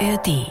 ARD. 0.00 0.46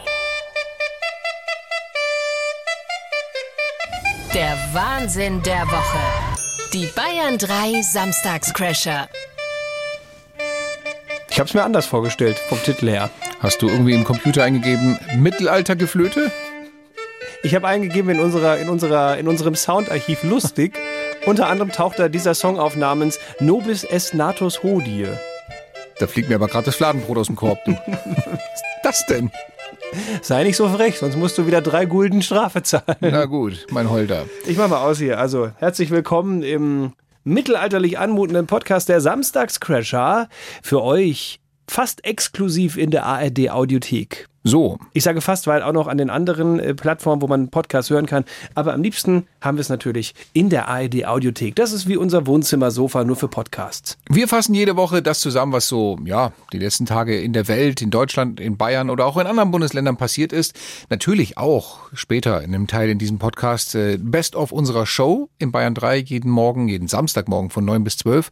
Der 4.32 4.56
Wahnsinn 4.72 5.42
der 5.42 5.66
Woche. 5.66 5.98
Die 6.72 6.86
Bayern 6.94 7.36
3 7.36 7.82
Samstagscrasher. 7.82 9.08
Ich 11.30 11.40
habe 11.40 11.48
es 11.48 11.54
mir 11.54 11.64
anders 11.64 11.86
vorgestellt, 11.86 12.38
vom 12.38 12.62
Titel 12.62 12.88
her. 12.88 13.10
Hast 13.40 13.60
du 13.60 13.68
irgendwie 13.68 13.94
im 13.94 14.04
Computer 14.04 14.44
eingegeben 14.44 15.00
Mittelaltergeflöte? 15.16 16.30
Ich 17.42 17.56
habe 17.56 17.66
eingegeben 17.66 18.10
in, 18.10 18.20
unserer, 18.20 18.58
in, 18.58 18.68
unserer, 18.68 19.18
in 19.18 19.26
unserem 19.26 19.56
Soundarchiv 19.56 20.22
lustig. 20.22 20.78
Unter 21.26 21.48
anderem 21.48 21.72
taucht 21.72 21.98
da 21.98 22.08
dieser 22.08 22.34
Song 22.34 22.60
auf 22.60 22.76
namens 22.76 23.18
Nobis 23.40 23.82
est 23.82 24.14
natus 24.14 24.62
hodie. 24.62 25.08
Da 25.98 26.06
fliegt 26.06 26.28
mir 26.28 26.36
aber 26.36 26.46
gerade 26.46 26.66
das 26.66 26.76
Fladenbrot 26.76 27.18
aus 27.18 27.26
dem 27.26 27.36
Korb. 27.36 27.64
Du. 27.64 27.76
Das 28.82 29.04
denn? 29.06 29.30
Sei 30.22 30.44
nicht 30.44 30.56
so 30.56 30.68
frech, 30.68 30.98
sonst 30.98 31.16
musst 31.16 31.36
du 31.36 31.46
wieder 31.46 31.60
drei 31.60 31.84
Gulden 31.84 32.22
Strafe 32.22 32.62
zahlen. 32.62 32.96
Na 33.00 33.26
gut, 33.26 33.66
mein 33.70 33.90
Holder. 33.90 34.24
Ich 34.46 34.56
mach 34.56 34.68
mal 34.68 34.82
aus 34.82 34.98
hier. 34.98 35.18
Also, 35.18 35.50
herzlich 35.58 35.90
willkommen 35.90 36.42
im 36.42 36.94
mittelalterlich 37.24 37.98
anmutenden 37.98 38.46
Podcast 38.46 38.88
der 38.88 39.00
Samstagscrasher. 39.02 40.28
Für 40.62 40.82
euch 40.82 41.40
fast 41.68 42.04
exklusiv 42.06 42.78
in 42.78 42.90
der 42.90 43.04
ARD 43.04 43.50
Audiothek. 43.50 44.29
So, 44.42 44.78
Ich 44.94 45.04
sage 45.04 45.20
fast, 45.20 45.46
weil 45.46 45.62
auch 45.62 45.72
noch 45.74 45.86
an 45.86 45.98
den 45.98 46.08
anderen 46.08 46.58
äh, 46.58 46.74
Plattformen, 46.74 47.20
wo 47.20 47.26
man 47.26 47.48
Podcasts 47.48 47.90
hören 47.90 48.06
kann. 48.06 48.24
Aber 48.54 48.72
am 48.72 48.82
liebsten 48.82 49.26
haben 49.42 49.58
wir 49.58 49.60
es 49.60 49.68
natürlich 49.68 50.14
in 50.32 50.48
der 50.48 50.66
ARD 50.68 51.04
Audiothek. 51.04 51.54
Das 51.56 51.72
ist 51.72 51.88
wie 51.88 51.98
unser 51.98 52.26
Wohnzimmersofa 52.26 53.04
nur 53.04 53.16
für 53.16 53.28
Podcasts. 53.28 53.98
wir 54.08 54.28
fassen 54.28 54.54
jede 54.54 54.76
Woche 54.76 55.02
das 55.02 55.20
zusammen, 55.20 55.52
was 55.52 55.68
so, 55.68 55.98
ja, 56.06 56.32
die 56.54 56.58
letzten 56.58 56.86
Tage 56.86 57.20
in 57.20 57.34
der 57.34 57.48
Welt, 57.48 57.82
in 57.82 57.90
Deutschland, 57.90 58.40
in 58.40 58.56
Bayern 58.56 58.88
oder 58.88 59.04
auch 59.04 59.18
in 59.18 59.26
anderen 59.26 59.50
Bundesländern 59.50 59.98
passiert 59.98 60.32
ist. 60.32 60.58
Natürlich 60.88 61.36
auch 61.36 61.80
später 61.92 62.42
in 62.42 62.54
einem 62.54 62.66
Teil 62.66 62.88
in 62.88 62.98
diesem 62.98 63.18
Podcast 63.18 63.74
äh, 63.74 63.98
Best 64.00 64.36
of 64.36 64.52
unserer 64.52 64.86
Show 64.86 65.28
in 65.38 65.52
Bayern 65.52 65.74
3 65.74 65.98
jeden 65.98 66.30
Morgen, 66.30 66.68
jeden 66.68 66.88
Samstagmorgen 66.88 67.50
von 67.50 67.66
9 67.66 67.84
bis 67.84 67.98
12. 67.98 68.30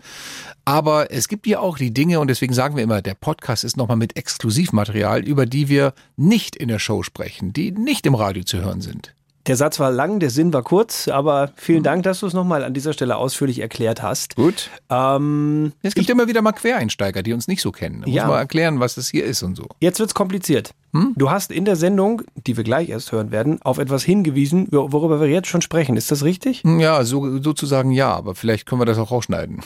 Aber 0.69 1.11
es 1.11 1.29
gibt 1.29 1.47
ja 1.47 1.61
auch 1.61 1.79
die 1.79 1.95
Dinge 1.95 2.21
und 2.21 2.29
deswegen 2.29 2.53
sagen 2.53 2.77
wir 2.77 2.83
immer, 2.83 3.01
der 3.01 3.15
Podcast 3.15 3.65
ist 3.65 3.79
nochmal 3.79 3.97
mit 3.97 4.19
Exklusivmaterial, 4.19 5.27
über 5.27 5.47
die 5.47 5.71
wir 5.71 5.95
nicht 6.19 6.57
in 6.57 6.69
der 6.69 6.79
Show 6.79 7.03
sprechen, 7.03 7.55
die 7.55 7.71
nicht 7.71 8.05
im 8.05 8.15
Radio 8.15 8.45
zu 8.45 8.59
hören 8.59 8.83
sind. 8.83 9.15
Der 9.49 9.57
Satz 9.57 9.81
war 9.81 9.91
lang, 9.91 10.21
der 10.21 10.29
Sinn 10.31 10.53
war 10.53 10.63
kurz, 10.63 11.09
aber 11.09 11.51
vielen 11.57 11.83
Dank, 11.83 12.03
dass 12.03 12.21
du 12.21 12.27
es 12.27 12.35
nochmal 12.35 12.63
an 12.63 12.75
dieser 12.75 12.93
Stelle 12.93 13.17
ausführlich 13.17 13.61
erklärt 13.61 14.03
hast. 14.03 14.37
Gut. 14.37 14.69
Ähm, 14.91 15.73
Es 15.83 15.95
gibt 15.95 16.11
immer 16.11 16.29
wieder 16.29 16.43
mal 16.43 16.53
Quereinsteiger, 16.53 17.23
die 17.23 17.33
uns 17.33 17.49
nicht 17.49 17.63
so 17.63 17.73
kennen. 17.73 18.03
Da 18.03 18.11
Ja. 18.11 18.25
muss 18.25 18.31
man 18.33 18.39
erklären, 18.41 18.79
was 18.79 18.95
das 18.97 19.09
hier 19.09 19.25
ist 19.25 19.43
und 19.43 19.57
so. 19.57 19.67
jetzt 19.81 19.99
wird's 20.01 20.13
kompliziert. 20.15 20.73
Hm? 20.93 21.15
Du 21.17 21.31
hast 21.31 21.51
in 21.51 21.65
der 21.65 21.77
Sendung, 21.77 22.23
die 22.47 22.57
wir 22.57 22.65
gleich 22.65 22.91
erst 22.91 23.11
hören 23.13 23.31
werden, 23.31 23.61
auf 23.63 23.79
etwas 23.79 24.03
hingewiesen, 24.05 24.69
wor- 24.71 24.93
worüber 24.93 25.21
wir 25.21 25.29
jetzt 25.29 25.49
schon 25.49 25.63
sprechen. 25.63 25.97
Ist 25.97 26.11
das 26.11 26.25
richtig? 26.25 26.63
Hm, 26.63 26.79
Ja, 26.81 27.03
so, 27.05 27.41
sozusagen 27.43 27.91
ja, 27.91 28.15
aber 28.15 28.35
vielleicht 28.35 28.67
können 28.67 28.81
wir 28.83 28.87
das 28.87 28.99
auch 28.99 29.11
rausschneiden. 29.11 29.63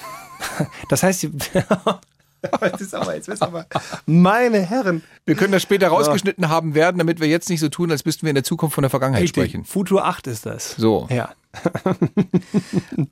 Das 0.88 1.02
heißt, 1.02 1.28
aber, 2.52 2.66
jetzt 3.14 3.28
ist 3.28 3.42
aber, 3.42 3.66
meine 4.06 4.60
Herren, 4.60 5.02
Wir 5.24 5.34
können 5.34 5.52
das 5.52 5.62
später 5.62 5.88
rausgeschnitten 5.88 6.48
haben 6.48 6.74
werden, 6.74 6.98
damit 6.98 7.20
wir 7.20 7.28
jetzt 7.28 7.48
nicht 7.48 7.60
so 7.60 7.68
tun, 7.68 7.90
als 7.90 8.04
müssten 8.04 8.22
wir 8.22 8.30
in 8.30 8.34
der 8.34 8.44
Zukunft 8.44 8.74
von 8.74 8.82
der 8.82 8.90
Vergangenheit 8.90 9.22
richtig, 9.22 9.44
sprechen. 9.44 9.64
Futur 9.64 10.04
8 10.04 10.26
ist 10.26 10.46
das. 10.46 10.74
So. 10.76 11.08
Ja. 11.10 11.30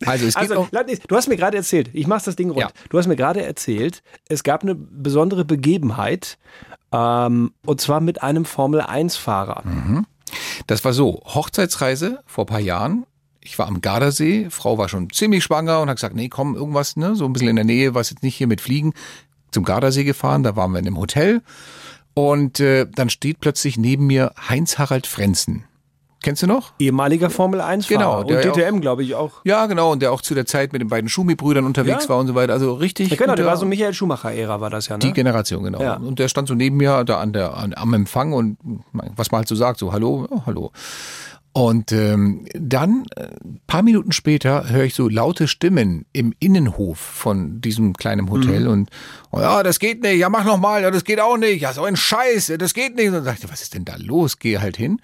Also 0.07 0.27
es 0.27 0.35
geht 0.35 0.51
Also, 0.51 0.67
du 1.09 1.17
hast 1.17 1.29
mir 1.29 1.37
gerade 1.37 1.57
erzählt, 1.57 1.91
ich 1.93 2.07
mach's 2.07 2.25
das 2.25 2.37
Ding 2.37 2.51
rund. 2.51 2.61
Ja. 2.61 2.71
Du 2.89 2.99
hast 2.99 3.07
mir 3.07 3.17
gerade 3.17 3.45
erzählt, 3.45 4.03
es 4.29 4.43
gab 4.43 4.63
eine 4.63 4.75
besondere 4.75 5.45
Begebenheit, 5.45 6.39
ähm, 6.93 7.53
und 7.65 7.81
zwar 7.81 8.01
mit 8.01 8.23
einem 8.23 8.45
Formel-1-Fahrer. 8.45 9.63
Mhm. 9.65 10.07
das 10.67 10.85
war 10.85 10.93
so, 10.93 11.23
Hochzeitsreise 11.25 12.23
vor 12.27 12.45
ein 12.45 12.49
paar 12.49 12.61
Jahren. 12.61 13.05
Ich 13.43 13.59
war 13.59 13.67
am 13.67 13.81
Gardasee, 13.81 14.49
Frau 14.51 14.77
war 14.77 14.89
schon 14.89 15.09
ziemlich 15.11 15.43
schwanger 15.45 15.81
und 15.81 15.89
hat 15.89 15.97
gesagt, 15.97 16.15
nee, 16.15 16.29
komm, 16.29 16.55
irgendwas, 16.55 16.97
ne, 16.97 17.15
so 17.17 17.25
ein 17.25 17.33
bisschen 17.33 17.49
in 17.49 17.57
der 17.57 17.65
Nähe, 17.65 17.95
was 17.95 18.11
jetzt 18.11 18.23
nicht 18.23 18.37
hier 18.37 18.47
mit 18.47 18.61
Fliegen, 18.61 18.93
zum 19.51 19.65
Gardasee 19.65 20.05
gefahren, 20.05 20.43
da 20.43 20.57
waren 20.57 20.73
wir 20.73 20.79
in 20.79 20.87
einem 20.87 20.99
Hotel 20.99 21.43
und 22.15 22.61
äh, 22.61 22.87
dann 22.95 23.09
steht 23.09 23.41
plötzlich 23.41 23.79
neben 23.79 24.07
mir 24.07 24.33
Heinz-Harald 24.49 25.07
Frenzen. 25.07 25.65
Kennst 26.23 26.43
du 26.43 26.47
noch? 26.47 26.75
Ehemaliger 26.79 27.31
Formel-1-Fahrer 27.31 27.89
Genau, 27.89 28.21
und 28.21 28.29
der 28.29 28.45
ja 28.45 28.53
DTM, 28.53 28.81
glaube 28.83 29.03
ich, 29.03 29.15
auch. 29.15 29.41
Ja, 29.45 29.65
genau, 29.65 29.91
und 29.93 30.03
der 30.03 30.13
auch 30.13 30.21
zu 30.21 30.35
der 30.35 30.45
Zeit 30.45 30.75
mit 30.75 30.83
den 30.83 30.89
beiden 30.89 31.09
Schumi-Brüdern 31.09 31.65
unterwegs 31.65 32.03
Ja. 32.05 32.09
war 32.11 32.19
und 32.19 32.27
so 32.27 32.35
weiter. 32.35 32.53
Also 32.53 32.75
richtig. 32.75 33.09
Ja, 33.09 33.17
genau, 33.17 33.35
der 33.37 33.47
war 33.47 33.57
so 33.57 33.65
Michael 33.65 33.95
Schumacher-Ära, 33.95 34.61
war 34.61 34.69
das 34.69 34.89
ja, 34.89 34.97
ne? 34.97 35.01
Die 35.01 35.15
Generation, 35.15 35.63
genau. 35.65 35.81
Ja. 35.81 35.95
Und 35.95 36.19
der 36.19 36.29
stand 36.29 36.47
so 36.49 36.55
neben 36.55 36.77
mir 36.77 37.05
da 37.05 37.21
an 37.21 37.33
der, 37.33 37.57
an, 37.57 37.73
am 37.75 37.95
Empfang 37.95 38.35
und 38.35 38.59
was 38.93 39.31
man 39.31 39.39
halt 39.39 39.49
so 39.49 39.55
sagt, 39.55 39.79
so 39.79 39.95
hallo, 39.95 40.29
ja, 40.31 40.43
hallo. 40.45 40.73
Und 41.53 41.91
ähm, 41.91 42.47
dann, 42.55 43.07
äh, 43.17 43.27
paar 43.67 43.83
Minuten 43.83 44.13
später, 44.13 44.69
höre 44.69 44.85
ich 44.85 44.95
so 44.95 45.09
laute 45.09 45.49
Stimmen 45.49 46.07
im 46.13 46.33
Innenhof 46.39 46.99
von 47.01 47.61
diesem 47.61 47.95
kleinen 47.95 48.31
Hotel 48.31 48.69
und 48.69 48.89
oh, 49.33 49.41
ja, 49.41 49.65
das 49.65 49.81
geht 49.81 50.01
nicht, 50.01 50.19
ja, 50.19 50.29
mach 50.29 50.45
noch 50.45 50.59
mal, 50.59 50.81
ja, 50.81 50.93
das 50.93 51.03
geht 51.03 51.19
auch 51.19 51.37
nicht, 51.37 51.61
ja, 51.61 51.73
so 51.73 51.83
ein 51.83 51.97
Scheiß, 51.97 52.53
das 52.57 52.73
geht 52.73 52.95
nicht. 52.95 53.09
Und 53.09 53.15
dann 53.15 53.25
dachte 53.25 53.41
ich, 53.47 53.53
was 53.53 53.63
ist 53.63 53.75
denn 53.75 53.85
da 53.85 53.97
los? 53.97 54.39
Gehe 54.39 54.61
halt 54.61 54.77
hin. 54.77 55.01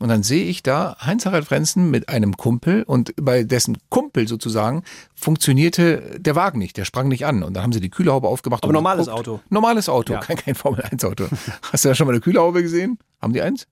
Und 0.00 0.08
dann 0.08 0.22
sehe 0.22 0.46
ich 0.46 0.62
da 0.62 0.96
Heinz-Harald 0.98 1.44
Frenzen 1.44 1.90
mit 1.90 2.08
einem 2.08 2.38
Kumpel 2.38 2.84
und 2.84 3.12
bei 3.20 3.44
dessen 3.44 3.76
Kumpel 3.90 4.26
sozusagen 4.26 4.84
funktionierte 5.14 6.18
der 6.18 6.34
Wagen 6.36 6.58
nicht, 6.58 6.78
der 6.78 6.86
sprang 6.86 7.08
nicht 7.08 7.26
an. 7.26 7.42
Und 7.42 7.52
dann 7.54 7.62
haben 7.64 7.72
sie 7.72 7.80
die 7.80 7.90
Kühlerhaube 7.90 8.28
aufgemacht. 8.28 8.64
Aber 8.64 8.72
normales 8.72 9.06
geguckt. 9.08 9.28
Auto. 9.28 9.40
Normales 9.50 9.90
Auto, 9.90 10.14
Ja. 10.14 10.20
kein, 10.20 10.38
kein 10.38 10.54
Formel-1-Auto. 10.54 11.26
Hast 11.70 11.84
du 11.84 11.88
da 11.90 11.94
schon 11.94 12.06
mal 12.06 12.12
eine 12.14 12.20
Kühlerhaube 12.20 12.62
gesehen? 12.62 12.98
Haben 13.20 13.34
die 13.34 13.42
eins? 13.42 13.66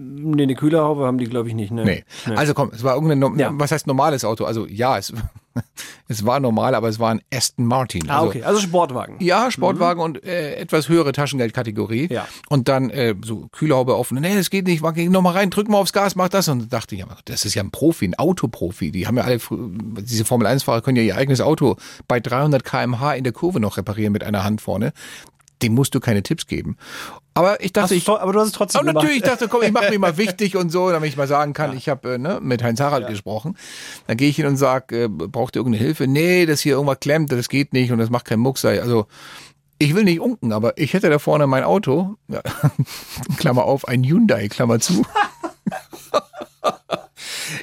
Nee, 0.00 0.44
eine 0.44 0.54
Kühlerhaube 0.54 1.04
haben 1.06 1.18
die, 1.18 1.24
glaube 1.24 1.48
ich, 1.48 1.54
nicht, 1.54 1.72
ne? 1.72 1.84
Nee. 1.84 2.04
Also 2.36 2.54
komm, 2.54 2.70
es 2.72 2.84
war 2.84 2.94
irgendein, 2.94 3.18
no 3.18 3.32
Ja. 3.36 3.50
was 3.52 3.72
heißt 3.72 3.88
normales 3.88 4.24
Auto? 4.24 4.44
Also 4.44 4.64
ja, 4.68 4.96
es, 4.96 5.12
es 6.08 6.24
war 6.24 6.38
normal, 6.38 6.76
aber 6.76 6.88
es 6.88 7.00
war 7.00 7.10
ein 7.10 7.20
Aston 7.34 7.66
Martin. 7.66 8.08
Ah, 8.08 8.18
Also, 8.18 8.28
okay, 8.28 8.42
also 8.44 8.60
Sportwagen. 8.60 9.16
Ja, 9.18 9.50
Sportwagen 9.50 10.00
und 10.00 10.24
äh, 10.24 10.54
etwas 10.54 10.88
höhere 10.88 11.10
Taschengeldkategorie. 11.10 12.06
Ja. 12.12 12.28
Und 12.48 12.68
dann 12.68 12.90
äh, 12.90 13.16
so 13.24 13.48
Kühlerhaube 13.50 13.96
offen. 13.96 14.20
Nee, 14.20 14.36
das 14.36 14.50
geht 14.50 14.68
nicht, 14.68 14.82
mach 14.82 14.94
noch 14.94 15.22
mal 15.22 15.32
rein, 15.32 15.50
drück 15.50 15.68
mal 15.68 15.78
aufs 15.78 15.92
Gas, 15.92 16.14
mach 16.14 16.28
das. 16.28 16.46
Und 16.46 16.60
dann 16.60 16.68
dachte 16.68 16.94
ich, 16.94 17.00
ja, 17.00 17.08
das 17.24 17.44
ist 17.44 17.54
ja 17.54 17.62
ein 17.64 17.72
Profi, 17.72 18.06
ein 18.06 18.14
Autoprofi. 18.14 18.92
Die 18.92 19.08
haben 19.08 19.16
ja 19.16 19.24
alle, 19.24 19.40
diese 19.50 20.24
Formel-1-Fahrer 20.24 20.80
können 20.80 20.96
ja 20.96 21.02
ihr 21.02 21.16
eigenes 21.16 21.40
Auto 21.40 21.76
bei 22.06 22.20
300 22.20 22.62
km/h 22.64 23.14
in 23.14 23.24
der 23.24 23.32
Kurve 23.32 23.58
noch 23.58 23.76
reparieren 23.76 24.12
mit 24.12 24.22
einer 24.22 24.44
Hand 24.44 24.60
vorne. 24.60 24.92
Dem 25.62 25.74
musst 25.74 25.94
du 25.94 26.00
keine 26.00 26.22
Tipps 26.22 26.46
geben. 26.46 26.76
Aber 27.34 27.62
ich 27.62 27.72
dachte, 27.72 27.94
ich, 27.94 28.08
aber 28.08 28.32
du 28.32 28.40
hast 28.40 28.48
es 28.48 28.52
trotzdem 28.52 28.80
aber 28.80 28.88
gemacht. 28.88 29.04
natürlich, 29.04 29.22
ich 29.22 29.28
dachte, 29.28 29.48
komm, 29.48 29.62
ich 29.62 29.72
mache 29.72 29.90
mich 29.90 29.98
mal 29.98 30.16
wichtig 30.16 30.56
und 30.56 30.70
so, 30.70 30.90
damit 30.90 31.08
ich 31.08 31.16
mal 31.16 31.28
sagen 31.28 31.52
kann, 31.52 31.76
ich 31.76 31.88
habe 31.88 32.14
äh, 32.14 32.18
ne, 32.18 32.40
mit 32.42 32.62
Heinz 32.62 32.80
Harald 32.80 33.06
gesprochen. 33.06 33.56
Dann 34.06 34.16
gehe 34.16 34.28
ich 34.28 34.36
hin 34.36 34.46
und 34.46 34.56
sag, 34.56 34.90
äh, 34.92 35.08
braucht 35.08 35.54
ihr 35.54 35.60
irgendeine 35.60 35.84
Hilfe? 35.84 36.06
Nee, 36.06 36.46
das 36.46 36.60
hier 36.60 36.74
irgendwas 36.74 37.00
klemmt, 37.00 37.30
das 37.30 37.48
geht 37.48 37.72
nicht 37.72 37.92
und 37.92 37.98
das 37.98 38.10
macht 38.10 38.24
keinen 38.24 38.40
Mucks. 38.40 38.64
Also 38.64 39.06
ich 39.78 39.94
will 39.94 40.04
nicht 40.04 40.20
unken, 40.20 40.52
aber 40.52 40.76
ich 40.76 40.94
hätte 40.94 41.08
da 41.10 41.18
vorne 41.18 41.46
mein 41.46 41.62
Auto, 41.62 42.16
ja, 42.26 42.42
Klammer 43.38 43.64
auf, 43.64 43.86
ein 43.86 44.02
Hyundai, 44.02 44.48
Klammer 44.48 44.80
zu. 44.80 45.06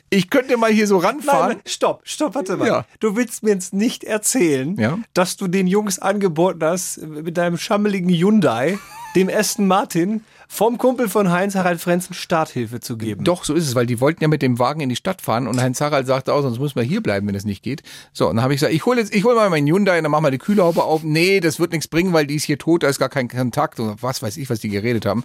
ich 0.10 0.30
könnte 0.30 0.58
mal 0.58 0.72
hier 0.72 0.88
so 0.88 0.98
ranfahren. 0.98 1.50
Nein, 1.54 1.62
stopp, 1.66 2.02
stopp, 2.04 2.36
warte 2.36 2.58
mal. 2.58 2.68
Ja. 2.68 2.86
Du 3.00 3.16
willst 3.16 3.44
mir 3.44 3.52
jetzt 3.52 3.74
nicht 3.74 4.04
erzählen, 4.04 4.76
Ja. 4.80 5.00
dass 5.14 5.38
du 5.38 5.48
den 5.48 5.68
Jungs 5.68 6.00
angeboten 6.00 6.64
hast, 6.64 7.02
mit 7.02 7.38
deinem 7.38 7.58
schammeligen 7.58 8.10
Hyundai, 8.10 8.78
dem 9.16 9.30
Aston 9.30 9.68
Martin, 9.68 10.24
vom 10.48 10.78
Kumpel 10.78 11.10
von 11.10 11.32
Heinz 11.32 11.56
Harald 11.56 11.82
Frenzen 11.82 12.14
Starthilfe 12.14 12.80
zu 12.80 12.98
geben. 12.98 13.24
Doch, 13.24 13.44
so 13.44 13.54
ist 13.54 13.68
es, 13.68 13.76
weil 13.76 13.86
die 13.86 14.00
wollten 14.00 14.22
ja 14.24 14.28
mit 14.28 14.42
dem 14.42 14.60
Wagen 14.60 14.82
in 14.82 14.90
die 14.90 14.96
Stadt 14.96 15.22
fahren 15.22 15.48
und 15.48 15.62
Heinz 15.62 15.82
Harald 15.82 16.08
sagte 16.08 16.34
auch, 16.34 16.42
sonst 16.42 16.60
müssen 16.60 16.76
wir 16.76 16.84
hier 16.84 17.02
bleiben, 17.02 17.28
wenn 17.28 17.36
es 17.36 17.46
nicht 17.46 17.64
geht. 17.64 17.84
So, 18.14 18.30
und 18.30 18.38
dann 18.38 18.44
habe 18.44 18.54
ich 18.54 18.60
gesagt, 18.60 18.74
ich 18.74 18.86
hole 18.86 19.00
jetzt, 19.00 19.14
ich 19.14 19.24
hole 19.24 19.36
mal 19.36 19.50
meinen 19.50 19.68
Hyundai 19.68 19.98
und 19.98 20.04
dann 20.04 20.12
machen 20.12 20.24
wir 20.24 20.32
die 20.32 20.38
Kühlhaube 20.38 20.84
auf. 20.84 21.04
Nee, 21.04 21.40
das 21.40 21.60
wird 21.60 21.72
nichts 21.72 21.88
bringen, 21.88 22.14
weil 22.14 22.28
die 22.28 22.36
ist 22.36 22.44
hier 22.44 22.58
tot, 22.58 22.84
da 22.84 22.88
ist 22.88 23.00
gar 23.00 23.10
kein 23.10 23.28
Kontakt 23.28 23.80
und 23.80 24.02
was 24.02 24.22
weiß 24.22 24.38
ich, 24.38 24.50
was 24.50 24.60
die 24.60 24.70
geredet 24.70 25.06
haben. 25.06 25.24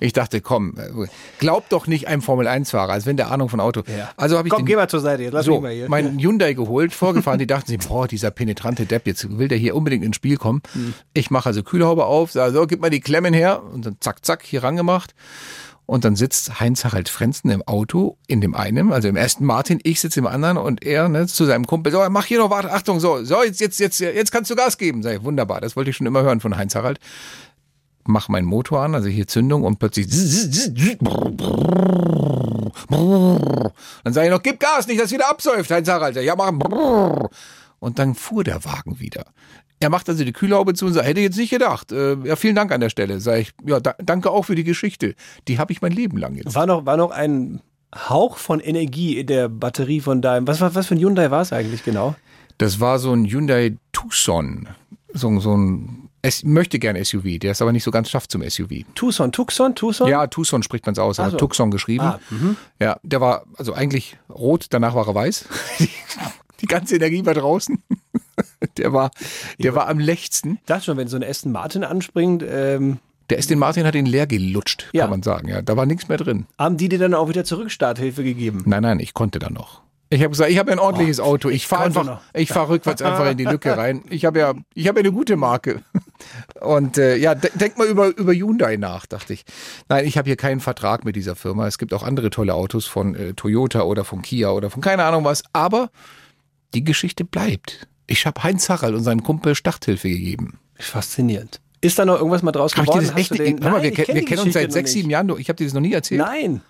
Ich 0.00 0.12
dachte, 0.12 0.40
komm, 0.40 0.74
glaub 1.38 1.68
doch 1.68 1.86
nicht 1.86 2.08
einem 2.08 2.22
Formel-1-Fahrer, 2.22 2.92
als 2.92 3.06
wenn 3.06 3.16
der 3.16 3.30
Ahnung 3.30 3.48
von 3.48 3.60
Auto. 3.60 3.82
Also 4.16 4.38
habe 4.38 4.48
ich 4.48 4.52
Komm, 4.52 4.62
den, 4.62 4.66
geh 4.66 4.76
mal 4.76 4.88
zur 4.88 5.00
Seite, 5.00 5.24
jetzt 5.24 5.32
lass 5.32 5.46
mich 5.46 5.54
so, 5.54 5.60
mal 5.60 5.72
hier. 5.72 5.88
meinen 5.88 6.18
Hyundai 6.18 6.54
geholt, 6.54 6.92
vorgefahren, 6.92 7.38
die 7.38 7.46
dachten 7.46 7.68
sich, 7.68 7.78
boah, 7.78 8.08
dieser 8.08 8.30
penetrante 8.30 8.86
Depp, 8.86 9.06
jetzt 9.06 9.38
will 9.38 9.48
der 9.48 9.58
hier 9.58 9.74
unbedingt 9.76 10.04
ins 10.04 10.16
Spiel 10.16 10.36
kommen. 10.36 10.62
Hm. 10.72 10.94
Ich 11.12 11.30
mache 11.30 11.46
also 11.46 11.62
Kühlhaube 11.62 12.04
auf, 12.06 12.32
sage, 12.32 12.52
so, 12.52 12.66
gib 12.66 12.80
mal 12.80 12.90
die 12.90 13.00
Klemmen 13.00 13.34
her 13.34 13.62
und 13.72 13.86
dann 13.86 13.96
zack, 14.00 14.24
zack, 14.24 14.42
hier 14.54 14.64
rangemacht. 14.64 15.14
Und 15.86 16.06
dann 16.06 16.16
sitzt 16.16 16.60
Heinz-Harald 16.60 17.10
Frenzen 17.10 17.50
im 17.50 17.60
Auto, 17.62 18.16
in 18.26 18.40
dem 18.40 18.54
einen, 18.54 18.90
also 18.90 19.06
im 19.08 19.16
ersten 19.16 19.44
Martin, 19.44 19.80
ich 19.82 20.00
sitze 20.00 20.20
im 20.20 20.26
anderen 20.26 20.56
und 20.56 20.82
er 20.82 21.10
ne, 21.10 21.26
zu 21.26 21.44
seinem 21.44 21.66
Kumpel, 21.66 21.92
so, 21.92 22.02
mach 22.08 22.24
hier 22.24 22.38
noch, 22.38 22.48
warte, 22.48 22.72
Achtung, 22.72 23.00
so, 23.00 23.22
so, 23.22 23.42
jetzt, 23.42 23.60
jetzt, 23.60 23.78
jetzt, 23.80 24.00
jetzt 24.00 24.32
kannst 24.32 24.50
du 24.50 24.56
Gas 24.56 24.78
geben. 24.78 25.06
Ich, 25.06 25.22
wunderbar, 25.22 25.60
das 25.60 25.76
wollte 25.76 25.90
ich 25.90 25.96
schon 25.96 26.06
immer 26.06 26.22
hören 26.22 26.40
von 26.40 26.56
Heinz-Harald. 26.56 26.98
Mach 28.06 28.28
meinen 28.28 28.46
Motor 28.46 28.80
an, 28.80 28.94
also 28.94 29.08
hier 29.08 29.26
Zündung 29.26 29.62
und 29.62 29.78
plötzlich 29.78 30.06
dann 34.04 34.12
sage 34.12 34.26
ich 34.26 34.32
noch, 34.32 34.42
gib 34.42 34.60
Gas, 34.60 34.86
nicht, 34.86 35.00
dass 35.00 35.10
wieder 35.10 35.28
absäuft, 35.28 35.70
Heinz-Harald. 35.70 36.16
Ja, 36.16 36.34
mach. 36.34 36.50
Und 37.78 37.98
dann 37.98 38.14
fuhr 38.14 38.44
der 38.44 38.64
Wagen 38.64 39.00
wieder. 39.00 39.26
Er 39.84 39.90
macht 39.90 40.08
also 40.08 40.24
die 40.24 40.32
Kühlhaube 40.32 40.72
zu 40.72 40.86
und 40.86 40.94
sagt, 40.94 41.06
hätte 41.06 41.20
jetzt 41.20 41.36
nicht 41.36 41.50
gedacht. 41.50 41.92
Äh, 41.92 42.16
ja, 42.24 42.36
vielen 42.36 42.54
Dank 42.54 42.72
an 42.72 42.80
der 42.80 42.88
Stelle. 42.88 43.20
Sag 43.20 43.38
ich, 43.40 43.52
ja, 43.66 43.80
da, 43.80 43.94
danke 43.98 44.30
auch 44.30 44.46
für 44.46 44.54
die 44.54 44.64
Geschichte. 44.64 45.14
Die 45.46 45.58
habe 45.58 45.72
ich 45.72 45.82
mein 45.82 45.92
Leben 45.92 46.16
lang 46.16 46.36
jetzt. 46.36 46.54
War 46.54 46.64
noch, 46.64 46.86
war 46.86 46.96
noch 46.96 47.10
ein 47.10 47.60
Hauch 47.94 48.38
von 48.38 48.60
Energie 48.60 49.18
in 49.18 49.26
der 49.26 49.50
Batterie 49.50 50.00
von 50.00 50.22
deinem. 50.22 50.48
Was, 50.48 50.62
was, 50.62 50.74
was 50.74 50.86
für 50.86 50.94
ein 50.94 51.00
Hyundai 51.00 51.30
war 51.30 51.42
es 51.42 51.52
eigentlich 51.52 51.84
genau? 51.84 52.14
Das 52.56 52.80
war 52.80 52.98
so 52.98 53.12
ein 53.12 53.26
Hyundai 53.26 53.76
Tucson. 53.92 54.70
So, 55.12 55.38
so 55.38 55.54
ein, 55.54 56.08
es 56.22 56.44
möchte 56.44 56.78
gerne 56.78 57.04
SUV, 57.04 57.38
der 57.38 57.52
es 57.52 57.60
aber 57.60 57.72
nicht 57.72 57.84
so 57.84 57.90
ganz 57.90 58.08
schafft 58.08 58.30
zum 58.30 58.42
SUV. 58.42 58.86
Tucson, 58.94 59.32
Tucson, 59.32 59.74
Tucson? 59.74 60.08
Ja, 60.08 60.26
Tucson 60.28 60.62
spricht 60.62 60.86
man 60.86 60.94
es 60.94 60.98
aus, 60.98 61.20
aber 61.20 61.32
so. 61.32 61.36
Tucson 61.36 61.70
geschrieben. 61.70 62.06
Ah, 62.06 62.20
mhm. 62.30 62.56
Ja, 62.80 62.96
der 63.02 63.20
war 63.20 63.44
also 63.58 63.74
eigentlich 63.74 64.16
rot, 64.30 64.68
danach 64.70 64.94
war 64.94 65.06
er 65.06 65.14
weiß. 65.14 65.44
Die 66.62 66.66
ganze 66.66 66.96
Energie 66.96 67.26
war 67.26 67.34
draußen. 67.34 67.82
Der 68.78 68.92
war, 68.92 69.10
der 69.58 69.74
war 69.74 69.88
am 69.88 69.98
lechzen. 69.98 70.58
Ich 70.60 70.66
dachte 70.66 70.84
schon, 70.84 70.96
wenn 70.96 71.08
so 71.08 71.16
ein 71.16 71.22
Aston 71.24 71.52
Martin 71.52 71.84
anspringt, 71.84 72.42
ähm, 72.48 72.98
Der 73.30 73.38
Aston 73.38 73.58
Martin 73.58 73.86
hat 73.86 73.94
ihn 73.94 74.06
leer 74.06 74.26
gelutscht, 74.26 74.88
Ja. 74.92 75.02
kann 75.02 75.10
man 75.10 75.22
sagen. 75.22 75.48
Ja, 75.48 75.62
da 75.62 75.76
war 75.76 75.86
nichts 75.86 76.08
mehr 76.08 76.18
drin. 76.18 76.46
haben 76.58 76.76
die 76.76 76.88
dir 76.88 76.98
dann 76.98 77.14
auch 77.14 77.28
wieder 77.28 77.44
Zurückstarthilfe 77.44 78.24
gegeben? 78.24 78.62
Nein, 78.66 78.82
nein, 78.82 79.00
ich 79.00 79.14
konnte 79.14 79.38
dann 79.38 79.52
noch. 79.54 79.82
Ich 80.10 80.20
habe 80.20 80.30
gesagt, 80.30 80.50
ich 80.50 80.58
habe 80.58 80.70
ein 80.70 80.78
ordentliches 80.78 81.18
Auto. 81.18 81.48
Ich 81.48 81.66
fahre 81.66 81.84
einfach, 81.84 82.04
noch. 82.04 82.20
ich 82.34 82.48
fahre 82.50 82.68
rückwärts 82.68 83.02
einfach 83.02 83.28
in 83.30 83.36
die 83.38 83.46
Lücke 83.46 83.76
rein. 83.76 84.02
Ich 84.10 84.24
habe 84.24 84.38
ja, 84.38 84.54
ich 84.74 84.86
habe 84.86 85.00
ja 85.00 85.04
eine 85.04 85.12
gute 85.12 85.36
Marke. 85.36 85.80
Und 86.60 86.98
äh, 86.98 87.16
ja, 87.16 87.34
de 87.34 87.50
denk 87.54 87.78
mal 87.78 87.86
über 87.88 88.08
über 88.16 88.32
Hyundai 88.32 88.76
nach, 88.76 89.06
dachte 89.06 89.32
ich. 89.32 89.44
Nein, 89.88 90.04
ich 90.04 90.16
habe 90.18 90.26
hier 90.28 90.36
keinen 90.36 90.60
Vertrag 90.60 91.04
mit 91.04 91.16
dieser 91.16 91.34
Firma. 91.34 91.66
Es 91.66 91.78
gibt 91.78 91.92
auch 91.94 92.02
andere 92.04 92.30
tolle 92.30 92.54
Autos 92.54 92.86
von 92.86 93.14
äh, 93.16 93.32
Toyota 93.34 93.82
oder 93.82 94.04
von 94.04 94.22
Kia 94.22 94.50
oder 94.50 94.70
von 94.70 94.82
keine 94.82 95.04
Ahnung 95.04 95.24
was. 95.24 95.42
Aber 95.52 95.90
die 96.74 96.84
Geschichte 96.84 97.24
bleibt. 97.24 97.88
Ich 98.06 98.26
habe 98.26 98.42
Heinz 98.42 98.68
Harald 98.68 98.94
und 98.94 99.02
seinen 99.02 99.22
Kumpel 99.22 99.54
Starthilfe 99.54 100.08
gegeben. 100.08 100.58
Faszinierend. 100.78 101.60
Ist 101.80 101.98
da 101.98 102.04
noch 102.04 102.16
irgendwas 102.16 102.42
mal 102.42 102.52
draus 102.52 102.72
ich 102.74 102.80
geworden? 102.80 103.00
dir 103.00 103.06
das 103.08 103.16
echt? 103.18 103.30
Hast 103.30 103.38
du 103.40 103.44
den- 103.44 103.62
Hör 103.62 103.70
mal, 103.70 103.82
wir, 103.82 103.90
Nein, 103.90 103.90
ich 103.90 103.94
ke- 103.96 104.02
kenn 104.04 104.14
wir 104.14 104.20
die 104.22 104.26
kennen 104.26 104.40
uns 104.40 104.46
Geschichte 104.46 104.58
seit 104.60 104.68
noch 104.68 104.72
sechs, 104.74 104.90
nicht. 104.90 104.92
sieben 104.94 105.10
Jahren. 105.10 105.28
Du- 105.28 105.36
Ich 105.36 105.48
habe 105.48 105.56
dir 105.56 105.64
das 105.64 105.74
noch 105.74 105.80
nie 105.80 105.92
erzählt. 105.92 106.20
Nein, 106.20 106.60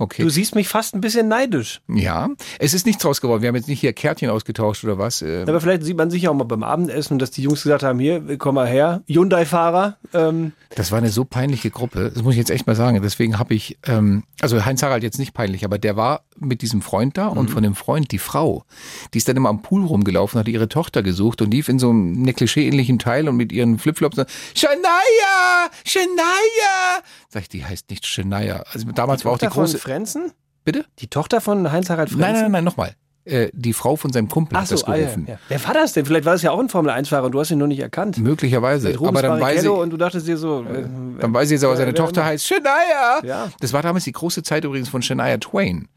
Okay. 0.00 0.22
du 0.22 0.30
siehst 0.30 0.54
mich 0.54 0.66
fast 0.66 0.94
ein 0.94 1.02
bisschen 1.02 1.28
neidisch. 1.28 1.82
Ja, 1.86 2.30
es 2.58 2.72
ist 2.72 2.86
nichts 2.86 3.02
draus 3.02 3.20
geworden. 3.20 3.42
Wir 3.42 3.48
haben 3.48 3.56
jetzt 3.56 3.68
nicht 3.68 3.80
hier 3.80 3.92
Kärtchen 3.92 4.30
ausgetauscht 4.30 4.82
oder 4.82 4.96
was. 4.96 5.20
Äh, 5.20 5.44
Aber 5.46 5.60
vielleicht 5.60 5.82
sieht 5.84 5.96
man 5.98 6.10
sich 6.10 6.22
ja 6.22 6.30
auch 6.30 6.34
mal 6.34 6.44
beim 6.44 6.62
Abendessen, 6.62 7.18
dass 7.18 7.30
die 7.30 7.42
Jungs 7.42 7.62
gesagt 7.62 7.82
haben, 7.82 7.98
hier, 7.98 8.38
komm 8.38 8.54
mal 8.54 8.66
her, 8.66 9.02
Hyundai-Fahrer. 9.06 9.98
Ähm, 10.14 10.52
Das 10.74 10.90
war 10.90 10.98
eine 10.98 11.10
so 11.10 11.24
peinliche 11.26 11.70
Gruppe, 11.70 12.10
das 12.14 12.22
muss 12.22 12.32
ich 12.32 12.38
jetzt 12.38 12.50
echt 12.50 12.66
mal 12.66 12.74
sagen. 12.76 12.98
Deswegen 13.02 13.38
habe 13.38 13.52
ich, 13.52 13.76
ähm, 13.86 14.22
also 14.40 14.64
Heinz 14.64 14.82
Harald 14.82 15.02
jetzt 15.02 15.18
nicht 15.18 15.34
peinlich, 15.34 15.64
aber 15.66 15.78
der 15.78 15.96
war 15.96 16.22
mit 16.38 16.62
diesem 16.62 16.80
Freund 16.80 17.18
da 17.18 17.26
und 17.26 17.50
von 17.50 17.62
dem 17.62 17.74
Freund 17.74 18.10
die 18.12 18.18
Frau, 18.18 18.64
die 19.12 19.18
ist 19.18 19.28
dann 19.28 19.36
immer 19.36 19.50
am 19.50 19.60
Pool 19.60 19.84
rumgelaufen, 19.84 20.40
hat 20.40 20.48
ihre 20.48 20.68
Tochter 20.70 21.02
gesucht 21.02 21.42
und 21.42 21.50
lief 21.52 21.68
in 21.68 21.78
so 21.78 21.90
einem 21.90 22.22
ne 22.22 22.32
Klischee-ähnlichen 22.32 22.98
Teil 22.98 23.28
und 23.28 23.36
mit 23.36 23.52
ihren 23.52 23.78
Flipflops 23.78 24.16
Shania, 24.54 25.68
Shania. 25.84 27.02
Sag 27.28 27.42
ich, 27.42 27.48
die 27.48 27.64
heißt 27.64 27.90
nicht 27.90 28.06
Shania. 28.06 28.64
Also 28.72 28.90
damals 28.92 29.24
war 29.24 29.32
auch 29.32 29.38
die 29.38 29.46
große, 29.46 29.78
Frenzen? 29.90 30.32
bitte? 30.64 30.84
Die 30.98 31.08
Tochter 31.08 31.40
von 31.40 31.70
Heinz-Harald 31.70 32.10
Frenzen? 32.10 32.20
Nein, 32.20 32.32
nein, 32.32 32.42
nein, 32.42 32.52
nein, 32.52 32.64
nochmal. 32.64 32.94
Äh, 33.24 33.50
die 33.52 33.72
Frau 33.72 33.96
von 33.96 34.12
seinem 34.12 34.28
Kumpel 34.28 34.56
Ach 34.56 34.62
hat 34.62 34.68
so, 34.68 34.76
das 34.76 34.84
ah, 34.84 34.94
ja, 34.94 35.04
gerufen. 35.04 35.26
ja. 35.28 35.38
Wer 35.48 35.64
war 35.66 35.74
das 35.74 35.92
denn? 35.92 36.06
Vielleicht 36.06 36.24
war 36.24 36.32
das 36.32 36.42
ja 36.42 36.52
auch 36.52 36.58
ein 36.58 36.68
Formel-1-Fahrer 36.68 37.26
und 37.26 37.32
du 37.32 37.40
hast 37.40 37.50
ihn 37.50 37.58
nur 37.58 37.68
nicht 37.68 37.80
erkannt. 37.80 38.18
Möglicherweise. 38.18 38.96
Aber 38.98 39.20
dann 39.20 39.40
weiß, 39.40 39.64
ich, 39.64 39.68
und 39.68 39.90
du 39.90 39.96
dachtest 39.96 40.26
dir 40.26 40.38
so, 40.38 40.62
äh, 40.62 40.84
dann 41.20 41.34
weiß 41.34 41.48
ich 41.48 41.56
jetzt 41.56 41.64
aber, 41.64 41.76
seine 41.76 41.92
Tochter 41.92 42.24
heißt 42.24 42.46
Shania. 42.46 43.24
Ja. 43.24 43.50
Das 43.60 43.72
war 43.72 43.82
damals 43.82 44.04
die 44.04 44.12
große 44.12 44.42
Zeit 44.42 44.64
übrigens 44.64 44.88
von 44.88 45.02
Shania 45.02 45.36
Twain, 45.38 45.88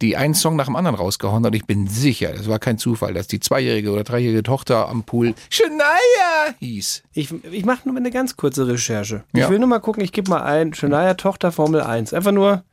die 0.00 0.16
einen 0.16 0.34
Song 0.34 0.56
nach 0.56 0.64
dem 0.66 0.76
anderen 0.76 0.96
rausgehauen 0.96 1.44
hat. 1.44 1.52
Und 1.52 1.56
ich 1.56 1.66
bin 1.66 1.88
sicher, 1.88 2.32
das 2.32 2.48
war 2.48 2.58
kein 2.58 2.78
Zufall, 2.78 3.12
dass 3.12 3.26
die 3.26 3.40
zweijährige 3.40 3.90
oder 3.90 4.04
dreijährige 4.04 4.42
Tochter 4.42 4.88
am 4.88 5.02
Pool 5.02 5.34
Shania 5.50 6.54
hieß. 6.58 7.02
Ich, 7.12 7.34
ich 7.52 7.64
mache 7.66 7.86
nur 7.86 7.96
eine 7.96 8.10
ganz 8.10 8.36
kurze 8.36 8.66
Recherche. 8.66 9.24
Ja. 9.34 9.44
Ich 9.44 9.50
will 9.50 9.58
nur 9.58 9.68
mal 9.68 9.80
gucken, 9.80 10.02
ich 10.02 10.12
gebe 10.12 10.30
mal 10.30 10.42
ein, 10.42 10.72
Shania 10.72 11.14
Tochter 11.14 11.52
Formel 11.52 11.82
1. 11.82 12.14
Einfach 12.14 12.32
nur, 12.32 12.64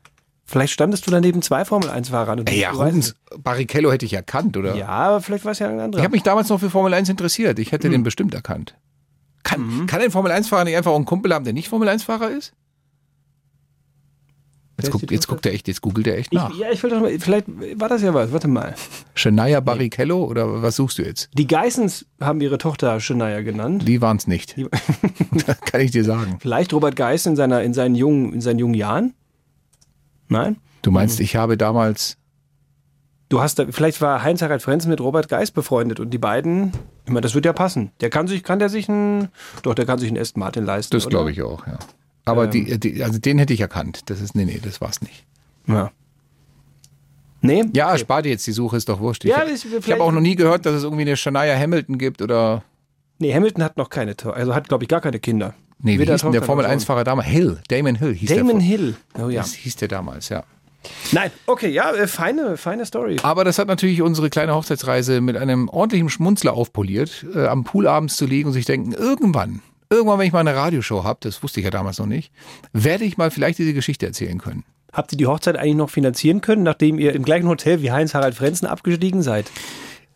vielleicht 0.49 0.73
standest 0.73 1.05
du 1.07 1.11
daneben 1.11 1.41
zwei 1.41 1.63
Formel 1.65 1.89
1-Fahrern. 1.89 2.39
und 2.41 2.49
Ey, 2.49 2.59
ja, 2.59 2.71
Rubens 2.71 3.15
Barrichello 3.37 3.91
hätte 3.91 4.05
ich 4.05 4.13
erkannt, 4.13 4.57
oder? 4.57 4.75
Ja, 4.75 4.87
aber 4.87 5.21
vielleicht 5.21 5.45
war 5.45 5.51
es 5.53 5.59
ja 5.59 5.67
ein 5.69 5.77
Ich 5.77 5.81
anderer. 5.83 6.03
habe 6.03 6.11
mich 6.11 6.23
damals 6.23 6.49
noch 6.49 6.59
für 6.59 6.69
Formel 6.69 6.93
1 6.93 7.07
interessiert. 7.09 7.59
Ich 7.59 7.71
hätte 7.71 7.85
Hm. 7.87 7.91
den 7.91 8.03
bestimmt 8.03 8.33
erkannt. 8.33 8.75
Kann, 9.43 9.61
Mhm. 9.61 9.85
kann 9.87 10.01
ein 10.01 10.11
Formel 10.11 10.31
1-Fahrer 10.31 10.65
nicht 10.65 10.75
einfach 10.75 10.91
auch 10.91 10.95
einen 10.97 11.05
Kumpel 11.05 11.33
haben, 11.33 11.45
der 11.45 11.53
nicht 11.53 11.69
Formel 11.69 11.87
1-Fahrer 11.87 12.31
ist? 12.31 12.53
Jetzt, 14.81 14.93
die 15.09 15.13
jetzt 15.13 15.27
guckt 15.27 15.45
er 15.45 15.53
echt, 15.53 15.67
jetzt 15.67 15.81
googelt 15.81 16.07
er 16.07 16.17
echt 16.17 16.31
nach. 16.33 16.51
ich, 16.51 16.59
ja, 16.59 16.71
ich 16.71 16.81
will 16.81 16.89
doch 16.89 17.01
mal, 17.01 17.19
vielleicht 17.19 17.47
war 17.75 17.89
das 17.89 18.01
ja 18.01 18.13
was. 18.13 18.31
Warte 18.31 18.47
mal. 18.47 18.75
Shania 19.13 19.59
Barrichello 19.59 20.23
oder 20.23 20.61
was 20.61 20.77
suchst 20.77 20.99
du 20.99 21.03
jetzt? 21.03 21.29
Die 21.33 21.47
Geissens 21.47 22.05
haben 22.21 22.39
ihre 22.39 22.57
Tochter 22.57 22.97
Shania 23.01 23.41
genannt. 23.41 23.85
Die 23.85 24.01
waren 24.01 24.15
es 24.15 24.25
nicht. 24.27 24.55
kann 25.65 25.81
ich 25.81 25.91
dir 25.91 26.05
sagen. 26.05 26.37
Vielleicht 26.39 26.71
Robert 26.73 26.95
Geiss 26.95 27.25
in, 27.25 27.35
seiner, 27.35 27.61
in, 27.61 27.73
seinen 27.73 27.95
jungen, 27.95 28.31
in 28.31 28.39
seinen 28.39 28.59
jungen 28.59 28.73
Jahren? 28.75 29.13
Nein? 30.29 30.57
Du 30.81 30.91
meinst, 30.91 31.19
ich 31.19 31.35
habe 31.35 31.57
damals 31.57 32.15
Du 33.27 33.41
hast 33.41 33.59
da, 33.59 33.65
vielleicht 33.69 34.01
war 34.01 34.23
Heinz-Harald 34.23 34.63
Frenzen 34.63 34.89
mit 34.89 34.99
Robert 35.01 35.29
Geis 35.29 35.51
befreundet 35.51 35.99
und 35.99 36.09
die 36.09 36.17
beiden, 36.17 36.71
ich 37.05 37.09
meine, 37.11 37.21
das 37.21 37.35
wird 37.35 37.45
ja 37.45 37.53
passen. 37.53 37.91
Der 38.01 38.09
kann 38.09 38.27
sich, 38.27 38.43
kann 38.43 38.57
der 38.57 38.69
sich 38.69 38.89
ein, 38.89 39.27
doch, 39.61 39.75
der 39.75 39.85
kann 39.85 39.99
sich 39.99 40.07
einen 40.09 40.17
Aston 40.17 40.39
Martin 40.39 40.65
leisten. 40.65 40.95
Das 40.97 41.07
glaube 41.07 41.29
ich 41.31 41.43
auch, 41.43 41.67
ja. 41.67 41.77
Aber 42.25 42.45
Ähm. 42.45 42.51
die, 42.51 42.79
die, 42.79 43.03
also 43.03 43.19
den 43.19 43.37
hätte 43.37 43.53
ich 43.53 43.61
erkannt. 43.61 44.09
Das 44.09 44.19
ist, 44.19 44.33
nee, 44.35 44.45
nee, 44.45 44.59
das 44.63 44.81
war's 44.81 45.01
nicht. 45.01 45.25
Ja. 45.67 45.91
Nee? 47.41 47.65
Ja, 47.73 47.97
spar 47.99 48.21
dir 48.23 48.29
jetzt 48.29 48.47
die 48.47 48.51
Suche, 48.51 48.77
ist 48.77 48.89
doch 48.89 48.99
wurscht. 48.99 49.23
Ich, 49.25 49.29
Ja, 49.31 49.43
ich, 49.45 49.63
ich- 49.65 49.91
habe 49.91 50.01
auch 50.03 50.11
noch 50.11 50.21
nie 50.21 50.35
gehört, 50.35 50.65
dass 50.65 50.73
es 50.73 50.83
irgendwie 50.83 51.03
eine 51.03 51.15
Shania 51.15 51.55
Hamilton 51.57 51.97
gibt 51.99 52.21
oder. 52.23 52.63
Nee, 53.19 53.33
Hamilton 53.33 53.63
hat 53.63 53.77
noch 53.77 53.89
keine, 53.89 54.15
also 54.33 54.55
hat, 54.55 54.67
glaube 54.69 54.83
ich, 54.85 54.87
gar 54.87 55.01
keine 55.01 55.19
Kinder. 55.19 55.53
Nee, 55.81 55.97
wie 55.97 56.05
hieß 56.05 56.21
denn 56.21 56.31
der 56.31 56.43
Formel 56.43 56.63
noch 56.65 56.71
Sohn. 56.71 56.79
1-Fahrer 56.79 57.03
damals? 57.03 57.27
Hill, 57.27 57.59
Damon 57.69 57.95
Hill 57.95 58.13
hieß 58.13 58.29
Damon 58.29 58.59
der. 58.59 58.67
Hill. 58.67 58.95
Oh 59.17 59.29
ja. 59.29 59.41
Das 59.41 59.53
hieß 59.53 59.77
der 59.77 59.87
damals, 59.87 60.29
ja. 60.29 60.43
Nein, 61.11 61.31
okay, 61.45 61.69
ja, 61.69 61.91
äh, 61.93 62.07
feine, 62.07 62.57
feine 62.57 62.85
Story. 62.85 63.17
Aber 63.23 63.43
das 63.43 63.59
hat 63.59 63.67
natürlich 63.67 64.01
unsere 64.01 64.29
kleine 64.29 64.55
Hochzeitsreise 64.55 65.21
mit 65.21 65.37
einem 65.37 65.67
ordentlichen 65.67 66.09
Schmunzler 66.09 66.53
aufpoliert, 66.53 67.25
äh, 67.33 67.47
am 67.47 67.63
Pool 67.63 67.87
abends 67.87 68.15
zu 68.15 68.25
liegen 68.25 68.47
und 68.47 68.53
sich 68.53 68.65
denken, 68.65 68.93
irgendwann, 68.93 69.61
irgendwann, 69.89 70.19
wenn 70.19 70.27
ich 70.27 70.33
mal 70.33 70.39
eine 70.39 70.55
Radioshow 70.55 71.03
habe, 71.03 71.19
das 71.21 71.43
wusste 71.43 71.59
ich 71.59 71.65
ja 71.65 71.71
damals 71.71 71.99
noch 71.99 72.05
nicht, 72.05 72.31
werde 72.71 73.03
ich 73.03 73.17
mal 73.17 73.31
vielleicht 73.31 73.59
diese 73.59 73.73
Geschichte 73.73 74.05
erzählen 74.05 74.37
können. 74.37 74.63
Habt 74.91 75.11
ihr 75.11 75.17
die 75.17 75.27
Hochzeit 75.27 75.57
eigentlich 75.57 75.75
noch 75.75 75.89
finanzieren 75.89 76.41
können, 76.41 76.63
nachdem 76.63 76.97
ihr 76.97 77.13
im 77.13 77.23
gleichen 77.23 77.47
Hotel 77.47 77.81
wie 77.81 77.91
Heinz-Harald 77.91 78.35
Frenzen 78.35 78.65
abgestiegen 78.65 79.21
seid? 79.21 79.51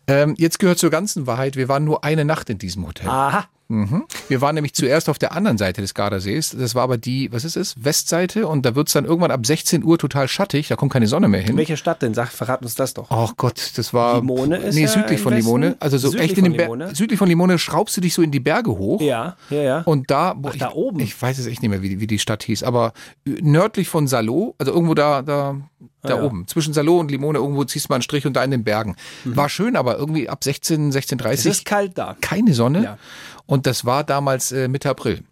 Ähm, 0.06 0.34
jetzt 0.36 0.58
gehört 0.58 0.78
zur 0.78 0.90
ganzen 0.90 1.26
Wahrheit, 1.26 1.56
wir 1.56 1.68
waren 1.68 1.84
nur 1.84 2.04
eine 2.04 2.24
Nacht 2.24 2.50
in 2.50 2.58
diesem 2.58 2.86
Hotel. 2.86 3.08
Aha. 3.08 3.44
Wir 3.68 4.40
waren 4.40 4.54
nämlich 4.54 4.74
zuerst 4.74 5.08
auf 5.08 5.18
der 5.18 5.32
anderen 5.32 5.56
Seite 5.58 5.80
des 5.80 5.94
Gardasees. 5.94 6.54
Das 6.58 6.74
war 6.74 6.82
aber 6.82 6.98
die, 6.98 7.32
was 7.32 7.44
ist 7.44 7.56
es? 7.56 7.74
Westseite. 7.82 8.46
Und 8.46 8.64
da 8.66 8.74
wird's 8.74 8.92
dann 8.92 9.04
irgendwann 9.04 9.30
ab 9.30 9.44
16 9.46 9.82
Uhr 9.84 9.98
total 9.98 10.28
schattig. 10.28 10.68
Da 10.68 10.76
kommt 10.76 10.92
keine 10.92 11.06
Sonne 11.06 11.28
mehr 11.28 11.40
In 11.40 11.46
hin. 11.46 11.56
welcher 11.56 11.76
Stadt 11.76 12.02
denn? 12.02 12.12
Sag, 12.14 12.28
verrat 12.30 12.62
uns 12.62 12.74
das 12.74 12.92
doch. 12.94 13.06
Oh 13.10 13.30
Gott, 13.36 13.72
das 13.76 13.94
war. 13.94 14.16
Limone 14.16 14.56
ist 14.58 14.74
Nee, 14.74 14.82
ja 14.82 14.88
südlich 14.88 15.18
im 15.18 15.24
von? 15.24 15.34
Limone. 15.34 15.76
Also 15.80 15.96
so 15.98 16.10
Südlich 16.10 16.30
echt 16.30 16.38
in 16.38 16.44
den 16.44 16.52
von 16.52 16.56
Ber- 16.58 16.62
Limone? 16.64 16.94
Südlich 16.94 17.18
von 17.18 17.28
Limone 17.28 17.58
schraubst 17.58 17.96
du 17.96 18.00
dich 18.00 18.12
so 18.14 18.22
in 18.22 18.30
die 18.30 18.40
Berge 18.40 18.70
hoch. 18.70 19.00
Ja, 19.00 19.36
ja, 19.50 19.62
ja. 19.62 19.78
Und 19.82 20.10
da, 20.10 20.34
boah, 20.34 20.50
Ach, 20.52 20.58
da 20.58 20.68
ich, 20.68 20.74
oben? 20.74 21.00
Ich 21.00 21.20
weiß 21.20 21.38
es 21.38 21.46
echt 21.46 21.62
nicht 21.62 21.70
mehr, 21.70 21.80
wie, 21.82 21.88
die- 21.88 22.00
wie 22.00 22.06
die 22.06 22.18
Stadt 22.18 22.42
hieß, 22.42 22.62
aber 22.64 22.92
nördlich 23.24 23.88
von 23.88 24.06
Salo, 24.06 24.54
also 24.58 24.72
irgendwo 24.72 24.94
da, 24.94 25.22
da, 25.22 25.56
da 26.02 26.14
Ah, 26.14 26.16
ja. 26.18 26.22
oben, 26.22 26.46
zwischen 26.46 26.74
Salo 26.74 26.98
und 27.00 27.10
Limone, 27.10 27.38
irgendwo 27.38 27.64
ziehst 27.64 27.86
du 27.86 27.92
mal 27.92 27.96
einen 27.96 28.02
Strich 28.02 28.26
und 28.26 28.34
da 28.34 28.44
in 28.44 28.50
den 28.50 28.62
Bergen. 28.64 28.94
War 29.24 29.48
schön, 29.48 29.74
aber 29.74 29.96
irgendwie 29.98 30.28
ab 30.28 30.44
16, 30.44 30.92
16.30 30.92 31.24
Mhm. 31.24 31.30
es 31.32 31.46
ist 31.46 31.64
kalt 31.64 31.96
da. 31.96 32.14
keine 32.20 32.52
Sonne. 32.52 32.82
Ja. 32.84 32.98
Und 33.46 33.66
das 33.66 33.84
war 33.84 34.04
damals 34.04 34.52
äh, 34.52 34.68
Mitte 34.68 34.90
April. 34.90 35.22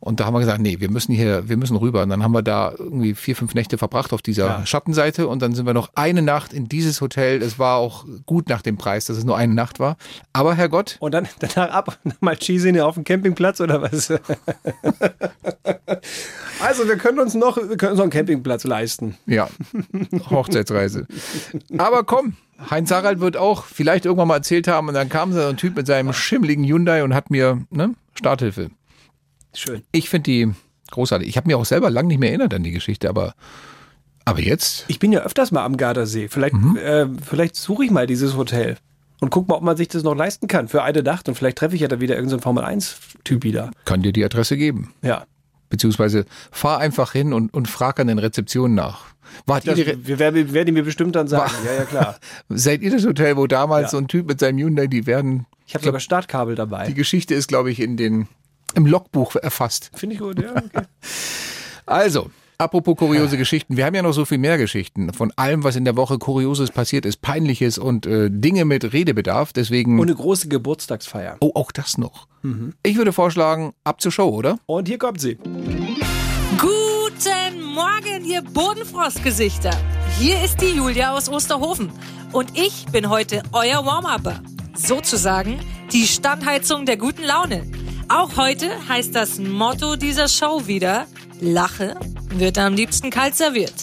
Und 0.00 0.20
da 0.20 0.26
haben 0.26 0.34
wir 0.34 0.40
gesagt, 0.40 0.60
nee, 0.60 0.80
wir 0.80 0.90
müssen 0.90 1.14
hier, 1.14 1.48
wir 1.48 1.56
müssen 1.56 1.78
rüber. 1.78 2.02
Und 2.02 2.10
dann 2.10 2.22
haben 2.22 2.32
wir 2.32 2.42
da 2.42 2.74
irgendwie 2.76 3.14
vier, 3.14 3.34
fünf 3.34 3.54
Nächte 3.54 3.78
verbracht 3.78 4.12
auf 4.12 4.20
dieser 4.20 4.46
Ja. 4.46 4.66
Schattenseite. 4.66 5.26
Und 5.28 5.40
dann 5.40 5.54
sind 5.54 5.64
wir 5.64 5.72
noch 5.72 5.88
eine 5.94 6.20
Nacht 6.20 6.52
in 6.52 6.68
dieses 6.68 7.00
Hotel. 7.00 7.40
Es 7.40 7.58
war 7.58 7.78
auch 7.78 8.04
gut 8.26 8.50
nach 8.50 8.60
dem 8.60 8.76
Preis, 8.76 9.06
dass 9.06 9.16
es 9.16 9.24
nur 9.24 9.38
eine 9.38 9.54
Nacht 9.54 9.80
war. 9.80 9.96
Aber 10.34 10.54
Herrgott, 10.56 10.98
Und 11.00 11.12
dann 11.12 11.26
danach 11.38 11.70
ab 11.72 11.98
mal 12.20 12.36
Cheesy 12.36 12.78
auf 12.80 12.96
dem 12.96 13.04
Campingplatz 13.04 13.62
oder 13.62 13.80
was? 13.80 14.10
also 16.60 16.86
wir 16.86 16.98
können 16.98 17.18
uns 17.18 17.32
noch, 17.32 17.56
wir 17.56 17.78
können 17.78 17.92
uns 17.92 17.98
noch 17.98 18.04
einen 18.04 18.12
Campingplatz 18.12 18.64
leisten. 18.64 19.16
Ja, 19.24 19.48
Hochzeitsreise. 20.28 21.06
Aber 21.78 22.04
komm, 22.04 22.36
Heinz 22.70 22.90
Harald 22.90 23.20
wird 23.20 23.36
auch 23.36 23.64
vielleicht 23.64 24.04
irgendwann 24.04 24.28
mal 24.28 24.36
erzählt 24.36 24.68
haben 24.68 24.88
und 24.88 24.94
dann 24.94 25.08
kam 25.08 25.32
so 25.32 25.40
ein 25.40 25.56
Typ 25.56 25.76
mit 25.76 25.86
seinem 25.86 26.12
schimmeligen 26.12 26.64
Hyundai 26.64 27.02
und 27.04 27.14
hat 27.14 27.30
mir 27.30 27.64
ne, 27.70 27.94
Starthilfe. 28.14 28.70
Schön. 29.52 29.82
Ich 29.92 30.08
finde 30.08 30.30
die 30.30 30.52
großartig. 30.90 31.28
Ich 31.28 31.36
habe 31.36 31.46
mir 31.48 31.58
auch 31.58 31.64
selber 31.64 31.90
lang 31.90 32.06
nicht 32.06 32.18
mehr 32.20 32.30
erinnert 32.30 32.54
an 32.54 32.62
die 32.62 32.70
Geschichte, 32.72 33.08
aber, 33.08 33.34
aber 34.24 34.40
jetzt, 34.40 34.84
Ich 34.88 34.98
bin 34.98 35.12
ja 35.12 35.20
öfters 35.20 35.50
mal 35.52 35.64
am 35.64 35.76
Gardasee. 35.76 36.28
Vielleicht, 36.28 36.54
Mhm. 36.54 36.76
äh, 36.76 37.06
vielleicht 37.24 37.56
suche 37.56 37.84
ich 37.84 37.90
mal 37.90 38.06
dieses 38.06 38.36
Hotel 38.36 38.76
und 39.20 39.30
guck 39.30 39.48
mal, 39.48 39.56
ob 39.56 39.62
man 39.62 39.76
sich 39.76 39.88
das 39.88 40.02
noch 40.02 40.14
leisten 40.14 40.48
kann 40.48 40.68
für 40.68 40.82
eine 40.82 41.02
Nacht. 41.02 41.28
Und 41.28 41.34
vielleicht 41.34 41.58
treffe 41.58 41.74
ich 41.74 41.80
ja 41.82 41.88
da 41.88 42.00
wieder 42.00 42.14
irgendeinen 42.14 42.42
Formel 42.42 42.64
1-Typ 42.64 43.42
wieder. 43.44 43.70
kann 43.84 44.02
dir 44.02 44.12
die 44.12 44.24
Adresse 44.24 44.56
geben. 44.56 44.92
Ja. 45.02 45.24
Beziehungsweise 45.74 46.24
fahr 46.52 46.78
einfach 46.78 47.10
hin 47.12 47.32
und, 47.32 47.52
und 47.52 47.66
frag 47.68 47.98
an 47.98 48.06
den 48.06 48.20
Rezeptionen 48.20 48.76
nach. 48.76 49.06
Wart 49.46 49.64
ihr 49.64 49.72
Das, 49.72 49.76
die 49.76 49.90
Re 49.90 49.96
wir 50.06 50.18
werden, 50.20 50.52
werden 50.52 50.66
die 50.66 50.72
mir 50.72 50.84
bestimmt 50.84 51.16
dann 51.16 51.26
sagen. 51.26 51.52
Ja, 51.64 51.72
ja, 51.72 51.84
klar. 51.84 52.16
seid 52.48 52.80
ihr 52.82 52.92
das 52.92 53.04
Hotel, 53.04 53.36
wo 53.36 53.48
damals 53.48 53.86
Ja. 53.86 53.88
so 53.90 53.96
ein 53.98 54.06
Typ 54.06 54.28
mit 54.28 54.38
seinem 54.38 54.58
Hyundai, 54.58 54.86
die 54.86 55.06
werden, 55.06 55.46
Ich 55.66 55.74
habe 55.74 55.84
sogar 55.84 55.98
Startkabel 55.98 56.54
Die 56.54 56.58
dabei. 56.58 56.92
Geschichte 56.92 57.34
ist, 57.34 57.48
glaube 57.48 57.72
ich, 57.72 57.80
in 57.80 57.96
den, 57.96 58.28
im 58.76 58.86
Logbuch 58.86 59.34
erfasst. 59.34 59.90
Finde 59.94 60.14
ich 60.14 60.20
gut, 60.20 60.40
ja. 60.40 60.50
Okay. 60.50 60.86
Also, 61.86 62.30
apropos 62.58 62.96
kuriose 62.96 63.36
Geschichten. 63.36 63.76
Wir 63.76 63.86
haben 63.86 63.94
ja 63.94 64.02
noch 64.02 64.12
so 64.12 64.24
viel 64.24 64.38
mehr 64.38 64.58
Geschichten 64.58 65.12
von 65.12 65.32
allem, 65.36 65.64
was 65.64 65.76
in 65.76 65.84
der 65.84 65.96
Woche 65.96 66.18
Kurioses 66.18 66.70
passiert 66.70 67.06
ist, 67.06 67.20
Peinliches 67.22 67.78
und 67.78 68.06
äh, 68.06 68.30
Dinge 68.30 68.64
mit 68.64 68.92
Redebedarf. 68.92 69.52
Deswegen. 69.52 69.98
Und 69.98 70.08
eine 70.08 70.16
große 70.16 70.48
Geburtstagsfeier. 70.48 71.36
oh, 71.40 71.52
auch 71.54 71.72
das 71.72 71.98
noch. 71.98 72.28
Ich 72.82 72.96
würde 72.96 73.14
vorschlagen, 73.14 73.72
ab 73.84 74.02
zur 74.02 74.12
Show, 74.12 74.28
oder? 74.28 74.58
Und 74.66 74.86
hier 74.86 74.98
kommt 74.98 75.18
sie. 75.18 75.38
Guten 76.58 77.62
Morgen, 77.74 78.24
ihr 78.26 78.42
Bodenfrostgesichter. 78.42 79.70
Hier 80.18 80.42
ist 80.44 80.60
die 80.60 80.76
Julia 80.76 81.14
aus 81.14 81.30
Osterhofen. 81.30 81.90
Und 82.32 82.58
ich 82.58 82.84
bin 82.92 83.08
heute 83.08 83.42
euer 83.52 83.86
Warm-Upper. 83.86 84.42
Sozusagen 84.74 85.58
die 85.90 86.06
Standheizung 86.06 86.84
der 86.84 86.98
guten 86.98 87.22
Laune. 87.22 87.66
Auch 88.10 88.36
heute 88.36 88.70
heißt 88.88 89.14
das 89.14 89.38
Motto 89.38 89.96
dieser 89.96 90.28
Show 90.28 90.66
wieder, 90.66 91.06
Lache 91.40 91.96
wird 92.38 92.58
am 92.58 92.74
liebsten 92.74 93.10
kalt 93.10 93.36
serviert. 93.36 93.74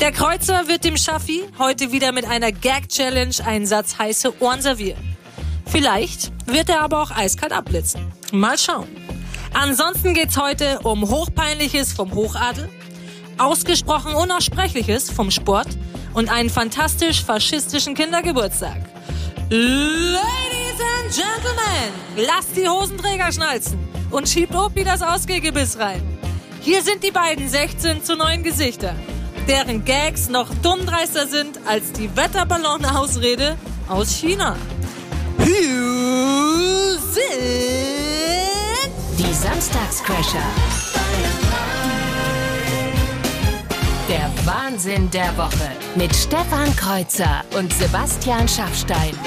Der 0.00 0.12
Kreuzer 0.12 0.68
wird 0.68 0.84
dem 0.84 0.96
Schaffi 0.96 1.42
heute 1.58 1.92
wieder 1.92 2.12
mit 2.12 2.26
einer 2.26 2.52
Gag-Challenge 2.52 3.34
einen 3.44 3.66
Satz 3.66 3.98
heiße 3.98 4.40
Ohren 4.40 4.62
servieren. 4.62 5.16
Vielleicht 5.66 6.32
wird 6.46 6.68
er 6.68 6.82
aber 6.82 7.02
auch 7.02 7.10
eiskalt 7.10 7.52
abblitzen. 7.52 8.12
Mal 8.32 8.58
schauen. 8.58 8.88
Ansonsten 9.54 10.14
geht's 10.14 10.36
heute 10.36 10.80
um 10.82 11.08
Hochpeinliches 11.08 11.92
vom 11.92 12.14
Hochadel, 12.14 12.68
ausgesprochen 13.38 14.14
Unaussprechliches 14.14 15.10
vom 15.10 15.30
Sport 15.30 15.68
und 16.14 16.30
einen 16.30 16.50
fantastisch 16.50 17.22
faschistischen 17.22 17.94
Kindergeburtstag. 17.94 18.80
Ladies 19.50 20.20
and 20.80 21.14
Gentlemen, 21.14 21.92
lasst 22.16 22.56
die 22.56 22.68
Hosenträger 22.68 23.30
schnalzen 23.32 23.78
und 24.10 24.28
schiebt 24.28 24.54
Opi 24.54 24.84
das 24.84 25.02
Ausgehgebiss 25.02 25.78
rein. 25.78 26.11
Hier 26.64 26.80
sind 26.82 27.02
die 27.02 27.10
beiden 27.10 27.48
16 27.48 28.04
zu 28.04 28.14
9 28.14 28.44
Gesichter, 28.44 28.94
deren 29.48 29.84
Gags 29.84 30.28
noch 30.28 30.48
dummdreister 30.62 31.26
sind 31.26 31.58
als 31.66 31.90
die 31.90 32.08
Wetterballon-Ausrede 32.16 33.56
aus 33.88 34.14
China. 34.14 34.54
Hier 35.38 36.98
sind 37.10 37.28
Die 39.18 39.34
Samstagscrasher. 39.34 40.38
Der 44.08 44.30
Wahnsinn 44.44 45.10
der 45.10 45.36
Woche 45.36 45.68
mit 45.96 46.14
Stefan 46.14 46.76
Kreuzer 46.76 47.42
und 47.58 47.72
Sebastian 47.72 48.46
Schaffstein. 48.46 49.18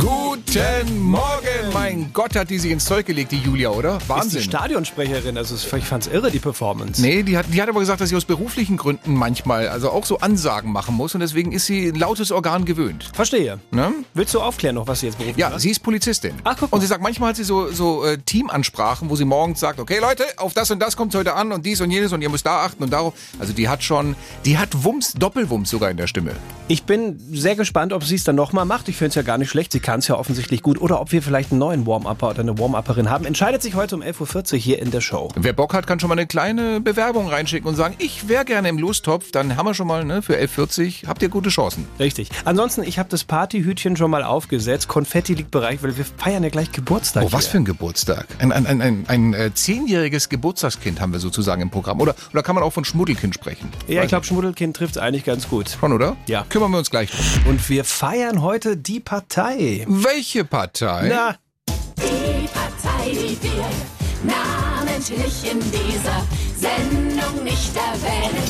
Guten 0.00 0.98
Morgen! 0.98 1.51
Mein 1.74 2.10
Gott, 2.12 2.36
hat 2.36 2.50
die 2.50 2.58
sich 2.58 2.70
ins 2.70 2.84
Zeug 2.84 3.06
gelegt, 3.06 3.32
die 3.32 3.38
Julia, 3.38 3.70
oder? 3.70 3.96
Ist 3.96 4.04
die 4.04 4.08
Wahnsinn. 4.10 4.42
Stadionsprecherin, 4.42 5.38
also 5.38 5.54
ich 5.54 5.84
fand's 5.84 6.06
irre, 6.06 6.30
die 6.30 6.38
Performance. 6.38 7.00
Nee, 7.00 7.22
die 7.22 7.38
hat, 7.38 7.46
die 7.50 7.62
hat 7.62 7.68
aber 7.70 7.80
gesagt, 7.80 8.00
dass 8.02 8.10
sie 8.10 8.16
aus 8.16 8.26
beruflichen 8.26 8.76
Gründen 8.76 9.14
manchmal 9.14 9.68
also 9.68 9.88
auch 9.90 10.04
so 10.04 10.18
Ansagen 10.18 10.70
machen 10.70 10.94
muss 10.94 11.14
und 11.14 11.20
deswegen 11.20 11.50
ist 11.52 11.64
sie 11.64 11.88
ein 11.88 11.94
lautes 11.94 12.30
Organ 12.30 12.66
gewöhnt. 12.66 13.10
Verstehe. 13.14 13.58
Ne? 13.70 13.90
Willst 14.12 14.34
du 14.34 14.40
aufklären 14.40 14.74
noch, 14.74 14.86
was 14.86 15.00
sie 15.00 15.06
jetzt 15.06 15.16
beruflich 15.16 15.38
Ja, 15.38 15.48
macht? 15.48 15.60
sie 15.60 15.70
ist 15.70 15.80
Polizistin. 15.82 16.34
Ach, 16.44 16.56
guck 16.60 16.70
mal. 16.70 16.76
und 16.76 16.82
sie 16.82 16.86
sagt, 16.88 17.02
manchmal 17.02 17.30
hat 17.30 17.36
sie 17.36 17.44
so, 17.44 17.72
so 17.72 18.04
äh, 18.04 18.18
Teamansprachen, 18.18 19.08
wo 19.08 19.16
sie 19.16 19.24
morgens 19.24 19.58
sagt, 19.60 19.80
okay 19.80 19.98
Leute, 19.98 20.24
auf 20.36 20.52
das 20.52 20.70
und 20.70 20.78
das 20.78 20.94
kommt 20.96 21.14
heute 21.14 21.34
an 21.34 21.52
und 21.52 21.64
dies 21.64 21.80
und 21.80 21.90
jenes 21.90 22.12
und 22.12 22.20
ihr 22.20 22.28
müsst 22.28 22.44
da 22.44 22.64
achten 22.64 22.82
und 22.82 22.92
darauf. 22.92 23.14
Also 23.38 23.54
die 23.54 23.68
hat 23.70 23.82
schon, 23.82 24.14
die 24.44 24.58
hat 24.58 24.84
Wumms, 24.84 25.14
Doppelwumms 25.14 25.70
sogar 25.70 25.90
in 25.90 25.96
der 25.96 26.06
Stimme. 26.06 26.32
Ich 26.68 26.82
bin 26.84 27.18
sehr 27.32 27.56
gespannt, 27.56 27.92
ob 27.94 28.04
sie 28.04 28.14
es 28.16 28.24
dann 28.24 28.36
nochmal 28.36 28.66
macht. 28.66 28.88
Ich 28.88 28.96
finde 28.96 29.08
es 29.10 29.14
ja 29.14 29.22
gar 29.22 29.38
nicht 29.38 29.48
schlecht. 29.50 29.72
Sie 29.72 29.80
kann 29.80 30.00
es 30.00 30.08
ja 30.08 30.16
offensichtlich 30.18 30.62
gut. 30.62 30.80
Oder 30.80 31.00
ob 31.00 31.12
wir 31.12 31.22
vielleicht 31.22 31.50
einen 31.50 31.61
neuen 31.62 31.86
Warm-Upper 31.86 32.30
oder 32.30 32.40
eine 32.40 32.58
Warm-Upperin 32.58 33.08
haben. 33.08 33.24
Entscheidet 33.24 33.62
sich 33.62 33.76
heute 33.76 33.94
um 33.94 34.02
11.40 34.02 34.52
Uhr 34.54 34.58
hier 34.58 34.82
in 34.82 34.90
der 34.90 35.00
Show. 35.00 35.28
Wer 35.36 35.52
Bock 35.52 35.74
hat, 35.74 35.86
kann 35.86 36.00
schon 36.00 36.08
mal 36.08 36.18
eine 36.18 36.26
kleine 36.26 36.80
Bewerbung 36.80 37.28
reinschicken 37.28 37.68
und 37.68 37.76
sagen, 37.76 37.94
ich 37.98 38.28
wäre 38.28 38.44
gerne 38.44 38.68
im 38.68 38.78
Lostopf, 38.78 39.30
dann 39.30 39.56
haben 39.56 39.66
wir 39.66 39.74
schon 39.74 39.86
mal 39.86 40.04
ne, 40.04 40.22
für 40.22 40.36
11.40 40.36 41.06
habt 41.06 41.22
ihr 41.22 41.28
gute 41.28 41.50
Chancen. 41.50 41.86
Richtig. 42.00 42.30
Ansonsten, 42.44 42.82
ich 42.82 42.98
habe 42.98 43.08
das 43.08 43.22
Partyhütchen 43.22 43.96
schon 43.96 44.10
mal 44.10 44.24
aufgesetzt. 44.24 44.88
Konfetti 44.88 45.34
liegt 45.34 45.52
bereit, 45.52 45.84
weil 45.84 45.96
wir 45.96 46.04
feiern 46.04 46.42
ja 46.42 46.48
gleich 46.48 46.72
Geburtstag. 46.72 47.22
Oh, 47.24 47.32
was 47.32 47.46
für 47.46 47.58
ein 47.58 47.64
Geburtstag. 47.64 48.26
Ein, 48.40 48.50
ein, 48.50 48.66
ein, 48.66 48.82
ein, 48.82 49.04
ein 49.06 49.34
äh, 49.34 49.54
zehnjähriges 49.54 50.28
Geburtstagskind 50.28 51.00
haben 51.00 51.12
wir 51.12 51.20
sozusagen 51.20 51.62
im 51.62 51.70
Programm. 51.70 52.00
Oder, 52.00 52.16
oder 52.32 52.42
kann 52.42 52.56
man 52.56 52.64
auch 52.64 52.72
von 52.72 52.84
Schmuddelkind 52.84 53.34
sprechen? 53.34 53.70
Ja, 53.86 54.02
ich 54.02 54.08
glaube, 54.08 54.26
Schmuddelkind 54.26 54.76
trifft 54.76 54.96
es 54.96 55.02
eigentlich 55.02 55.24
ganz 55.24 55.48
gut. 55.48 55.76
Schon, 55.78 55.92
oder? 55.92 56.16
Ja. 56.26 56.44
Kümmern 56.48 56.72
wir 56.72 56.78
uns 56.78 56.90
gleich 56.90 57.12
drum. 57.12 57.52
Und 57.52 57.68
wir 57.68 57.84
feiern 57.84 58.42
heute 58.42 58.76
die 58.76 58.98
Partei. 58.98 59.84
Welche 59.86 60.44
Partei? 60.44 61.06
Na, 61.08 61.36
Die 62.04 62.48
Partei, 62.48 63.10
die 63.10 63.38
wir 63.42 63.66
namentlich 64.24 65.50
in 65.50 65.58
dieser 65.60 66.22
Sendung 66.56 67.44
nicht 67.44 67.72
erwähnen. 67.76 68.42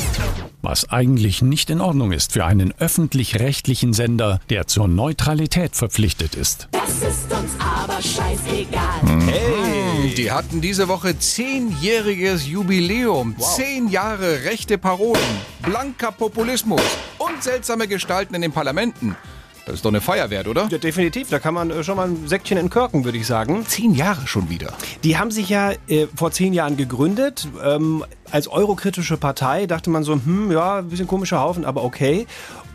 Was 0.62 0.88
eigentlich 0.90 1.42
nicht 1.42 1.70
in 1.70 1.80
Ordnung 1.80 2.12
ist 2.12 2.32
für 2.32 2.44
einen 2.44 2.72
öffentlich-rechtlichen 2.78 3.92
Sender, 3.92 4.40
der 4.48 4.66
zur 4.68 4.86
Neutralität 4.86 5.74
verpflichtet 5.74 6.34
ist. 6.36 6.68
Das 6.70 6.90
ist 6.96 7.32
uns 7.32 7.50
aber 7.58 8.00
scheißegal. 8.00 9.02
Hm, 9.02 10.14
Die 10.16 10.30
hatten 10.30 10.60
diese 10.60 10.86
Woche 10.88 11.18
zehnjähriges 11.18 12.46
Jubiläum. 12.46 13.34
Zehn 13.38 13.88
Jahre 13.88 14.44
rechte 14.44 14.78
Parolen, 14.78 15.20
blanker 15.62 16.12
Populismus 16.12 16.82
und 17.18 17.42
seltsame 17.42 17.88
Gestalten 17.88 18.34
in 18.34 18.42
den 18.42 18.52
Parlamenten. 18.52 19.16
Das 19.64 19.76
ist 19.76 19.84
doch 19.84 19.90
eine 19.90 20.00
Feier 20.00 20.30
wert, 20.30 20.48
oder? 20.48 20.68
ja, 20.70 20.78
definitiv. 20.78 21.28
Da 21.30 21.38
kann 21.38 21.54
man 21.54 21.70
äh, 21.70 21.84
schon 21.84 21.96
mal 21.96 22.08
ein 22.08 22.26
Säckchen 22.26 22.58
entkorken, 22.58 23.04
würde 23.04 23.18
ich 23.18 23.26
sagen. 23.26 23.64
Zehn 23.66 23.94
Jahre 23.94 24.26
schon 24.26 24.50
wieder. 24.50 24.72
Die 25.04 25.16
haben 25.18 25.30
sich 25.30 25.48
ja 25.48 25.72
äh, 25.88 26.06
vor 26.16 26.32
zehn 26.32 26.52
Jahren 26.52 26.76
gegründet. 26.76 27.48
Ähm, 27.64 28.04
als 28.30 28.48
eurokritische 28.48 29.16
Partei 29.16 29.66
dachte 29.66 29.90
man 29.90 30.02
so, 30.02 30.14
hm, 30.14 30.50
ja, 30.50 30.78
ein 30.78 30.88
bisschen 30.88 31.06
komischer 31.06 31.40
Haufen, 31.40 31.64
aber 31.64 31.84
okay. 31.84 32.26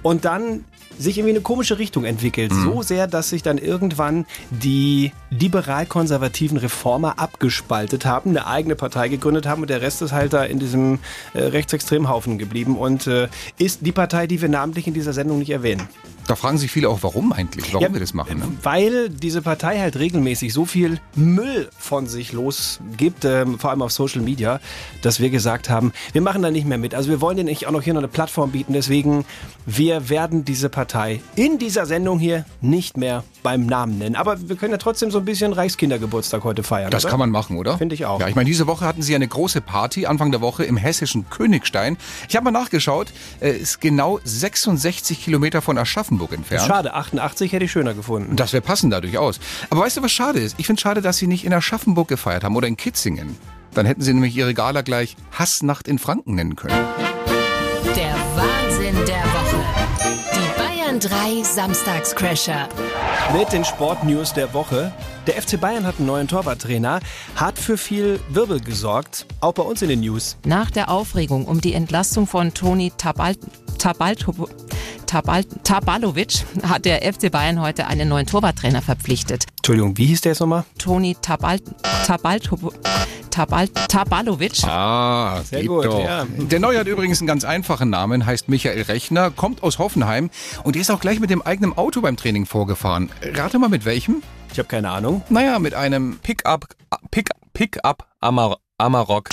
Und 0.01 0.23
dann 0.23 0.63
sich 0.97 1.17
irgendwie 1.17 1.35
eine 1.35 1.41
komische 1.41 1.77
Richtung 1.77 2.05
entwickelt. 2.05 2.51
So 2.51 2.81
sehr, 2.81 3.07
dass 3.07 3.29
sich 3.29 3.43
dann 3.43 3.57
irgendwann 3.57 4.25
die 4.49 5.11
liberal-konservativen 5.29 6.57
Reformer 6.57 7.19
abgespaltet 7.19 8.05
haben, 8.05 8.31
eine 8.31 8.47
eigene 8.47 8.75
Partei 8.75 9.07
gegründet 9.07 9.45
haben 9.45 9.61
und 9.61 9.69
der 9.69 9.81
Rest 9.81 10.01
ist 10.01 10.11
halt 10.11 10.33
da 10.33 10.43
in 10.43 10.59
diesem 10.59 10.99
äh, 11.33 11.43
rechtsextremen 11.43 12.09
Haufen 12.09 12.37
geblieben 12.37 12.77
und 12.77 13.07
äh, 13.07 13.27
ist 13.57 13.85
die 13.85 13.91
Partei, 13.91 14.27
die 14.27 14.41
wir 14.41 14.49
namentlich 14.49 14.87
in 14.87 14.93
dieser 14.93 15.13
Sendung 15.13 15.39
nicht 15.39 15.51
erwähnen. 15.51 15.87
Da 16.27 16.35
fragen 16.35 16.57
sich 16.57 16.69
viele 16.69 16.89
auch, 16.89 16.99
warum 17.03 17.31
eigentlich? 17.31 17.73
Warum 17.73 17.87
Ja, 17.87 17.93
wir 17.93 18.01
das 18.01 18.13
machen? 18.13 18.39
Ne? 18.39 18.45
Weil 18.61 19.07
diese 19.07 19.41
Partei 19.41 19.79
halt 19.79 19.95
regelmäßig 19.95 20.51
so 20.51 20.65
viel 20.65 20.99
Müll 21.15 21.69
von 21.79 22.05
sich 22.07 22.33
losgibt, 22.33 23.23
ähm, 23.23 23.57
vor 23.57 23.69
allem 23.69 23.81
auf 23.81 23.93
Social 23.93 24.21
Media, 24.21 24.59
dass 25.01 25.21
wir 25.21 25.29
gesagt 25.29 25.69
haben, 25.69 25.93
wir 26.11 26.21
machen 26.21 26.41
da 26.41 26.51
nicht 26.51 26.67
mehr 26.67 26.77
mit. 26.77 26.93
Also 26.93 27.09
wir 27.09 27.21
wollen 27.21 27.37
denen 27.37 27.55
auch 27.65 27.71
noch 27.71 27.81
hier 27.81 27.93
noch 27.93 28.01
eine 28.01 28.09
Plattform 28.09 28.51
bieten. 28.51 28.73
Deswegen, 28.73 29.23
wir 29.65 30.09
werden 30.09 30.43
diese 30.43 30.67
Partei 30.67 31.21
in 31.37 31.59
dieser 31.59 31.85
Sendung 31.85 32.19
hier 32.19 32.43
nicht 32.59 32.97
mehr 32.97 33.23
beim 33.41 33.65
Namen 33.65 33.97
nennen. 33.97 34.17
Aber 34.17 34.49
wir 34.49 34.57
können 34.57 34.73
ja 34.73 34.77
trotzdem 34.77 35.11
so 35.11 35.19
ein 35.19 35.25
bisschen 35.25 35.53
Reichskindergeburtstag 35.53 36.43
heute 36.43 36.61
feiern. 36.61 36.91
Das 36.91 37.05
oder? 37.05 37.11
kann 37.11 37.19
man 37.19 37.29
machen, 37.29 37.55
oder? 37.55 37.77
Finde 37.77 37.95
ich 37.95 38.05
auch. 38.05 38.19
Ja, 38.19 38.27
ich 38.27 38.35
meine, 38.35 38.49
diese 38.49 38.67
Woche 38.67 38.83
hatten 38.83 39.01
sie 39.01 39.15
eine 39.15 39.29
große 39.29 39.61
Party, 39.61 40.05
Anfang 40.05 40.31
der 40.31 40.41
Woche 40.41 40.65
im 40.65 40.75
hessischen 40.75 41.29
Königstein. 41.29 41.95
Ich 42.27 42.35
habe 42.35 42.43
mal 42.43 42.51
nachgeschaut, 42.51 43.13
äh, 43.39 43.51
ist 43.51 43.79
genau 43.79 44.19
66 44.25 45.23
Kilometer 45.23 45.61
von 45.61 45.77
Aschaffenburg 45.77 46.16
entfernt. 46.31 46.67
Schade, 46.67 46.93
88 46.93 47.51
hätte 47.51 47.65
ich 47.65 47.71
schöner 47.71 47.93
gefunden. 47.93 48.35
Das 48.35 48.53
wäre 48.53 48.61
passend 48.61 48.93
da 48.93 49.01
durchaus. 49.01 49.39
Aber 49.69 49.81
weißt 49.81 49.97
du, 49.97 50.03
was 50.03 50.11
schade 50.11 50.39
ist? 50.39 50.55
Ich 50.57 50.65
finde 50.65 50.81
schade, 50.81 51.01
dass 51.01 51.17
sie 51.17 51.27
nicht 51.27 51.45
in 51.45 51.53
Aschaffenburg 51.53 52.07
gefeiert 52.07 52.43
haben 52.43 52.55
oder 52.55 52.67
in 52.67 52.77
Kitzingen. 52.77 53.37
Dann 53.73 53.85
hätten 53.85 54.01
sie 54.01 54.13
nämlich 54.13 54.35
ihre 54.35 54.53
Gala 54.53 54.81
gleich 54.81 55.15
Hassnacht 55.31 55.87
in 55.87 55.99
Franken 55.99 56.35
nennen 56.35 56.55
können. 56.55 56.75
Der 57.95 58.15
Wahnsinn 58.35 58.95
der 59.05 59.23
Woche. 59.23 59.63
Die 60.33 60.59
Bayern 60.59 60.99
3 60.99 61.43
Samstagscrasher. 61.43 62.69
Mit 63.37 63.51
den 63.51 63.65
Sportnews 63.65 64.33
der 64.33 64.53
Woche. 64.53 64.91
Der 65.27 65.41
FC 65.41 65.59
Bayern 65.59 65.85
hat 65.85 65.95
einen 65.97 66.07
neuen 66.07 66.29
Torwarttrainer, 66.29 67.01
hat 67.35 67.59
für 67.59 67.77
viel 67.77 68.21
Wirbel 68.29 68.61
gesorgt, 68.61 69.25
auch 69.41 69.51
bei 69.51 69.61
uns 69.61 69.81
in 69.81 69.89
den 69.89 69.99
News. 69.99 70.37
Nach 70.45 70.71
der 70.71 70.89
Aufregung 70.89 71.45
um 71.45 71.59
die 71.59 71.73
Entlassung 71.73 72.27
von 72.27 72.53
Toni 72.53 72.93
Tabal 72.97 73.35
Tabal 73.77 74.15
Tabal 75.05 75.43
Tabalovic 75.43 76.45
hat 76.63 76.85
der 76.85 77.01
FC 77.01 77.29
Bayern 77.29 77.61
heute 77.61 77.87
einen 77.87 78.07
neuen 78.07 78.25
Torwarttrainer 78.25 78.81
verpflichtet. 78.81 79.43
Entschuldigung, 79.57 79.97
wie 79.97 80.05
hieß 80.05 80.21
der 80.21 80.31
jetzt 80.31 80.39
nochmal? 80.39 80.63
Toni 80.77 81.17
Tabal 81.21 81.59
Tabal 82.05 82.39
Tabal 83.29 83.67
Tabalovic. 83.67 84.63
Ah, 84.63 85.41
Sehr 85.43 85.65
gut, 85.65 85.85
doch. 85.85 86.03
ja. 86.03 86.25
Der 86.37 86.59
Neue 86.61 86.79
hat 86.79 86.87
übrigens 86.87 87.19
einen 87.19 87.27
ganz 87.27 87.43
einfachen 87.43 87.89
Namen, 87.89 88.25
heißt 88.25 88.47
Michael 88.47 88.83
Rechner, 88.83 89.29
kommt 89.29 89.61
aus 89.61 89.77
Hoffenheim 89.77 90.29
und 90.63 90.77
ist 90.77 90.89
auch 90.89 91.01
gleich 91.01 91.19
mit 91.19 91.29
dem 91.29 91.41
eigenen 91.41 91.77
Auto 91.77 91.99
beim 91.99 92.15
Training 92.15 92.45
vorgefahren. 92.45 93.09
Rate 93.21 93.59
mal 93.59 93.69
mit 93.69 93.83
welchem? 93.83 94.23
Ich 94.51 94.59
habe 94.59 94.67
keine 94.67 94.89
Ahnung. 94.89 95.21
Naja, 95.29 95.59
mit 95.59 95.73
einem 95.73 96.19
Pickup, 96.23 96.67
Pick, 97.11 97.29
Pickup 97.53 98.07
Amar, 98.19 98.57
Amarok. 98.77 99.29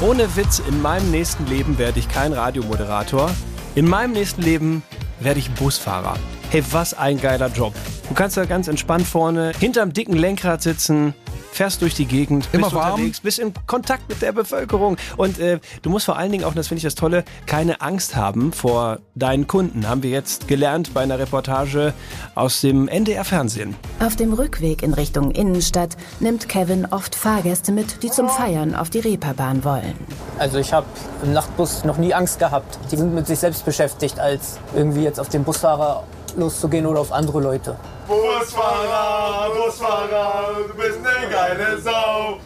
Ohne 0.00 0.36
Witz, 0.36 0.60
in 0.68 0.82
meinem 0.82 1.10
nächsten 1.10 1.46
Leben 1.46 1.78
werde 1.78 1.98
ich 1.98 2.08
kein 2.08 2.32
Radiomoderator. 2.32 3.30
In 3.74 3.88
meinem 3.88 4.12
nächsten 4.12 4.42
Leben 4.42 4.82
werde 5.20 5.40
ich 5.40 5.50
Busfahrer. 5.52 6.16
Hey, 6.50 6.62
was 6.70 6.94
ein 6.94 7.20
geiler 7.20 7.48
Job. 7.48 7.74
Du 8.08 8.14
kannst 8.14 8.36
da 8.36 8.44
ganz 8.44 8.68
entspannt 8.68 9.06
vorne 9.06 9.52
hinterm 9.58 9.92
dicken 9.92 10.14
Lenkrad 10.14 10.62
sitzen, 10.62 11.12
fährst 11.50 11.82
durch 11.82 11.94
die 11.94 12.04
Gegend, 12.04 12.48
Immer 12.52 12.66
bist 12.68 12.76
warm. 12.76 12.92
unterwegs, 12.92 13.20
bist 13.20 13.38
in 13.40 13.52
Kontakt 13.66 14.08
mit 14.08 14.22
der 14.22 14.30
Bevölkerung. 14.30 14.96
Und 15.16 15.40
äh, 15.40 15.58
du 15.82 15.90
musst 15.90 16.06
vor 16.06 16.16
allen 16.16 16.30
Dingen 16.30 16.44
auch, 16.44 16.54
das 16.54 16.68
finde 16.68 16.78
ich 16.78 16.84
das 16.84 16.94
Tolle, 16.94 17.24
keine 17.46 17.80
Angst 17.80 18.14
haben 18.14 18.52
vor 18.52 19.00
deinen 19.16 19.48
Kunden. 19.48 19.88
Haben 19.88 20.04
wir 20.04 20.10
jetzt 20.10 20.46
gelernt 20.46 20.94
bei 20.94 21.00
einer 21.02 21.18
Reportage 21.18 21.92
aus 22.36 22.60
dem 22.60 22.86
NDR-Fernsehen. 22.86 23.74
Auf 23.98 24.14
dem 24.14 24.32
Rückweg 24.32 24.84
in 24.84 24.94
Richtung 24.94 25.32
Innenstadt 25.32 25.96
nimmt 26.20 26.48
Kevin 26.48 26.86
oft 26.86 27.16
Fahrgäste 27.16 27.72
mit, 27.72 28.04
die 28.04 28.10
zum 28.10 28.28
Feiern 28.28 28.76
auf 28.76 28.88
die 28.88 29.00
Reeperbahn 29.00 29.64
wollen. 29.64 29.94
Also 30.38 30.58
ich 30.58 30.72
habe 30.72 30.86
im 31.24 31.32
Nachtbus 31.32 31.84
noch 31.84 31.98
nie 31.98 32.14
Angst 32.14 32.38
gehabt. 32.38 32.78
Die 32.92 32.96
sind 32.96 33.14
mit 33.14 33.26
sich 33.26 33.40
selbst 33.40 33.64
beschäftigt, 33.64 34.20
als 34.20 34.58
irgendwie 34.76 35.02
jetzt 35.02 35.18
auf 35.18 35.28
den 35.28 35.42
Busfahrer 35.42 36.04
loszugehen 36.36 36.86
oder 36.86 37.00
auf 37.00 37.12
andere 37.12 37.40
Leute. 37.40 37.76
Busfahrer, 38.06 39.50
Busfahrer, 39.54 40.56
du 40.68 40.74
bist 40.74 40.98
eine 40.98 41.30
geile 41.30 41.80
Sau. 41.80 42.38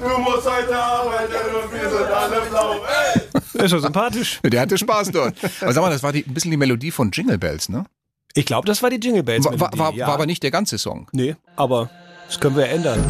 Du 0.00 0.18
musst 0.18 0.50
heute 0.50 0.76
arbeiten 0.76 1.32
und 1.54 1.72
wir 1.72 1.88
sind 1.88 2.10
alle 2.10 2.40
blau. 2.50 2.74
Ey! 3.54 3.64
Ist 3.64 3.72
ja 3.72 3.78
sympathisch. 3.78 4.40
Der 4.44 4.60
hatte 4.60 4.76
Spaß 4.76 5.10
dort. 5.12 5.34
Aber 5.60 5.72
sag 5.72 5.82
mal, 5.82 5.90
das 5.90 6.02
war 6.02 6.12
die, 6.12 6.24
ein 6.26 6.34
bisschen 6.34 6.50
die 6.50 6.56
Melodie 6.56 6.90
von 6.90 7.10
Jingle 7.12 7.38
Bells, 7.38 7.68
ne? 7.68 7.84
Ich 8.34 8.46
glaube, 8.46 8.66
das 8.66 8.82
war 8.82 8.90
die 8.90 8.98
Jingle 8.98 9.22
Bells. 9.22 9.44
War, 9.44 9.60
war, 9.60 9.78
war, 9.78 9.94
ja. 9.94 10.08
war 10.08 10.14
aber 10.14 10.26
nicht 10.26 10.42
der 10.42 10.50
ganze 10.50 10.78
Song. 10.78 11.08
Nee, 11.12 11.36
aber 11.54 11.88
das 12.26 12.40
können 12.40 12.56
wir 12.56 12.68
ändern. 12.68 13.04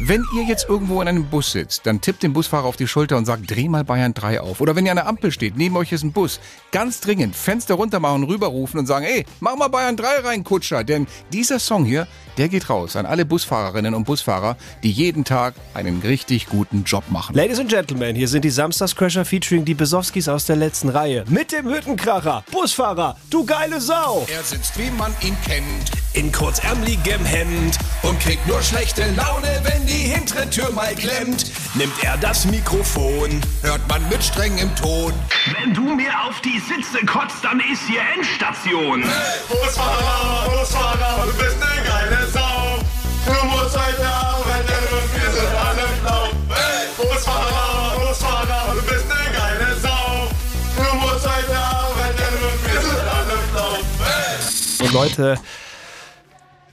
Wenn 0.00 0.24
ihr 0.34 0.42
jetzt 0.42 0.68
irgendwo 0.68 1.00
in 1.00 1.08
einem 1.08 1.24
Bus 1.26 1.52
sitzt, 1.52 1.86
dann 1.86 2.00
tippt 2.00 2.24
den 2.24 2.32
Busfahrer 2.32 2.64
auf 2.64 2.76
die 2.76 2.88
Schulter 2.88 3.16
und 3.16 3.26
sagt, 3.26 3.48
dreh 3.48 3.68
mal 3.68 3.84
Bayern 3.84 4.12
3 4.12 4.40
auf. 4.40 4.60
Oder 4.60 4.74
wenn 4.74 4.84
ihr 4.84 4.90
an 4.90 4.96
der 4.96 5.06
Ampel 5.06 5.30
steht, 5.30 5.56
neben 5.56 5.76
euch 5.76 5.92
ist 5.92 6.02
ein 6.02 6.12
Bus, 6.12 6.40
ganz 6.72 7.00
dringend 7.00 7.36
Fenster 7.36 7.74
runter 7.74 8.00
machen, 8.00 8.24
rüberrufen 8.24 8.80
und 8.80 8.86
sagen, 8.86 9.04
ey, 9.04 9.24
mach 9.38 9.54
mal 9.56 9.68
Bayern 9.68 9.96
3 9.96 10.06
rein, 10.24 10.44
Kutscher. 10.44 10.82
Denn 10.82 11.06
dieser 11.32 11.60
Song 11.60 11.84
hier, 11.84 12.08
der 12.38 12.48
geht 12.48 12.68
raus 12.68 12.96
an 12.96 13.06
alle 13.06 13.24
Busfahrerinnen 13.24 13.94
und 13.94 14.04
Busfahrer, 14.04 14.56
die 14.82 14.90
jeden 14.90 15.24
Tag 15.24 15.54
einen 15.74 16.02
richtig 16.02 16.46
guten 16.46 16.82
Job 16.82 17.04
machen. 17.10 17.36
Ladies 17.36 17.60
and 17.60 17.70
Gentlemen, 17.70 18.16
hier 18.16 18.28
sind 18.28 18.44
die 18.44 18.50
Samstagscrasher 18.50 19.24
featuring 19.24 19.64
die 19.64 19.74
Besowskis 19.74 20.28
aus 20.28 20.44
der 20.46 20.56
letzten 20.56 20.88
Reihe. 20.88 21.24
Mit 21.28 21.52
dem 21.52 21.68
Hüttenkracher, 21.72 22.44
Busfahrer, 22.50 23.16
du 23.30 23.46
geile 23.46 23.80
Sau! 23.80 24.26
Er 24.32 24.42
sitzt, 24.42 24.76
wie 24.76 24.90
man 24.98 25.12
ihn 25.22 25.36
kennt, 25.44 25.92
in 26.14 26.32
kurzärmeligem 26.32 27.24
Hemd 27.24 27.78
und 28.02 28.18
kriegt 28.18 28.46
nur 28.48 28.60
schlechte 28.62 29.04
Laune, 29.12 29.60
wenn 29.62 29.83
die 29.86 30.12
hintere 30.14 30.48
Tür 30.50 30.70
mal 30.72 30.94
klemmt. 30.94 31.50
Nimmt 31.74 32.02
er 32.02 32.16
das 32.16 32.46
Mikrofon, 32.46 33.40
hört 33.62 33.86
man 33.88 34.06
mit 34.08 34.22
strengem 34.22 34.74
Ton. 34.76 35.12
Wenn 35.58 35.74
du 35.74 35.82
mir 35.94 36.12
auf 36.26 36.40
die 36.40 36.58
Sitze 36.60 37.04
kotzt, 37.06 37.42
dann 37.42 37.60
ist 37.60 37.82
hier 37.88 38.00
Endstation. 38.16 39.02
Busfahrer, 39.48 40.50
Busfahrer, 40.50 41.26
du 41.26 41.32
bist 41.32 41.56
eine 41.60 41.84
geile 41.86 42.26
Sau. 42.28 42.78
Du 43.26 43.46
musst 43.46 43.76
heute 43.76 44.06
arbeiten 44.06 44.84
und 44.92 45.14
wir 45.14 45.30
sind 45.32 45.54
alle 45.54 45.88
blau. 46.02 46.28
Ey! 46.50 46.86
Busfahrer, 46.96 47.98
Busfahrer, 47.98 48.74
du 48.74 48.82
bist 48.82 49.04
eine 49.10 49.36
geile 49.36 49.76
Sau. 49.80 50.28
Du 50.76 50.96
musst 50.98 51.26
heute 51.26 51.56
arbeiten 51.56 52.34
und 52.44 52.72
wir 52.72 52.80
sind 52.80 53.00
alle 53.00 53.38
blau. 53.52 53.78
Ey! 54.04 54.86
Und 54.86 54.92
Leute, 54.92 55.38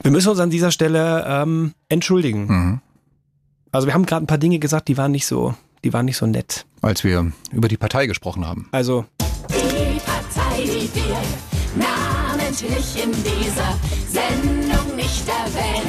wir 0.03 0.11
müssen 0.11 0.29
uns 0.29 0.39
an 0.39 0.49
dieser 0.49 0.71
Stelle 0.71 1.25
ähm, 1.27 1.73
entschuldigen. 1.89 2.45
Mhm. 2.47 2.81
Also 3.71 3.87
wir 3.87 3.93
haben 3.93 4.05
gerade 4.05 4.23
ein 4.25 4.27
paar 4.27 4.37
Dinge 4.37 4.59
gesagt, 4.59 4.87
die 4.87 4.97
waren 4.97 5.11
nicht 5.11 5.25
so, 5.25 5.53
die 5.83 5.93
waren 5.93 6.05
nicht 6.05 6.17
so 6.17 6.25
nett. 6.25 6.65
Als 6.81 7.03
wir 7.03 7.31
über 7.51 7.67
die 7.67 7.77
Partei 7.77 8.05
gesprochen 8.07 8.45
haben. 8.45 8.67
Also 8.71 9.05
Die 9.49 9.99
Partei, 9.99 10.63
die 10.63 10.89
wir 10.93 11.17
namentlich 11.81 13.01
in 13.03 13.11
dieser 13.11 13.77
Sendung 14.09 14.95
nicht 14.95 15.23
erwähnen. 15.27 15.87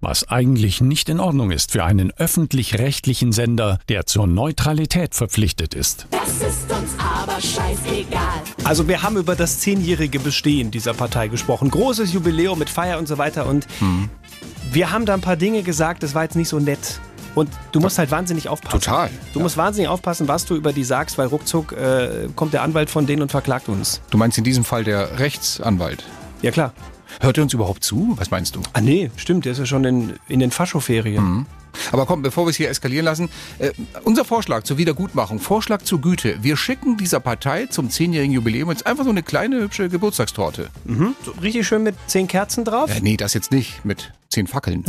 Was 0.00 0.28
eigentlich 0.28 0.80
nicht 0.80 1.08
in 1.08 1.18
Ordnung 1.18 1.50
ist 1.50 1.72
für 1.72 1.82
einen 1.84 2.12
öffentlich-rechtlichen 2.12 3.32
Sender, 3.32 3.78
der 3.88 4.06
zur 4.06 4.26
Neutralität 4.28 5.14
verpflichtet 5.16 5.74
ist. 5.74 6.06
Das 6.12 6.28
ist 6.36 6.70
uns 6.70 6.92
aber 6.98 7.40
scheißegal. 7.40 8.42
Also 8.62 8.86
wir 8.86 9.02
haben 9.02 9.16
über 9.16 9.34
das 9.34 9.58
zehnjährige 9.58 10.20
Bestehen 10.20 10.70
dieser 10.70 10.94
Partei 10.94 11.26
gesprochen. 11.28 11.70
Großes 11.70 12.12
Jubiläum 12.12 12.58
mit 12.60 12.70
Feier 12.70 12.98
und 12.98 13.08
so 13.08 13.18
weiter. 13.18 13.46
Und 13.46 13.66
Mhm. 13.80 14.08
wir 14.70 14.92
haben 14.92 15.04
da 15.04 15.14
ein 15.14 15.20
paar 15.20 15.36
Dinge 15.36 15.62
gesagt, 15.64 16.04
das 16.04 16.14
war 16.14 16.22
jetzt 16.22 16.36
nicht 16.36 16.48
so 16.48 16.60
nett. 16.60 17.00
Und 17.38 17.50
du 17.70 17.78
musst 17.78 17.98
halt 17.98 18.10
wahnsinnig 18.10 18.48
aufpassen. 18.48 18.80
Total. 18.80 19.10
Du 19.32 19.38
musst 19.38 19.56
wahnsinnig 19.56 19.88
aufpassen, 19.88 20.26
was 20.26 20.44
du 20.44 20.56
über 20.56 20.72
die 20.72 20.82
sagst, 20.82 21.18
weil 21.18 21.28
ruckzuck 21.28 21.72
äh, 21.72 22.28
kommt 22.34 22.52
der 22.52 22.62
Anwalt 22.62 22.90
von 22.90 23.06
denen 23.06 23.22
und 23.22 23.30
verklagt 23.30 23.68
uns. 23.68 24.00
Du 24.10 24.18
meinst 24.18 24.36
in 24.38 24.44
diesem 24.44 24.64
Fall 24.64 24.82
der 24.82 25.20
Rechtsanwalt. 25.20 26.04
Ja 26.42 26.50
klar. 26.50 26.72
Hört 27.20 27.38
er 27.38 27.44
uns 27.44 27.52
überhaupt 27.54 27.84
zu? 27.84 28.14
Was 28.16 28.32
meinst 28.32 28.56
du? 28.56 28.60
Ah 28.72 28.80
nee, 28.80 29.10
stimmt, 29.16 29.44
der 29.44 29.52
ist 29.52 29.58
ja 29.58 29.66
schon 29.66 29.84
in, 29.84 30.14
in 30.28 30.40
den 30.40 30.50
Faschoferien. 30.50 31.24
Mhm. 31.24 31.46
Aber 31.92 32.06
komm, 32.06 32.22
bevor 32.22 32.46
wir 32.46 32.50
es 32.50 32.56
hier 32.56 32.68
eskalieren 32.68 33.04
lassen, 33.04 33.28
äh, 33.58 33.70
unser 34.04 34.24
Vorschlag 34.24 34.64
zur 34.64 34.78
Wiedergutmachung, 34.78 35.38
Vorschlag 35.38 35.82
zur 35.82 36.00
Güte. 36.00 36.36
Wir 36.42 36.56
schicken 36.56 36.96
dieser 36.96 37.20
Partei 37.20 37.66
zum 37.66 37.90
zehnjährigen 37.90 38.34
Jubiläum 38.34 38.70
jetzt 38.70 38.86
einfach 38.86 39.04
so 39.04 39.10
eine 39.10 39.22
kleine 39.22 39.60
hübsche 39.60 39.88
Geburtstagstorte. 39.88 40.70
Mhm. 40.84 41.14
So, 41.24 41.32
richtig 41.42 41.66
schön 41.66 41.82
mit 41.82 41.94
zehn 42.06 42.28
Kerzen 42.28 42.64
drauf. 42.64 42.90
Äh, 42.90 43.00
nee, 43.00 43.16
das 43.16 43.34
jetzt 43.34 43.52
nicht, 43.52 43.84
mit 43.84 44.12
zehn 44.28 44.46
Fackeln. 44.46 44.84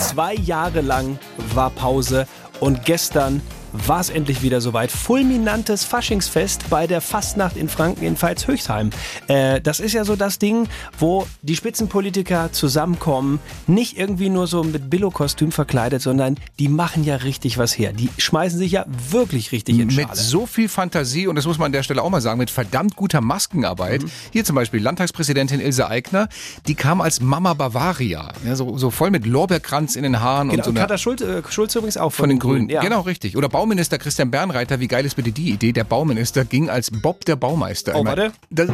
Zwei 0.00 0.34
Jahre 0.34 0.80
lang 0.80 1.18
war 1.54 1.70
Pause 1.70 2.26
und 2.60 2.84
gestern 2.84 3.40
war 3.86 4.00
es 4.00 4.10
endlich 4.10 4.42
wieder 4.42 4.60
soweit. 4.60 4.90
Fulminantes 4.90 5.84
Faschingsfest 5.84 6.68
bei 6.70 6.86
der 6.86 7.00
Fastnacht 7.00 7.56
in 7.56 7.68
Franken 7.68 8.04
in 8.04 8.16
Pfalz-Höchstheim. 8.16 8.90
Äh, 9.28 9.60
das 9.60 9.80
ist 9.80 9.92
ja 9.92 10.04
so 10.04 10.16
das 10.16 10.38
Ding, 10.38 10.68
wo 10.98 11.26
die 11.42 11.56
Spitzenpolitiker 11.56 12.52
zusammenkommen, 12.52 13.40
nicht 13.66 13.96
irgendwie 13.96 14.28
nur 14.28 14.46
so 14.46 14.64
mit 14.64 14.90
Billo-Kostüm 14.90 15.52
verkleidet, 15.52 16.02
sondern 16.02 16.36
die 16.58 16.68
machen 16.68 17.04
ja 17.04 17.16
richtig 17.16 17.58
was 17.58 17.78
her. 17.78 17.92
Die 17.92 18.10
schmeißen 18.18 18.58
sich 18.58 18.72
ja 18.72 18.84
wirklich 19.10 19.52
richtig 19.52 19.78
in 19.78 19.90
Schale. 19.90 20.08
Mit 20.08 20.16
so 20.16 20.46
viel 20.46 20.68
Fantasie, 20.68 21.26
und 21.26 21.36
das 21.36 21.46
muss 21.46 21.58
man 21.58 21.66
an 21.66 21.72
der 21.72 21.82
Stelle 21.82 22.02
auch 22.02 22.10
mal 22.10 22.20
sagen, 22.20 22.38
mit 22.38 22.50
verdammt 22.50 22.96
guter 22.96 23.20
Maskenarbeit. 23.20 24.02
Mhm. 24.02 24.10
Hier 24.32 24.44
zum 24.44 24.56
Beispiel 24.56 24.82
Landtagspräsidentin 24.82 25.60
Ilse 25.60 25.88
Aigner, 25.88 26.28
die 26.66 26.74
kam 26.74 27.00
als 27.00 27.20
Mama 27.20 27.54
Bavaria. 27.54 28.32
Ja, 28.44 28.56
so, 28.56 28.76
so 28.76 28.90
voll 28.90 29.10
mit 29.10 29.26
Lorbeerkranz 29.26 29.96
in 29.96 30.02
den 30.02 30.20
Haaren 30.20 30.48
Genau, 30.48 30.60
und 30.60 30.64
so 30.64 30.70
und 30.70 30.76
Katha 30.76 30.98
Schulz, 30.98 31.20
äh, 31.20 31.42
Schulz 31.48 31.74
übrigens 31.74 31.96
auch 31.96 32.10
von 32.10 32.28
den 32.28 32.38
Grünen. 32.38 32.68
Ja. 32.68 32.80
Genau, 32.80 33.00
richtig. 33.02 33.36
Oder 33.36 33.48
Bauminister 33.68 33.98
Christian 33.98 34.30
Bernreiter, 34.30 34.80
wie 34.80 34.88
geil 34.88 35.04
ist 35.04 35.14
bitte 35.16 35.30
die 35.30 35.50
Idee? 35.50 35.72
Der 35.72 35.84
Bauminister 35.84 36.46
ging 36.46 36.70
als 36.70 36.90
Bob 36.90 37.26
der 37.26 37.36
Baumeister. 37.36 37.94
Oh, 37.96 38.02
warte. 38.02 38.32
Das, 38.48 38.70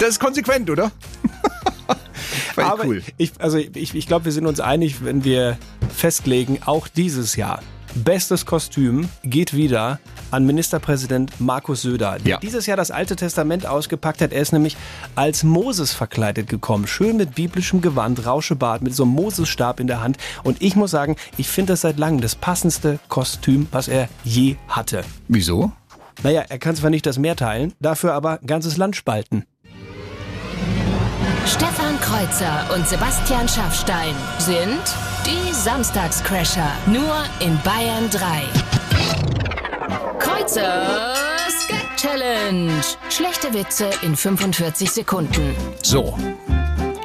das 0.00 0.08
ist 0.08 0.18
konsequent, 0.18 0.68
oder? 0.68 0.90
Aber 2.56 2.84
cool. 2.84 3.04
ich, 3.16 3.34
also 3.38 3.56
ich, 3.56 3.94
ich 3.94 4.06
glaube, 4.08 4.24
wir 4.24 4.32
sind 4.32 4.46
uns 4.46 4.58
einig, 4.58 5.04
wenn 5.04 5.22
wir 5.22 5.58
festlegen, 5.94 6.58
auch 6.66 6.88
dieses 6.88 7.36
Jahr. 7.36 7.62
Bestes 7.94 8.46
Kostüm 8.46 9.08
geht 9.22 9.54
wieder 9.54 9.98
an 10.30 10.44
Ministerpräsident 10.44 11.40
Markus 11.40 11.82
Söder, 11.82 12.18
der 12.18 12.28
Ja. 12.32 12.38
dieses 12.38 12.66
Jahr 12.66 12.76
das 12.76 12.90
Alte 12.90 13.16
Testament 13.16 13.66
ausgepackt 13.66 14.20
hat. 14.20 14.32
Er 14.32 14.40
ist 14.42 14.52
nämlich 14.52 14.76
als 15.14 15.42
Moses 15.42 15.92
verkleidet 15.92 16.48
gekommen. 16.48 16.86
Schön 16.86 17.16
mit 17.16 17.34
biblischem 17.34 17.80
Gewand, 17.80 18.24
Rauschebart, 18.26 18.82
mit 18.82 18.94
so 18.94 19.04
einem 19.04 19.12
Mosesstab 19.12 19.80
in 19.80 19.86
der 19.86 20.00
Hand. 20.00 20.18
Und 20.44 20.60
ich 20.62 20.76
muss 20.76 20.90
sagen, 20.90 21.16
ich 21.38 21.48
finde 21.48 21.72
das 21.72 21.80
seit 21.80 21.98
langem 21.98 22.20
das 22.20 22.34
passendste 22.34 22.98
Kostüm, 23.08 23.66
was 23.72 23.88
er 23.88 24.08
je 24.22 24.56
hatte. 24.68 25.02
Wieso? 25.26 25.72
Naja, 26.22 26.42
er 26.48 26.58
kann 26.58 26.76
zwar 26.76 26.90
nicht 26.90 27.06
das 27.06 27.18
Meer 27.18 27.36
teilen, 27.36 27.72
dafür 27.80 28.12
aber 28.14 28.38
ganzes 28.46 28.76
Land 28.76 28.96
spalten. 28.96 29.44
Stefan 31.46 31.87
Kreuzer 32.08 32.64
und 32.74 32.88
Sebastian 32.88 33.46
Schaffstein 33.46 34.14
sind 34.38 34.80
die 35.26 35.52
Samstagscrasher. 35.52 36.72
Nur 36.86 37.14
in 37.40 37.60
Bayern 37.60 38.08
3. 38.08 38.44
Kreuzers 40.18 41.68
Gag 41.68 41.96
Challenge. 41.98 42.72
Schlechte 43.10 43.52
Witze 43.52 43.90
in 44.00 44.16
45 44.16 44.90
Sekunden. 44.90 45.54
So. 45.82 46.16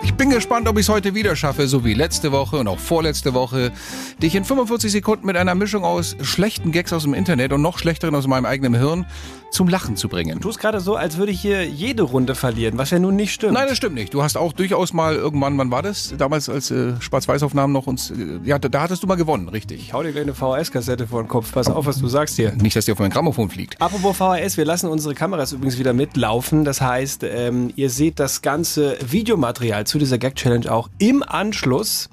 Ich 0.04 0.14
bin 0.14 0.30
gespannt, 0.30 0.70
ob 0.70 0.78
ich 0.78 0.86
es 0.86 0.90
heute 0.90 1.14
wieder 1.14 1.36
schaffe, 1.36 1.68
so 1.68 1.84
wie 1.84 1.96
letzte 1.96 2.32
Woche 2.32 2.56
und 2.56 2.70
auch 2.70 2.80
vorletzte 2.80 3.34
Woche, 3.34 3.74
dich 4.22 4.36
in 4.36 4.46
45 4.46 4.90
Sekunden 4.90 5.26
mit 5.26 5.36
einer 5.36 5.54
Mischung 5.54 5.84
aus 5.84 6.16
schlechten 6.22 6.72
Gags 6.72 6.94
aus 6.94 7.04
dem 7.04 7.14
Internet 7.14 7.52
und 7.52 7.62
noch 7.62 7.78
schlechteren 7.78 8.16
aus 8.16 8.26
meinem 8.26 8.46
eigenen 8.46 8.74
Hirn 8.74 9.06
zum 9.54 9.68
Lachen 9.68 9.96
zu 9.96 10.10
bringen. 10.10 10.40
Du 10.40 10.48
tust 10.50 10.60
gerade 10.60 10.80
so, 10.80 10.96
als 10.96 11.18
würde 11.18 11.32
ich 11.32 11.40
hier 11.40 11.66
jede 11.66 12.04
Runde 12.04 12.36
verlieren, 12.36 12.78
was 12.78 12.90
ja 12.90 13.00
nun 13.00 13.16
nicht 13.16 13.34
stimmt. 13.34 13.54
Nein, 13.54 13.68
das 13.68 13.78
stimmt 13.78 13.96
nicht. 13.96 14.14
Du 14.14 14.24
hast 14.24 14.36
auch 14.36 14.52
durchaus 14.54 14.94
mal 14.94 15.16
irgendwann, 15.16 15.58
wann 15.58 15.72
war 15.72 15.82
das? 15.84 16.14
Damals 16.18 16.50
als 16.50 16.72
äh, 16.72 16.94
Schwarz-Weiß-Aufnahmen 17.00 17.72
noch 17.72 17.88
uns, 17.88 18.12
äh, 18.12 18.40
ja, 18.44 18.58
da, 18.60 18.68
da 18.68 18.82
hattest 18.82 19.04
du 19.04 19.08
mal 19.08 19.16
gewonnen, 19.16 19.48
richtig. 19.50 19.80
Ich 19.80 19.94
hau 19.94 20.02
dir 20.04 20.12
gleich 20.12 20.24
eine 20.24 20.34
VHS-Kassette 20.34 21.08
vor 21.08 21.22
den 21.24 21.28
Kopf. 21.30 21.52
Pass 21.52 21.68
auf, 21.68 21.86
was 21.86 22.00
du 22.00 22.08
sagst 22.08 22.36
hier. 22.36 22.52
Nicht, 22.54 22.76
dass 22.76 22.86
dir 22.86 22.94
auf 22.94 23.00
mein 23.00 23.12
Grammophon 23.12 23.50
fliegt. 23.50 23.80
Apropos 23.82 24.18
VHS, 24.18 24.58
wir 24.58 24.66
lassen 24.66 24.88
unsere 24.90 25.14
Kameras 25.14 25.54
übrigens 25.54 25.78
wieder 25.78 25.94
mitlaufen. 25.94 26.66
Das 26.66 26.82
heißt, 26.82 27.24
ähm, 27.24 27.72
ihr 27.76 27.90
seht 27.90 28.20
das 28.20 28.42
ganze 28.42 28.98
Videomaterial 29.08 29.86
zu 29.86 30.00
dieser 30.00 30.18
Gag-Challenge 30.18 30.72
auch 30.72 30.90
im 30.98 31.22
Anschluss 31.24 32.10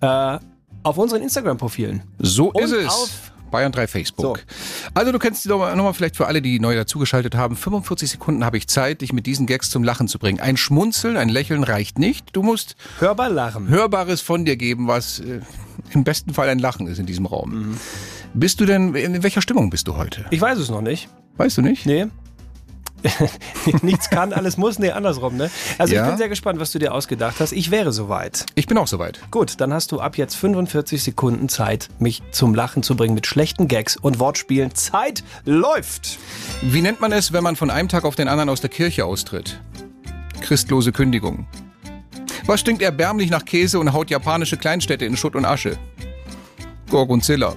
äh, 0.00 0.38
auf 0.84 0.98
unseren 0.98 1.22
Instagram-Profilen. 1.22 2.02
So 2.18 2.52
Und 2.52 2.62
ist 2.62 2.72
es. 2.72 2.86
auf 2.88 3.10
Bayern 3.54 3.70
3 3.70 3.86
Facebook. 3.86 4.44
Also 4.94 5.12
du 5.12 5.20
kennst 5.20 5.44
die 5.44 5.48
nochmal 5.48 5.76
noch 5.76 5.84
mal 5.84 5.92
vielleicht 5.92 6.16
für 6.16 6.26
alle, 6.26 6.42
die 6.42 6.58
neu 6.58 6.74
dazugeschaltet 6.74 7.36
haben. 7.36 7.54
45 7.54 8.10
Sekunden 8.10 8.44
habe 8.44 8.56
ich 8.56 8.66
Zeit, 8.66 9.00
dich 9.00 9.12
mit 9.12 9.26
diesen 9.26 9.46
Gags 9.46 9.70
zum 9.70 9.84
Lachen 9.84 10.08
zu 10.08 10.18
bringen. 10.18 10.40
Ein 10.40 10.56
Schmunzeln, 10.56 11.16
ein 11.16 11.28
Lächeln 11.28 11.62
reicht 11.62 12.00
nicht. 12.00 12.30
Du 12.32 12.42
musst 12.42 12.74
Hörbar 12.98 13.30
lachen. 13.30 13.68
Hörbares 13.68 14.22
von 14.22 14.44
dir 14.44 14.56
geben, 14.56 14.88
was 14.88 15.20
äh, 15.20 15.40
im 15.92 16.02
besten 16.02 16.34
Fall 16.34 16.48
ein 16.48 16.58
Lachen 16.58 16.88
ist 16.88 16.98
in 16.98 17.06
diesem 17.06 17.26
Raum. 17.26 17.78
Bist 18.34 18.60
du 18.60 18.66
denn, 18.66 18.92
in 18.96 19.22
welcher 19.22 19.40
Stimmung 19.40 19.70
bist 19.70 19.86
du 19.86 19.96
heute? 19.96 20.24
Ich 20.30 20.40
weiß 20.40 20.58
es 20.58 20.68
noch 20.68 20.82
nicht. 20.82 21.08
Weißt 21.36 21.56
du 21.56 21.62
nicht? 21.62 21.86
Nee. 21.86 22.06
Nichts 23.82 24.10
kann, 24.10 24.32
alles 24.32 24.56
muss. 24.56 24.78
Nee, 24.78 24.90
andersrum, 24.90 25.36
ne? 25.36 25.50
Also 25.78 25.94
Ja. 25.94 26.02
ich 26.04 26.08
bin 26.10 26.18
sehr 26.18 26.28
gespannt, 26.28 26.58
was 26.60 26.72
du 26.72 26.78
dir 26.78 26.92
ausgedacht 26.94 27.36
hast. 27.40 27.52
Ich 27.52 27.70
wäre 27.70 27.92
soweit. 27.92 28.46
Ich 28.54 28.66
bin 28.66 28.78
auch 28.78 28.86
soweit. 28.86 29.20
Gut, 29.30 29.60
dann 29.60 29.72
hast 29.72 29.92
du 29.92 30.00
ab 30.00 30.16
jetzt 30.16 30.34
45 30.36 31.02
Sekunden 31.02 31.48
Zeit, 31.48 31.88
mich 31.98 32.22
zum 32.30 32.54
Lachen 32.54 32.82
zu 32.82 32.96
bringen 32.96 33.14
mit 33.14 33.26
schlechten 33.26 33.68
Gags 33.68 33.96
und 33.96 34.18
Wortspielen. 34.18 34.74
Zeit 34.74 35.22
läuft! 35.44 36.18
Wie 36.62 36.80
nennt 36.82 37.00
man 37.00 37.12
es, 37.12 37.32
wenn 37.32 37.42
man 37.44 37.56
von 37.56 37.70
einem 37.70 37.88
Tag 37.88 38.04
auf 38.04 38.16
den 38.16 38.28
anderen 38.28 38.48
aus 38.48 38.60
der 38.60 38.70
Kirche 38.70 39.04
austritt? 39.04 39.60
Christlose 40.40 40.92
Kündigung. 40.92 41.46
Was 42.46 42.60
stinkt 42.60 42.82
erbärmlich 42.82 43.30
nach 43.30 43.44
Käse 43.44 43.78
und 43.78 43.92
haut 43.92 44.10
japanische 44.10 44.56
Kleinstädte 44.58 45.04
in 45.06 45.16
Schutt 45.16 45.34
und 45.36 45.44
Asche? 45.46 45.78
Gorgonzilla. 46.90 47.54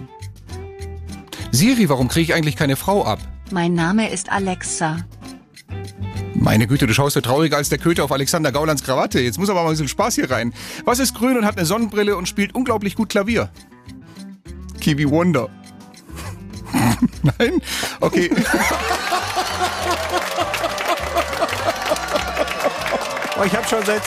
Siri, 1.51 1.89
warum 1.89 2.07
kriege 2.07 2.31
ich 2.31 2.33
eigentlich 2.37 2.55
keine 2.55 2.75
Frau 2.75 3.05
ab? 3.05 3.19
Mein 3.51 3.73
Name 3.73 4.09
ist 4.09 4.29
Alexa. 4.31 4.97
Meine 6.39 6.67
Güte, 6.67 6.87
du 6.87 6.93
schaust 6.93 7.15
ja 7.15 7.21
trauriger 7.21 7.57
als 7.57 7.69
der 7.69 7.77
Köter 7.77 8.03
auf 8.03 8.11
Alexander 8.11 8.51
Gaulands 8.51 8.83
Krawatte. 8.83 9.19
Jetzt 9.19 9.37
muss 9.39 9.49
aber 9.49 9.61
mal 9.63 9.69
ein 9.69 9.71
bisschen 9.73 9.87
Spaß 9.87 10.15
hier 10.15 10.29
rein. 10.31 10.53
Was 10.85 10.99
ist 10.99 11.13
grün 11.15 11.37
und 11.37 11.45
hat 11.45 11.57
eine 11.57 11.65
Sonnenbrille 11.65 12.15
und 12.15 12.27
spielt 12.27 12.55
unglaublich 12.55 12.95
gut 12.95 13.09
Klavier? 13.09 13.49
Kiwi 14.79 15.09
Wonder. 15.09 15.49
Nein? 17.39 17.61
Okay. 17.99 18.29
Oh, 23.39 23.43
ich 23.43 23.55
habe 23.55 23.67
schon 23.67 23.85
seit... 23.85 24.01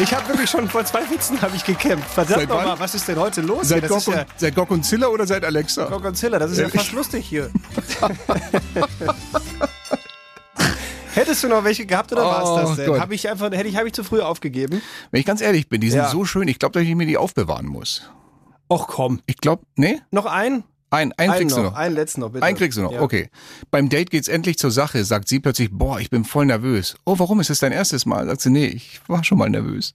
Ich 0.00 0.14
habe 0.14 0.28
wirklich 0.28 0.48
schon 0.48 0.68
vor 0.68 0.84
zwei 0.84 1.00
Witzen 1.10 1.42
habe 1.42 1.56
ich 1.56 1.64
gekämpft. 1.64 2.08
Verdammt 2.10 2.48
nochmal, 2.48 2.78
was 2.78 2.94
ist 2.94 3.08
denn 3.08 3.18
heute 3.18 3.40
los? 3.40 3.66
Seit 3.68 3.82
ist 3.82 3.88
Gorgon- 3.90 4.14
ja 4.14 4.26
seit 4.36 4.54
Gorgonzilla 4.54 5.08
oder 5.08 5.26
seit 5.26 5.44
Alexa? 5.44 5.86
Gorgonzilla, 5.86 6.38
das 6.38 6.52
ist 6.52 6.58
ja 6.58 6.64
Ehrlich? 6.66 6.80
fast 6.82 6.92
lustig 6.92 7.26
hier. 7.26 7.50
Hättest 11.18 11.44
du 11.44 11.48
noch 11.48 11.64
welche 11.64 11.84
gehabt 11.86 12.12
oder 12.12 12.24
war 12.24 12.44
Oh 12.44 12.58
es 12.60 12.76
das 12.76 12.86
denn? 12.86 13.00
Habe 13.00 13.14
ich 13.14 13.28
einfach, 13.28 13.50
hätte 13.50 13.68
ich, 13.68 13.76
habe 13.76 13.86
ich 13.88 13.92
zu 13.94 14.04
früh 14.04 14.20
aufgegeben? 14.20 14.80
Wenn 15.10 15.20
ich 15.20 15.26
ganz 15.26 15.40
ehrlich 15.40 15.68
bin, 15.68 15.80
die 15.80 15.90
sind 15.90 16.00
Ja. 16.00 16.08
so 16.10 16.24
schön, 16.24 16.48
ich 16.48 16.58
glaube, 16.58 16.72
dass 16.78 16.82
ich 16.88 16.94
mir 16.94 17.06
die 17.06 17.16
aufbewahren 17.16 17.66
muss. 17.66 18.10
Och 18.70 18.86
komm. 18.86 19.20
Ich 19.26 19.36
glaube, 19.38 19.62
nee? 19.76 20.00
Noch 20.10 20.26
ein? 20.26 20.64
Ein, 20.90 21.12
einen 21.12 21.30
Einen 21.32 21.32
kriegst 21.40 21.56
du 21.56 21.62
noch, 21.62 21.70
noch. 21.72 21.78
einen 21.78 21.94
letzten 21.94 22.20
noch, 22.22 22.30
bitte. 22.30 22.44
Einen 22.46 22.56
kriegst 22.56 22.78
du 22.78 22.82
noch, 22.82 22.92
Ja. 22.92 23.02
okay. 23.02 23.28
Beim 23.70 23.88
Date 23.90 24.10
geht's 24.10 24.28
endlich 24.28 24.58
zur 24.58 24.70
Sache, 24.70 25.04
sagt 25.04 25.28
sie 25.28 25.38
plötzlich, 25.38 25.68
boah, 25.70 26.00
ich 26.00 26.08
bin 26.08 26.24
voll 26.24 26.46
nervös. 26.46 26.96
Oh, 27.04 27.18
warum 27.18 27.40
ist 27.40 27.50
es 27.50 27.58
dein 27.58 27.72
erstes 27.72 28.06
Mal? 28.06 28.26
Sagt 28.26 28.40
sie, 28.40 28.50
nee, 28.50 28.66
ich 28.66 29.00
war 29.06 29.22
schon 29.22 29.36
mal 29.38 29.50
nervös. 29.50 29.94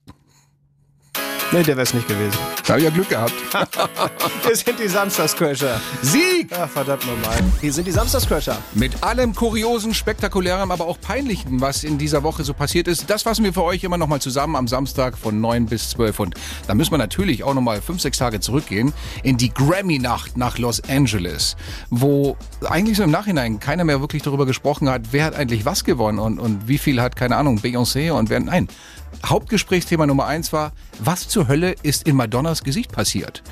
Nee, 1.54 1.62
der 1.62 1.78
wäre 1.78 1.84
es 1.84 1.94
nicht 1.94 2.08
gewesen. 2.08 2.36
Da 2.66 2.70
habe 2.70 2.80
ich 2.80 2.86
ja 2.86 2.90
Glück 2.90 3.10
gehabt. 3.10 3.32
Wir 4.44 4.56
sind 4.56 4.80
die 4.80 4.88
Samstagscrasher. 4.88 5.80
Sieg! 6.02 6.50
Ach, 6.52 6.68
verdammt 6.68 7.06
nochmal. 7.06 7.38
Wir 7.62 7.72
sind 7.72 7.86
die 7.86 7.92
Samstagscrasher. 7.92 8.58
Mit 8.74 9.04
allem 9.04 9.36
Kuriosen, 9.36 9.94
Spektakulärem, 9.94 10.72
aber 10.72 10.88
auch 10.88 11.00
Peinlichen, 11.00 11.62
was 11.62 11.84
in 11.84 12.00
dieser 12.00 12.24
Woche 12.24 12.44
so 12.44 12.56
passiert 12.56 12.88
ist, 12.88 13.08
das 13.08 13.22
fassen 13.22 13.46
wir 13.46 13.54
für 13.54 13.62
euch 13.62 13.84
immer 13.84 14.00
nochmal 14.00 14.20
zusammen 14.20 14.56
am 14.56 14.68
Samstag 14.68 15.16
von 15.16 15.40
9 15.42 15.68
bis 15.68 15.92
12. 15.92 16.20
Und 16.22 16.36
da 16.66 16.74
müssen 16.74 16.90
wir 16.90 16.98
natürlich 16.98 17.44
auch 17.44 17.54
nochmal 17.54 17.84
5, 17.84 18.02
6 18.02 18.18
Tage 18.18 18.40
zurückgehen 18.40 18.92
in 19.22 19.38
die 19.38 19.54
Grammy-Nacht 19.54 20.38
nach 20.38 20.58
Los 20.58 20.82
Angeles, 20.90 21.56
wo 21.92 22.36
eigentlich 22.68 22.98
so 22.98 23.04
im 23.04 23.12
Nachhinein 23.12 23.60
keiner 23.60 23.84
mehr 23.84 24.02
wirklich 24.02 24.24
darüber 24.24 24.48
gesprochen 24.48 24.90
hat, 24.90 25.04
wer 25.12 25.26
hat 25.26 25.36
eigentlich 25.36 25.66
was 25.66 25.84
gewonnen 25.84 26.18
und, 26.18 26.40
und 26.40 26.68
wie 26.68 26.80
viel 26.80 27.00
hat, 27.00 27.16
keine 27.16 27.36
Ahnung, 27.36 27.60
Beyoncé 27.60 28.12
und 28.12 28.32
wer, 28.32 28.40
nein. 28.40 28.68
Hauptgesprächsthema 29.26 30.06
Nummer 30.06 30.26
eins 30.26 30.52
war, 30.52 30.74
was 31.00 31.28
zur 31.28 31.43
Hölle 31.48 31.76
ist 31.84 32.08
in 32.08 32.16
Madonnas 32.16 32.64
Gesicht 32.64 32.92
passiert? 32.92 33.44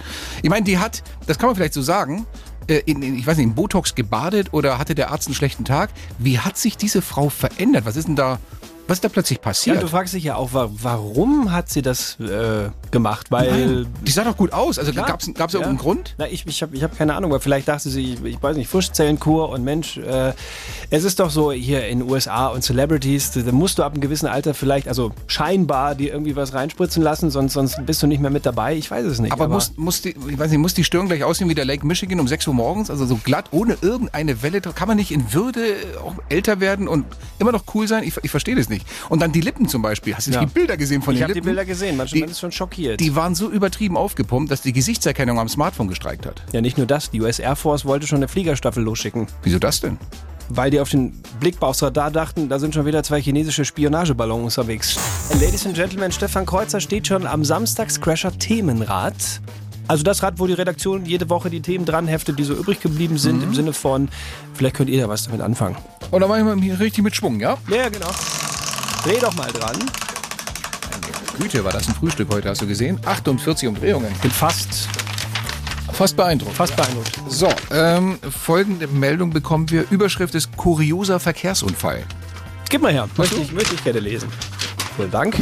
Ich 0.41 0.49
meine, 0.49 0.65
die 0.65 0.77
hat, 0.77 1.03
das 1.27 1.37
kann 1.37 1.47
man 1.47 1.55
vielleicht 1.55 1.73
so 1.73 1.81
sagen, 1.81 2.25
äh, 2.67 2.81
in, 2.85 3.01
in, 3.01 3.17
ich 3.17 3.27
weiß 3.27 3.37
nicht, 3.37 3.47
in 3.47 3.55
Botox 3.55 3.95
gebadet 3.95 4.53
oder 4.53 4.77
hatte 4.77 4.95
der 4.95 5.11
Arzt 5.11 5.27
einen 5.27 5.35
schlechten 5.35 5.65
Tag? 5.65 5.89
Wie 6.17 6.39
hat 6.39 6.57
sich 6.57 6.77
diese 6.77 7.01
Frau 7.01 7.29
verändert? 7.29 7.85
Was 7.85 7.95
ist 7.95 8.07
denn 8.07 8.15
da, 8.15 8.39
was 8.87 8.97
ist 8.97 9.03
da 9.03 9.09
plötzlich 9.09 9.37
Ja, 9.37 9.43
passiert? 9.43 9.81
du 9.83 9.87
fragst 9.87 10.13
dich 10.13 10.23
ja 10.23 10.35
auch, 10.35 10.53
wa- 10.53 10.69
warum 10.71 11.51
hat 11.51 11.69
sie 11.69 11.81
das 11.81 12.19
äh, 12.19 12.69
gemacht? 12.91 13.27
Weil 13.31 13.51
Nein, 13.83 13.87
die 14.01 14.11
sah 14.11 14.23
doch 14.23 14.35
gut 14.35 14.51
aus. 14.53 14.77
Also 14.79 14.91
gab's 14.93 15.29
gab's 15.33 15.53
Ja. 15.53 15.59
irgendeinen 15.59 15.77
Grund? 15.79 16.15
Na, 16.17 16.27
ich, 16.27 16.45
ich 16.45 16.61
habe 16.61 16.75
ich 16.75 16.83
hab 16.83 16.97
keine 16.97 17.15
Ahnung, 17.15 17.31
weil 17.31 17.39
vielleicht 17.39 17.67
dachte 17.67 17.89
sie, 17.89 18.13
ich, 18.15 18.23
ich 18.23 18.43
weiß 18.43 18.57
nicht, 18.57 18.67
Frischzellenkur 18.69 19.49
und 19.49 19.63
Mensch, 19.63 19.97
äh, 19.97 20.33
es 20.89 21.03
ist 21.03 21.19
doch 21.19 21.29
so 21.29 21.51
hier 21.51 21.87
in 21.87 21.99
den 21.99 22.09
USA 22.09 22.47
und 22.47 22.63
Celebrities, 22.63 23.31
da 23.31 23.51
musst 23.51 23.77
du 23.79 23.83
ab 23.83 23.93
einem 23.93 24.01
gewissen 24.01 24.27
Alter 24.27 24.53
vielleicht, 24.53 24.87
also 24.87 25.11
scheinbar, 25.27 25.95
dir 25.95 26.11
irgendwie 26.11 26.35
was 26.35 26.53
reinspritzen 26.53 27.01
lassen, 27.01 27.31
sonst, 27.31 27.53
sonst 27.53 27.85
bist 27.85 28.03
du 28.03 28.07
nicht 28.07 28.21
mehr 28.21 28.31
mit 28.31 28.45
dabei. 28.45 28.75
Ich 28.75 28.89
weiß 28.91 29.05
es 29.05 29.19
nicht. 29.19 29.31
Aber, 29.31 29.47
muss, 29.47 29.73
muss, 29.77 30.01
die, 30.01 30.09
ich 30.27 30.37
weiß 30.39 30.49
nicht, 30.51 30.59
muss 30.59 30.73
die 30.73 30.83
Stirn 30.83 31.07
gleich 31.07 31.23
aussehen 31.23 31.47
wie 31.49 31.55
der 31.55 31.65
Lake 31.65 31.85
Michigan 31.85 32.19
um 32.19 32.27
6 32.27 32.47
Uhr 32.47 32.53
morgens? 32.53 32.89
Also 32.89 33.05
so 33.05 33.15
glatt, 33.23 33.45
ohne 33.51 33.77
irgendeine 33.81 34.41
Welle. 34.41 34.59
Kann 34.61 34.87
man 34.87 34.97
nicht 34.97 35.11
in 35.11 35.33
Würde 35.33 35.61
auch 36.03 36.15
älter 36.29 36.59
werden 36.59 36.87
und 36.87 37.05
immer 37.39 37.51
noch 37.51 37.63
cool 37.73 37.87
sein? 37.87 38.03
Ich, 38.03 38.13
ich 38.21 38.31
verstehe 38.31 38.55
das 38.55 38.67
nicht. 38.69 38.70
Und 39.09 39.21
dann 39.21 39.31
die 39.31 39.41
Lippen 39.41 39.67
zum 39.67 39.81
Beispiel. 39.81 40.15
Hast 40.15 40.27
du 40.27 40.31
Ja. 40.31 40.39
die 40.41 40.45
Bilder 40.47 40.77
gesehen 40.77 41.01
von 41.01 41.13
ich 41.13 41.19
den 41.19 41.23
habe 41.23 41.33
Lippen? 41.33 41.43
die 41.45 41.49
Bilder 41.49 41.65
gesehen, 41.65 41.97
man, 41.97 42.07
Die- 42.07 42.19
man 42.21 42.29
ist 42.29 42.39
schon 42.39 42.51
schockiert. 42.51 42.99
Die 42.99 43.15
waren 43.15 43.35
so 43.35 43.49
übertrieben 43.49 43.97
aufgepumpt, 43.97 44.51
dass 44.51 44.61
die 44.61 44.73
Gesichtserkennung 44.73 45.39
am 45.39 45.49
Smartphone 45.49 45.87
gestreikt 45.87 46.25
hat. 46.25 46.43
ja, 46.51 46.61
nicht 46.61 46.77
nur 46.77 46.87
das, 46.87 47.09
die 47.11 47.21
US 47.21 47.39
Air 47.39 47.55
Force 47.55 47.85
wollte 47.85 48.07
schon 48.07 48.17
eine 48.17 48.27
Fliegerstaffel 48.27 48.83
losschicken. 48.83 49.27
Wieso 49.43 49.59
das 49.59 49.79
denn? 49.81 49.97
Weil 50.53 50.69
die 50.69 50.79
auf 50.81 50.89
den 50.89 51.13
Blick 51.39 51.61
aufs 51.61 51.81
Radar 51.81 52.11
dachten, 52.11 52.49
da 52.49 52.59
sind 52.59 52.73
schon 52.73 52.85
wieder 52.85 53.03
zwei 53.03 53.21
chinesische 53.21 53.63
Spionageballons 53.63 54.57
unterwegs. 54.57 54.97
Ladies 55.39 55.65
and 55.65 55.75
Gentlemen, 55.75 56.11
Stefan 56.11 56.45
Kreuzer 56.45 56.81
steht 56.81 57.07
schon 57.07 57.25
am 57.25 57.45
Samstagscrasher 57.45 58.37
Themenrad. 58.37 59.15
Also 59.87 60.03
das 60.03 60.23
Rad, 60.23 60.35
wo 60.39 60.47
die 60.47 60.53
Redaktion 60.53 61.05
jede 61.05 61.29
Woche 61.29 61.49
die 61.49 61.61
Themen 61.61 61.85
dran 61.85 62.07
heftet, 62.07 62.37
die 62.39 62.43
so 62.43 62.53
übrig 62.53 62.79
geblieben 62.81 63.17
sind, 63.17 63.37
Mhm. 63.37 63.43
im 63.43 63.53
Sinne 63.55 63.73
von, 63.73 64.09
vielleicht 64.53 64.75
könnt 64.75 64.89
ihr 64.89 65.01
da 65.01 65.09
was 65.09 65.23
damit 65.25 65.41
anfangen. 65.41 65.75
Und 66.11 66.19
dann 66.21 66.29
machen 66.29 66.45
wir 66.45 66.55
hier 66.63 66.79
richtig 66.79 67.03
mit 67.03 67.15
Schwung, 67.15 67.39
ja? 67.39 67.57
Ja, 67.69 67.89
genau. 67.89 68.07
Dreh 69.03 69.19
doch 69.19 69.33
mal 69.35 69.51
dran. 69.51 69.75
Güte, 71.39 71.63
war 71.63 71.71
das 71.71 71.87
ein 71.87 71.95
Frühstück 71.95 72.29
heute, 72.31 72.49
hast 72.49 72.61
du 72.61 72.67
gesehen? 72.67 72.99
48 73.05 73.67
Umdrehungen. 73.67 74.13
Bin 74.21 74.31
fast, 74.31 74.87
Fast 75.91 76.15
beeindruckt. 76.15 76.55
fast 76.55 76.75
beeindruckt. 76.75 77.11
So, 77.27 77.49
ähm, 77.71 78.19
folgende 78.29 78.87
Meldung 78.87 79.31
bekommen 79.31 79.69
wir. 79.71 79.85
Überschrift 79.89 80.35
ist 80.35 80.55
kurioser 80.55 81.19
Verkehrsunfall. 81.19 82.03
Gib 82.69 82.81
mal 82.81 82.91
her, 82.93 83.09
möchte 83.17 83.37
ich, 83.37 83.51
möchte 83.51 83.75
ich 83.75 83.83
gerne 83.83 83.99
lesen. 83.99 84.29
Vielen 84.95 85.11
Dank. 85.11 85.35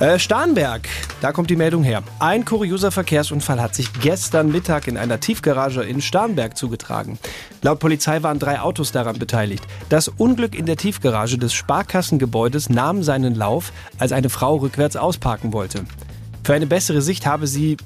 Äh, 0.00 0.18
Starnberg, 0.18 0.88
da 1.26 1.32
kommt 1.32 1.50
die 1.50 1.56
Meldung 1.56 1.82
her. 1.82 2.04
Ein 2.20 2.44
kurioser 2.44 2.92
Verkehrsunfall 2.92 3.60
hat 3.60 3.74
sich 3.74 3.92
gestern 3.94 4.52
Mittag 4.52 4.86
in 4.86 4.96
einer 4.96 5.18
Tiefgarage 5.18 5.82
in 5.82 6.00
Starnberg 6.00 6.56
zugetragen. 6.56 7.18
Laut 7.62 7.80
Polizei 7.80 8.22
waren 8.22 8.38
drei 8.38 8.60
Autos 8.60 8.92
daran 8.92 9.18
beteiligt. 9.18 9.64
Das 9.88 10.06
Unglück 10.06 10.54
in 10.54 10.66
der 10.66 10.76
Tiefgarage 10.76 11.36
des 11.36 11.52
Sparkassengebäudes 11.52 12.70
nahm 12.70 13.02
seinen 13.02 13.34
Lauf, 13.34 13.72
als 13.98 14.12
eine 14.12 14.28
Frau 14.28 14.54
rückwärts 14.58 14.94
ausparken 14.94 15.52
wollte. 15.52 15.84
Für 16.44 16.54
eine 16.54 16.68
bessere 16.68 17.02
Sicht 17.02 17.26
habe 17.26 17.48
sie 17.48 17.76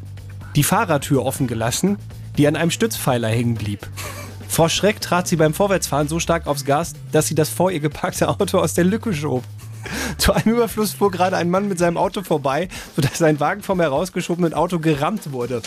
die 0.54 0.62
Fahrertür 0.62 1.24
offen 1.24 1.46
gelassen, 1.46 1.96
die 2.36 2.46
an 2.46 2.56
einem 2.56 2.70
Stützpfeiler 2.70 3.28
hängen 3.28 3.54
blieb. 3.54 3.88
Vor 4.48 4.68
Schreck 4.68 5.00
trat 5.00 5.28
sie 5.28 5.36
beim 5.36 5.54
Vorwärtsfahren 5.54 6.08
so 6.08 6.20
stark 6.20 6.46
aufs 6.46 6.66
Gas, 6.66 6.92
dass 7.10 7.28
sie 7.28 7.34
das 7.34 7.48
vor 7.48 7.70
ihr 7.70 7.80
geparkte 7.80 8.28
Auto 8.28 8.58
aus 8.58 8.74
der 8.74 8.84
Lücke 8.84 9.14
schob. 9.14 9.44
Zu 10.18 10.32
einem 10.32 10.56
Überfluss 10.56 10.92
fuhr 10.92 11.10
gerade 11.10 11.36
ein 11.36 11.50
Mann 11.50 11.68
mit 11.68 11.78
seinem 11.78 11.96
Auto 11.96 12.22
vorbei, 12.22 12.68
sodass 12.96 13.18
sein 13.18 13.40
Wagen 13.40 13.62
vom 13.62 13.80
herausgeschobenen 13.80 14.54
Auto 14.54 14.78
gerammt 14.78 15.32
wurde. 15.32 15.62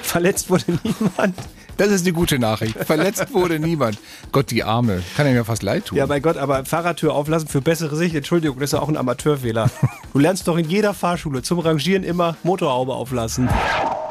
Verletzt 0.00 0.50
wurde 0.50 0.78
niemand. 0.82 1.36
Das 1.76 1.90
ist 1.90 2.06
die 2.06 2.12
gute 2.12 2.38
Nachricht. 2.38 2.76
Verletzt 2.84 3.32
wurde 3.32 3.58
niemand. 3.58 3.98
Gott, 4.32 4.50
die 4.50 4.64
Arme. 4.64 5.02
Kann 5.16 5.26
ja 5.26 5.32
mir 5.32 5.44
fast 5.44 5.62
leid 5.62 5.86
tun. 5.86 5.98
Ja, 5.98 6.06
mein 6.06 6.22
Gott, 6.22 6.36
aber 6.38 6.64
Fahrradtür 6.64 7.14
auflassen 7.14 7.48
für 7.48 7.60
bessere 7.60 7.94
Sicht, 7.96 8.14
Entschuldigung, 8.14 8.58
das 8.58 8.68
ist 8.68 8.72
ja 8.72 8.80
auch 8.80 8.88
ein 8.88 8.96
Amateurfehler. 8.96 9.70
Du 10.12 10.18
lernst 10.18 10.48
doch 10.48 10.56
in 10.56 10.68
jeder 10.68 10.94
Fahrschule 10.94 11.42
zum 11.42 11.58
Rangieren 11.58 12.02
immer 12.02 12.36
Motorhaube 12.42 12.94
auflassen. 12.94 13.50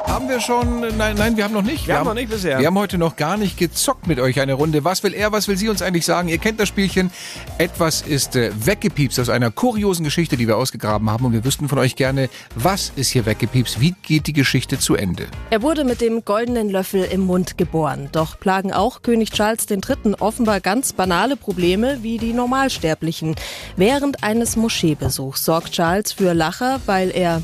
Haben 0.06 0.28
wir 0.28 0.40
schon? 0.40 0.80
Nein, 0.96 1.16
nein, 1.18 1.36
wir 1.36 1.44
haben 1.44 1.52
noch 1.52 1.62
nicht. 1.62 1.88
Wir 1.88 1.98
haben 1.98 2.06
noch 2.06 2.14
nicht 2.14 2.30
bisher. 2.30 2.60
Wir 2.60 2.68
haben 2.68 2.78
heute 2.78 2.96
noch 2.96 3.16
gar 3.16 3.36
nicht 3.36 3.58
gezockt 3.58 4.06
mit 4.06 4.20
euch 4.20 4.40
eine 4.40 4.54
Runde. 4.54 4.84
Was 4.84 5.02
will 5.02 5.12
er, 5.12 5.32
was 5.32 5.48
will 5.48 5.56
sie 5.56 5.68
uns 5.68 5.82
eigentlich 5.82 6.06
sagen? 6.06 6.28
Ihr 6.28 6.38
kennt 6.38 6.60
das 6.60 6.68
Spielchen. 6.68 7.10
Etwas 7.58 8.02
ist 8.02 8.36
äh, 8.36 8.52
weggepiepst 8.64 9.18
aus 9.18 9.28
einer 9.28 9.50
kuriosen 9.50 10.04
Geschichte, 10.04 10.36
die 10.36 10.46
wir 10.46 10.56
ausgegraben 10.56 11.10
haben. 11.10 11.24
Und 11.24 11.32
wir 11.32 11.44
wüssten 11.44 11.68
von 11.68 11.78
euch 11.78 11.96
gerne, 11.96 12.30
was 12.54 12.92
ist 12.94 13.10
hier 13.10 13.26
weggepiepst? 13.26 13.80
Wie 13.80 13.94
geht 14.02 14.28
die 14.28 14.32
Geschichte 14.32 14.78
zu 14.78 14.94
Ende? 14.94 15.26
Er 15.50 15.62
wurde 15.62 15.84
mit 15.84 16.00
dem 16.00 16.24
goldenen 16.24 16.70
Löffel 16.70 17.02
im 17.02 17.22
Mund 17.22 17.55
geboren. 17.56 18.08
Doch 18.12 18.38
plagen 18.38 18.72
auch 18.72 19.02
König 19.02 19.30
Charles 19.30 19.66
III. 19.70 20.14
offenbar 20.18 20.60
ganz 20.60 20.92
banale 20.92 21.36
Probleme 21.36 22.02
wie 22.02 22.18
die 22.18 22.32
Normalsterblichen. 22.32 23.36
Während 23.76 24.22
eines 24.22 24.56
Moscheebesuchs 24.56 25.44
sorgt 25.44 25.72
Charles 25.72 26.12
für 26.12 26.32
Lacher, 26.32 26.80
weil 26.86 27.10
er 27.10 27.42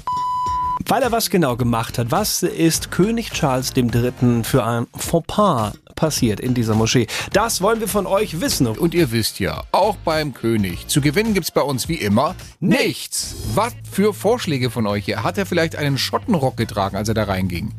Weil 0.87 1.03
er 1.03 1.12
was 1.12 1.31
genau 1.31 1.57
gemacht 1.57 1.98
hat. 1.98 2.11
Was 2.11 2.42
ist 2.42 2.90
König 2.90 3.31
Charles 3.31 3.72
III. 3.77 4.42
für 4.42 4.64
ein 4.64 4.87
Fauxpas 4.96 5.72
passiert 5.94 6.40
in 6.40 6.55
dieser 6.55 6.75
Moschee? 6.75 7.07
Das 7.33 7.61
wollen 7.61 7.81
wir 7.81 7.88
von 7.88 8.07
euch 8.07 8.40
wissen. 8.40 8.66
Und 8.66 8.92
ihr 8.94 9.12
wisst 9.12 9.38
ja, 9.38 9.62
auch 9.70 9.96
beim 9.96 10.35
König, 10.35 10.88
zu 10.88 11.01
gewinnen 11.01 11.35
gibt's 11.35 11.51
bei 11.53 11.62
uns 11.62 11.88
wie 11.88 11.94
immer 11.94 12.35
nichts. 12.59 13.37
Was 13.55 13.75
für 13.90 14.12
Vorschläge 14.12 14.70
von 14.70 14.87
euch 14.87 15.05
hier? 15.05 15.22
Hat 15.22 15.38
er 15.38 15.46
vielleicht 15.46 15.77
einen 15.77 15.98
Schottenrock 15.98 16.57
getragen, 16.57 16.96
als 16.96 17.09
er 17.09 17.14
da 17.14 17.25
reinging? 17.25 17.72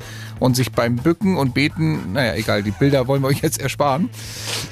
Und 0.43 0.57
sich 0.57 0.73
beim 0.73 0.97
Bücken 0.97 1.37
und 1.37 1.53
Beten, 1.53 2.11
naja, 2.11 2.33
egal, 2.33 2.63
die 2.63 2.71
Bilder 2.71 3.07
wollen 3.07 3.21
wir 3.21 3.29
euch 3.29 3.41
jetzt 3.41 3.61
ersparen. 3.61 4.09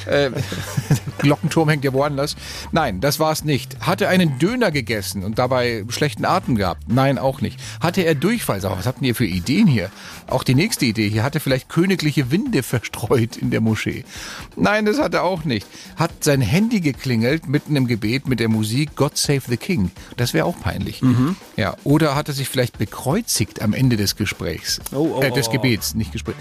Äh, 0.05 0.31
Glockenturm 1.19 1.69
hängt 1.69 1.85
ja 1.85 1.93
woanders. 1.93 2.35
Nein, 2.73 2.99
das 2.99 3.21
war's 3.21 3.45
nicht. 3.45 3.77
Hat 3.79 4.01
er 4.01 4.09
einen 4.09 4.37
Döner 4.37 4.69
gegessen 4.71 5.23
und 5.23 5.39
dabei 5.39 5.85
schlechten 5.87 6.25
Atem 6.25 6.55
gehabt? 6.55 6.83
Nein, 6.89 7.17
auch 7.17 7.39
nicht. 7.39 7.57
Hatte 7.79 8.01
er 8.01 8.15
Durchfall? 8.15 8.59
Sag 8.59 8.77
was 8.77 8.85
habt 8.85 9.01
ihr 9.01 9.15
für 9.15 9.25
Ideen 9.25 9.65
hier? 9.65 9.91
Auch 10.27 10.43
die 10.43 10.55
nächste 10.55 10.85
Idee 10.85 11.07
hier. 11.07 11.23
Hat 11.23 11.35
er 11.35 11.41
vielleicht 11.41 11.69
königliche 11.69 12.31
Winde 12.31 12.63
verstreut 12.63 13.37
in 13.37 13.49
der 13.49 13.61
Moschee? 13.61 14.03
Nein, 14.57 14.83
das 14.83 14.99
hat 14.99 15.13
er 15.13 15.23
auch 15.23 15.45
nicht. 15.45 15.65
Hat 15.95 16.11
sein 16.21 16.41
Handy 16.41 16.81
geklingelt 16.81 17.47
mitten 17.47 17.77
im 17.77 17.87
Gebet 17.87 18.27
mit 18.27 18.41
der 18.41 18.49
Musik 18.49 18.97
God 18.97 19.17
Save 19.17 19.43
the 19.47 19.55
King? 19.55 19.91
Das 20.17 20.33
wäre 20.33 20.45
auch 20.47 20.59
peinlich. 20.59 21.01
Ja, 21.55 21.77
oder 21.85 22.15
hat 22.15 22.27
er 22.27 22.33
sich 22.33 22.49
vielleicht 22.49 22.77
bekreuzigt 22.77 23.61
am 23.61 23.73
Ende 23.73 23.95
des 23.95 24.17
Gesprächs? 24.17 24.81
Oh, 24.91 25.15
oh, 25.15 25.21
äh, 25.21 25.31
des 25.31 25.47
oh, 25.47 25.51
oh. 25.51 25.60
Gebets, 25.61 25.95
nicht 25.95 26.11
Gespräch. 26.11 26.35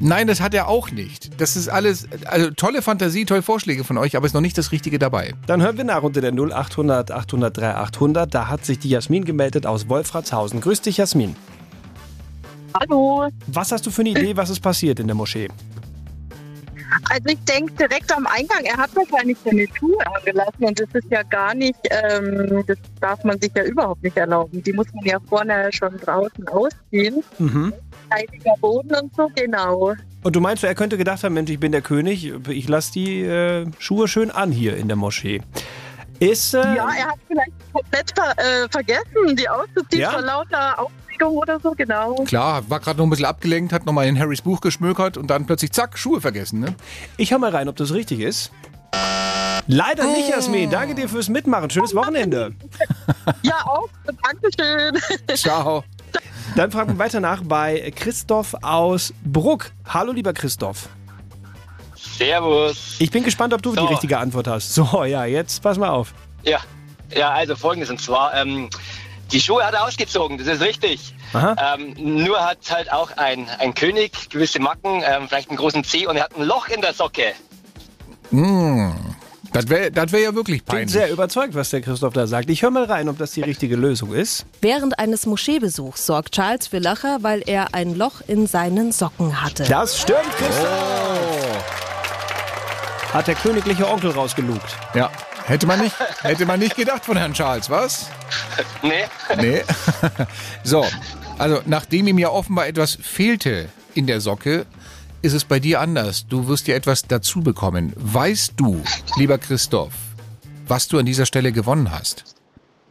Nein, 0.00 0.26
das 0.26 0.40
hat 0.40 0.54
er 0.54 0.68
auch 0.68 0.90
nicht. 0.90 1.40
Das 1.40 1.56
ist 1.56 1.68
alles, 1.68 2.08
also 2.26 2.50
tolle 2.50 2.82
Fantasie, 2.82 3.24
tolle 3.24 3.42
Vorschläge 3.42 3.84
von 3.84 3.98
euch, 3.98 4.16
aber 4.16 4.26
ist 4.26 4.34
noch 4.34 4.40
nicht 4.40 4.58
das 4.58 4.72
Richtige 4.72 4.98
dabei. 4.98 5.34
Dann 5.46 5.62
hören 5.62 5.76
wir 5.76 5.84
nach 5.84 6.02
unter 6.02 6.20
der 6.20 6.32
0800 6.32 7.10
800 7.10 7.56
3800. 7.56 8.34
Da 8.34 8.48
hat 8.48 8.64
sich 8.64 8.78
die 8.78 8.90
Jasmin 8.90 9.24
gemeldet 9.24 9.66
aus 9.66 9.88
Wolfratshausen. 9.88 10.60
Grüß 10.60 10.82
dich, 10.82 10.96
Jasmin. 10.98 11.36
Hallo. 12.78 13.28
Was 13.46 13.70
hast 13.70 13.86
du 13.86 13.90
für 13.90 14.02
eine 14.02 14.10
Idee, 14.10 14.36
was 14.36 14.50
ist 14.50 14.60
passiert 14.60 14.98
in 14.98 15.06
der 15.06 15.14
Moschee? 15.14 15.48
Also 17.10 17.28
ich 17.28 17.38
denke 17.44 17.72
direkt 17.74 18.12
am 18.12 18.26
Eingang, 18.26 18.64
er 18.64 18.76
hat 18.76 18.94
wahrscheinlich 18.94 19.36
seine 19.44 19.66
Schuhe 19.74 19.98
angelassen 20.06 20.64
und 20.64 20.80
das 20.80 20.88
ist 20.92 21.10
ja 21.10 21.22
gar 21.22 21.54
nicht, 21.54 21.78
ähm, 21.90 22.64
das 22.66 22.78
darf 23.00 23.22
man 23.24 23.40
sich 23.40 23.50
ja 23.54 23.64
überhaupt 23.64 24.02
nicht 24.02 24.16
erlauben. 24.16 24.62
Die 24.62 24.72
muss 24.72 24.86
man 24.94 25.04
ja 25.04 25.18
vorne 25.28 25.70
schon 25.72 25.96
draußen 25.98 26.46
ausziehen. 26.48 27.22
Mhm. 27.38 27.72
Heiliger 28.14 28.54
Boden 28.60 28.94
und 28.94 29.14
so, 29.16 29.28
genau. 29.34 29.94
Und 30.22 30.36
du 30.36 30.40
meinst, 30.40 30.64
er 30.64 30.74
könnte 30.74 30.96
gedacht 30.96 31.22
haben, 31.24 31.34
Mensch, 31.34 31.50
ich 31.50 31.60
bin 31.60 31.72
der 31.72 31.82
König, 31.82 32.32
ich 32.48 32.68
lasse 32.68 32.92
die 32.92 33.20
äh, 33.22 33.66
Schuhe 33.78 34.08
schön 34.08 34.30
an 34.30 34.50
hier 34.52 34.76
in 34.76 34.88
der 34.88 34.96
Moschee. 34.96 35.42
Ist, 36.20 36.54
äh, 36.54 36.58
Ja, 36.58 36.88
er 36.96 37.06
hat 37.08 37.18
vielleicht 37.28 37.52
komplett 37.72 38.12
ver 38.14 38.30
äh, 38.38 38.68
vergessen, 38.70 39.36
die 39.36 39.48
auszuziehen 39.48 40.00
Ja? 40.02 40.10
vor 40.12 40.22
lauter 40.22 40.78
Aufregung 40.78 41.36
oder 41.36 41.58
so, 41.60 41.72
genau. 41.72 42.14
Klar, 42.24 42.62
war 42.70 42.80
gerade 42.80 42.98
noch 42.98 43.06
ein 43.06 43.10
bisschen 43.10 43.26
abgelenkt, 43.26 43.72
hat 43.72 43.84
nochmal 43.84 44.06
in 44.06 44.18
Harrys 44.18 44.40
Buch 44.40 44.60
geschmökert 44.60 45.16
und 45.18 45.26
dann 45.28 45.44
plötzlich 45.46 45.72
zack, 45.72 45.98
Schuhe 45.98 46.20
vergessen, 46.20 46.60
ne? 46.60 46.74
Ich 47.16 47.32
hör 47.32 47.38
mal 47.38 47.50
rein, 47.50 47.68
ob 47.68 47.76
das 47.76 47.92
richtig 47.92 48.20
ist. 48.20 48.50
Leider 49.66 50.04
nicht, 50.04 50.28
Jasmin. 50.28 50.70
Danke 50.70 50.94
dir 50.94 51.08
fürs 51.08 51.28
Mitmachen. 51.28 51.70
Schönes 51.70 51.94
Wochenende. 51.94 52.52
Ja, 53.42 53.56
auch. 53.66 53.88
Dankeschön. 54.22 54.98
Ciao. 55.34 55.84
Dann 56.56 56.70
fragen 56.70 56.92
wir 56.94 56.98
weiter 56.98 57.20
nach 57.20 57.42
bei 57.44 57.92
Christoph 57.96 58.54
aus 58.62 59.12
Bruck. 59.24 59.72
Hallo, 59.88 60.12
lieber 60.12 60.32
Christoph. 60.32 60.88
Servus. 61.96 62.96
Ich 63.00 63.10
bin 63.10 63.24
gespannt, 63.24 63.52
ob 63.54 63.62
du 63.62 63.74
So. 63.74 63.80
die 63.80 63.92
richtige 63.92 64.18
Antwort 64.18 64.46
hast. 64.46 64.72
So, 64.74 65.04
ja, 65.04 65.24
jetzt 65.24 65.62
pass 65.62 65.78
mal 65.78 65.88
auf. 65.88 66.14
Ja, 66.44 66.60
ja, 67.12 67.30
also 67.30 67.56
folgendes 67.56 67.90
und 67.90 68.00
zwar, 68.00 68.34
ähm, 68.34 68.70
die 69.32 69.40
Schuhe 69.40 69.64
hat 69.64 69.74
er 69.74 69.84
ausgezogen, 69.84 70.38
das 70.38 70.46
ist 70.46 70.60
richtig. 70.60 71.14
Aha. 71.32 71.74
Ähm, 71.76 71.94
nur 71.96 72.38
hat 72.38 72.58
halt 72.70 72.92
auch 72.92 73.10
ein, 73.16 73.48
ein 73.58 73.74
König 73.74 74.28
gewisse 74.30 74.60
Macken, 74.60 75.02
ähm, 75.04 75.26
vielleicht 75.26 75.48
einen 75.48 75.56
großen 75.58 75.82
Zeh 75.82 76.06
und 76.06 76.16
er 76.16 76.24
hat 76.24 76.36
ein 76.36 76.44
Loch 76.44 76.68
in 76.68 76.80
der 76.82 76.92
Socke. 76.94 77.32
Hm, 78.30 78.94
das 79.54 79.68
wäre 79.68 79.92
das 79.92 80.10
wär 80.10 80.20
ja 80.20 80.34
wirklich 80.34 80.64
Bin 80.64 80.74
peinlich. 80.74 80.90
sehr 80.90 81.10
überzeugt, 81.10 81.54
was 81.54 81.70
der 81.70 81.80
Christoph 81.80 82.12
da 82.12 82.26
sagt. 82.26 82.50
Ich 82.50 82.62
höre 82.62 82.72
mal 82.72 82.84
rein, 82.84 83.08
ob 83.08 83.18
das 83.18 83.30
die 83.30 83.40
richtige 83.40 83.76
Lösung 83.76 84.12
ist. 84.12 84.44
Während 84.60 84.98
eines 84.98 85.26
Moscheebesuchs 85.26 86.04
sorgt 86.06 86.34
Charles 86.34 86.66
für 86.66 86.78
Lacher, 86.80 87.18
weil 87.22 87.40
er 87.46 87.72
ein 87.72 87.94
Loch 87.94 88.20
in 88.26 88.48
seinen 88.48 88.90
Socken 88.90 89.42
hatte. 89.42 89.62
Das 89.64 90.00
stimmt, 90.00 90.28
Christoph. 90.36 91.64
Hat 93.12 93.28
der 93.28 93.36
königliche 93.36 93.88
Onkel 93.88 94.10
rausgelugt. 94.10 94.76
Ja, 94.92 95.08
hätte 95.46 95.68
man 95.68 95.80
nicht, 95.80 95.94
hätte 96.22 96.46
man 96.46 96.58
nicht 96.58 96.74
gedacht 96.74 97.04
von 97.04 97.16
Herrn 97.16 97.32
Charles, 97.32 97.70
was? 97.70 98.06
Nee. 98.82 99.04
Nee. 99.40 99.62
so, 100.64 100.84
also 101.38 101.60
nachdem 101.64 102.08
ihm 102.08 102.18
ja 102.18 102.28
offenbar 102.28 102.66
etwas 102.66 102.98
fehlte 103.00 103.68
in 103.94 104.06
der 104.08 104.20
Socke, 104.20 104.66
ist 105.24 105.32
es 105.32 105.44
bei 105.44 105.58
dir 105.58 105.80
anders. 105.80 106.26
Du 106.28 106.48
wirst 106.48 106.68
ja 106.68 106.74
etwas 106.74 107.02
dazu 107.02 107.40
bekommen. 107.40 107.94
Weißt 107.96 108.52
du, 108.56 108.82
lieber 109.16 109.38
Christoph, 109.38 109.94
was 110.68 110.86
du 110.86 110.98
an 110.98 111.06
dieser 111.06 111.24
Stelle 111.24 111.50
gewonnen 111.50 111.90
hast? 111.90 112.24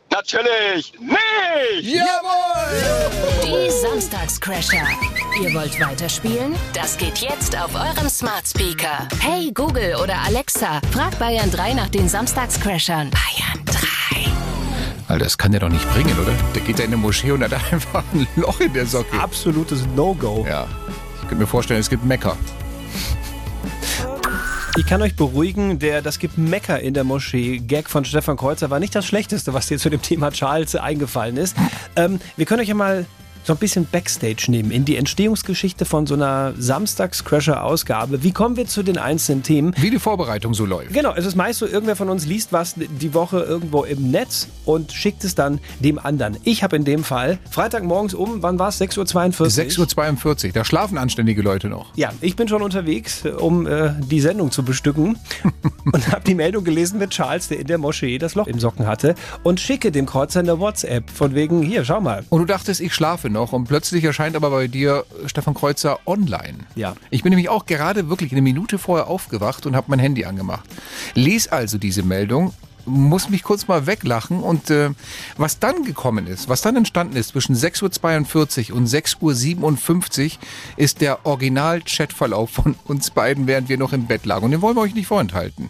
Natürlich 0.10 0.94
nicht! 1.00 1.94
Die 3.44 3.70
Samstagscrasher. 3.82 4.88
Ihr 5.42 5.54
wollt 5.54 5.80
weiterspielen? 5.80 6.56
Das 6.74 6.98
geht 6.98 7.20
jetzt 7.20 7.56
auf 7.56 7.74
eurem 7.76 8.10
Smart 8.10 8.48
Speaker. 8.48 9.08
Hey 9.20 9.52
Google 9.54 9.96
oder 10.02 10.18
Alexa, 10.26 10.82
frag 10.92 11.18
Bayern 11.20 11.52
3 11.52 11.74
nach 11.74 11.90
den 11.90 12.10
Samstagscrashern. 12.10 13.12
Bayern 13.12 13.66
3. 13.66 13.84
Alter, 15.08 15.24
das 15.26 15.38
kann 15.38 15.52
der 15.52 15.62
doch 15.62 15.70
nicht 15.70 15.88
bringen, 15.94 16.18
oder? 16.20 16.34
Der 16.56 16.62
geht 16.64 16.80
da 16.80 16.84
in 16.84 16.90
eine 16.90 16.98
Moschee 16.98 17.32
und 17.32 17.44
hat 17.44 17.54
einfach 17.72 18.04
ein 18.14 18.28
Loch 18.36 18.60
in 18.60 18.74
der 18.74 18.88
Socke. 18.88 19.20
Absolutes 19.20 19.86
No-Go. 19.96 20.46
Ja. 20.48 20.68
Ich 21.24 21.30
könnte 21.30 21.44
mir 21.44 21.48
vorstellen, 21.48 21.80
es 21.80 21.90
gibt 21.90 22.04
Mecker. 22.04 22.36
Ich 24.76 24.86
kann 24.86 25.02
euch 25.02 25.16
beruhigen, 25.16 25.80
der 25.80 26.02
Das 26.02 26.20
gibt 26.20 26.38
Mecker 26.38 26.82
in 26.82 26.94
der 26.94 27.06
Moschee 27.06 27.60
Gag 27.60 27.90
von 27.90 28.04
Stefan 28.04 28.36
Kreuzer 28.36 28.70
war 28.70 28.80
nicht 28.82 28.94
das 28.94 29.06
Schlechteste, 29.06 29.54
was 29.54 29.68
dir 29.68 29.78
zu 29.78 29.90
dem 29.90 30.02
Thema 30.02 30.32
Charles 30.32 30.76
eingefallen 30.76 31.38
ist. 31.38 31.56
Ähm, 31.96 32.20
wir 32.36 32.46
können 32.46 32.62
euch 32.62 32.68
ja 32.68 32.76
mal 32.76 33.06
so 33.44 33.54
ein 33.54 33.58
bisschen 33.58 33.86
Backstage 33.86 34.46
nehmen 34.48 34.72
in 34.72 34.86
die 34.86 34.96
Entstehungsgeschichte 34.96 35.86
von 35.86 36.08
so 36.08 36.14
einer 36.14 36.54
Samstags-Crasher-Ausgabe. 36.58 38.24
Wie 38.24 38.32
kommen 38.32 38.56
wir 38.56 38.68
zu 38.68 38.84
den 38.84 38.98
einzelnen 38.98 39.44
Themen? 39.44 39.74
Wie 39.78 39.90
die 39.90 40.00
Vorbereitung 40.00 40.54
so 40.54 40.66
läuft. 40.66 40.94
Genau, 40.94 41.14
es 41.14 41.26
ist 41.26 41.36
meist 41.36 41.60
so, 41.60 41.68
irgendwer 41.68 41.96
von 41.96 42.10
uns 42.10 42.26
liest 42.26 42.54
was 42.54 42.76
die 42.78 43.14
Woche 43.14 43.40
irgendwo 43.40 43.84
im 43.84 44.12
Netz 44.12 44.48
und 44.66 44.92
schickt 44.92 45.24
es 45.24 45.36
dann 45.36 45.60
dem 45.80 46.00
anderen. 46.00 46.38
Ich 46.44 46.64
habe 46.64 46.76
in 46.76 46.86
dem 46.86 47.04
Fall 47.04 47.38
Freitagmorgens 47.50 48.14
um, 48.14 48.42
wann 48.42 48.60
war 48.60 48.70
es? 48.70 48.80
6.42 48.80 49.40
Uhr? 49.40 49.48
6.42 49.48 50.46
Uhr, 50.48 50.52
da 50.54 50.66
schlafen 50.66 50.98
anständige 50.98 51.42
Leute 51.42 51.68
noch. 51.68 51.96
Ja, 51.96 52.12
ich 52.22 52.36
bin 52.36 52.48
schon 52.48 52.62
unterwegs, 52.62 53.24
um 53.26 53.68
äh, 53.68 53.92
die 54.10 54.22
Sendung 54.22 54.52
zu 54.52 54.64
bestücken 54.64 55.18
und 55.92 56.12
habe 56.12 56.24
die 56.26 56.36
Meldung 56.36 56.64
gelesen 56.64 57.00
mit 57.00 57.12
Charles, 57.12 57.50
der 57.50 57.60
in 57.60 57.68
der 57.68 57.78
Moschee 57.78 58.18
das 58.18 58.36
Loch 58.36 58.48
im 58.48 58.60
Socken 58.60 58.88
hatte 58.88 59.16
und 59.44 59.60
schicke 59.60 59.92
dem 59.92 60.06
Kreuzer 60.06 60.40
eine 60.40 60.60
WhatsApp 60.60 61.10
von 61.10 61.36
wegen, 61.36 61.62
hier, 61.62 61.84
schau 61.84 62.00
mal. 62.00 62.24
Und 62.30 62.40
du 62.40 62.46
dachtest, 62.46 62.80
ich 62.80 62.94
schlafe 62.94 63.30
noch 63.34 63.52
und 63.52 63.66
plötzlich 63.66 64.04
erscheint 64.04 64.36
aber 64.36 64.50
bei 64.50 64.68
dir 64.68 65.06
Stefan 65.26 65.54
Kreuzer 65.54 66.00
online. 66.06 66.60
Ja. 66.76 66.96
Ich 67.10 67.24
bin 67.24 67.32
nämlich 67.32 67.50
auch 67.50 67.66
gerade 67.66 68.10
wirklich 68.10 68.32
eine 68.32 68.42
Minute 68.42 68.78
vorher 68.78 69.08
aufgewacht 69.08 69.66
und 69.66 69.76
habe 69.76 69.88
mein 69.90 70.00
Handy 70.00 70.24
angemacht. 70.24 70.64
Les 71.16 71.48
also 71.50 71.78
diese 71.78 72.04
Meldung, 72.04 72.54
muss 72.86 73.30
mich 73.30 73.44
kurz 73.44 73.68
mal 73.68 73.88
weglachen 73.88 74.42
und 74.42 74.70
äh, 74.70 74.90
was 75.38 75.60
dann 75.60 75.84
gekommen 75.84 76.28
ist, 76.28 76.50
was 76.50 76.62
dann 76.62 76.76
entstanden 76.76 77.16
ist 77.16 77.30
zwischen 77.30 77.56
6.42 77.56 78.72
Uhr 78.72 78.78
und 78.78 78.88
6.57 78.88 80.24
Uhr 80.26 80.40
ist 80.78 81.02
der 81.02 81.26
Original-Chatverlauf 81.26 82.50
von 82.50 82.76
uns 82.86 83.12
beiden, 83.12 83.48
während 83.48 83.70
wir 83.70 83.78
noch 83.78 83.94
im 83.94 84.08
Bett 84.08 84.26
lagen. 84.26 84.46
Und 84.46 84.52
den 84.52 84.62
wollen 84.62 84.76
wir 84.76 84.82
euch 84.82 84.96
nicht 84.96 85.08
vorenthalten. 85.08 85.70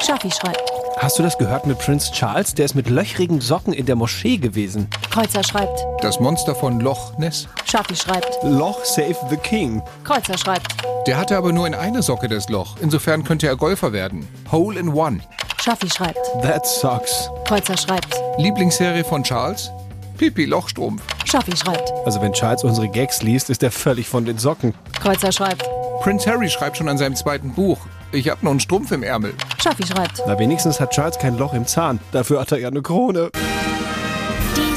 Schaffi 0.00 0.30
schreibt. 0.30 0.75
Hast 0.98 1.18
du 1.18 1.22
das 1.22 1.36
gehört 1.36 1.66
mit 1.66 1.78
Prince 1.78 2.10
Charles? 2.10 2.54
Der 2.54 2.64
ist 2.64 2.74
mit 2.74 2.88
löchrigen 2.88 3.42
Socken 3.42 3.74
in 3.74 3.84
der 3.84 3.96
Moschee 3.96 4.38
gewesen. 4.38 4.88
Kreuzer 5.10 5.44
schreibt. 5.44 5.84
Das 6.00 6.20
Monster 6.20 6.54
von 6.54 6.80
Loch 6.80 7.18
Ness. 7.18 7.46
Schaffi 7.66 7.94
schreibt. 7.94 8.38
Loch 8.42 8.82
Save 8.82 9.14
the 9.28 9.36
King. 9.36 9.82
Kreuzer 10.04 10.38
schreibt. 10.38 10.68
Der 11.06 11.18
hatte 11.18 11.36
aber 11.36 11.52
nur 11.52 11.66
in 11.66 11.74
eine 11.74 12.02
Socke 12.02 12.28
das 12.28 12.48
Loch. 12.48 12.76
Insofern 12.80 13.24
könnte 13.24 13.46
er 13.46 13.56
Golfer 13.56 13.92
werden. 13.92 14.26
Hole 14.50 14.80
in 14.80 14.88
One. 14.88 15.20
Schaffi 15.62 15.90
schreibt. 15.90 16.18
That 16.40 16.66
sucks. 16.66 17.28
Kreuzer 17.44 17.76
schreibt. 17.76 18.18
Lieblingsserie 18.38 19.04
von 19.04 19.22
Charles? 19.22 19.70
Pipi 20.16 20.46
Lochstrumpf. 20.46 21.02
Schaffi 21.26 21.54
schreibt. 21.54 21.92
Also 22.06 22.22
wenn 22.22 22.32
Charles 22.32 22.64
unsere 22.64 22.88
Gags 22.88 23.22
liest, 23.22 23.50
ist 23.50 23.62
er 23.62 23.70
völlig 23.70 24.08
von 24.08 24.24
den 24.24 24.38
Socken. 24.38 24.72
Kreuzer 24.98 25.30
schreibt. 25.30 25.62
Prince 26.00 26.28
Harry 26.30 26.48
schreibt 26.48 26.78
schon 26.78 26.88
an 26.88 26.96
seinem 26.96 27.16
zweiten 27.16 27.52
Buch. 27.52 27.78
Ich 28.16 28.30
hab 28.30 28.42
noch 28.42 28.50
einen 28.50 28.60
Strumpf 28.60 28.92
im 28.92 29.02
Ärmel. 29.02 29.34
Schaffi 29.62 29.86
schreibt. 29.86 30.22
Na, 30.26 30.38
wenigstens 30.38 30.80
hat 30.80 30.92
Charles 30.92 31.18
kein 31.18 31.36
Loch 31.36 31.52
im 31.52 31.66
Zahn. 31.66 32.00
Dafür 32.12 32.40
hat 32.40 32.50
er 32.50 32.58
ja 32.58 32.68
eine 32.68 32.80
Krone. 32.80 33.28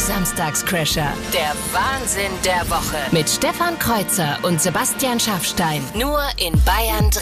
Samstagscrasher. 0.10 1.13
Der 1.32 1.54
Wahnsinn 1.72 2.32
der 2.43 2.67
Woche. 2.67 2.98
Mit 3.12 3.30
Stefan 3.30 3.78
Kreuzer 3.78 4.39
und 4.41 4.60
Sebastian 4.60 5.19
Schaffstein. 5.19 5.84
Nur 5.93 6.19
in 6.38 6.54
Bayern 6.63 7.12
3. 7.12 7.22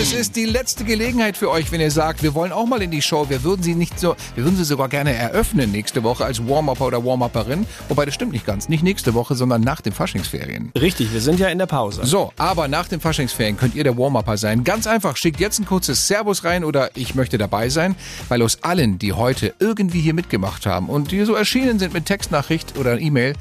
Es 0.00 0.14
ist 0.14 0.34
die 0.34 0.46
letzte 0.46 0.84
Gelegenheit 0.84 1.36
für 1.36 1.50
euch, 1.50 1.70
wenn 1.70 1.82
ihr 1.82 1.90
sagt, 1.90 2.22
wir 2.22 2.32
wollen 2.34 2.50
auch 2.50 2.64
mal 2.64 2.80
in 2.80 2.90
die 2.90 3.02
Show. 3.02 3.28
Wir 3.28 3.44
würden 3.44 3.62
sie 3.62 3.74
nicht 3.74 4.00
so, 4.00 4.16
wir 4.34 4.44
würden 4.44 4.56
sie 4.56 4.64
sogar 4.64 4.88
gerne 4.88 5.12
eröffnen 5.12 5.70
nächste 5.70 6.02
Woche 6.02 6.24
als 6.24 6.46
Warm-Upper 6.46 6.86
oder 6.86 7.04
Warm-Upperin. 7.04 7.66
Wobei 7.88 8.06
das 8.06 8.14
stimmt 8.14 8.32
nicht 8.32 8.46
ganz. 8.46 8.70
Nicht 8.70 8.82
nächste 8.82 9.12
Woche, 9.12 9.34
sondern 9.34 9.60
nach 9.60 9.82
den 9.82 9.92
Faschingsferien. 9.92 10.72
Richtig, 10.80 11.12
wir 11.12 11.20
sind 11.20 11.38
ja 11.38 11.48
in 11.48 11.58
der 11.58 11.66
Pause. 11.66 12.06
So, 12.06 12.32
aber 12.38 12.68
nach 12.68 12.88
den 12.88 13.00
Faschingsferien 13.00 13.58
könnt 13.58 13.74
ihr 13.74 13.84
der 13.84 13.98
Warm-Upper 13.98 14.38
sein. 14.38 14.64
Ganz 14.64 14.86
einfach, 14.86 15.16
schickt 15.18 15.40
jetzt 15.40 15.58
ein 15.58 15.66
kurzes 15.66 16.08
Servus 16.08 16.44
rein 16.44 16.64
oder 16.64 16.90
ich 16.94 17.14
möchte 17.14 17.36
dabei 17.36 17.68
sein, 17.68 17.96
weil 18.28 18.40
aus 18.40 18.62
allen, 18.62 18.98
die 18.98 19.12
heute 19.12 19.52
irgendwie 19.58 20.00
hier 20.00 20.14
mitgemacht 20.14 20.64
haben 20.64 20.88
und 20.88 21.10
die 21.10 21.22
so 21.24 21.34
erschienen 21.34 21.78
sind 21.78 21.92
mit 21.92 21.97
Textnachricht 22.04 22.76
oder 22.78 22.98
E-Mail, 23.00 23.34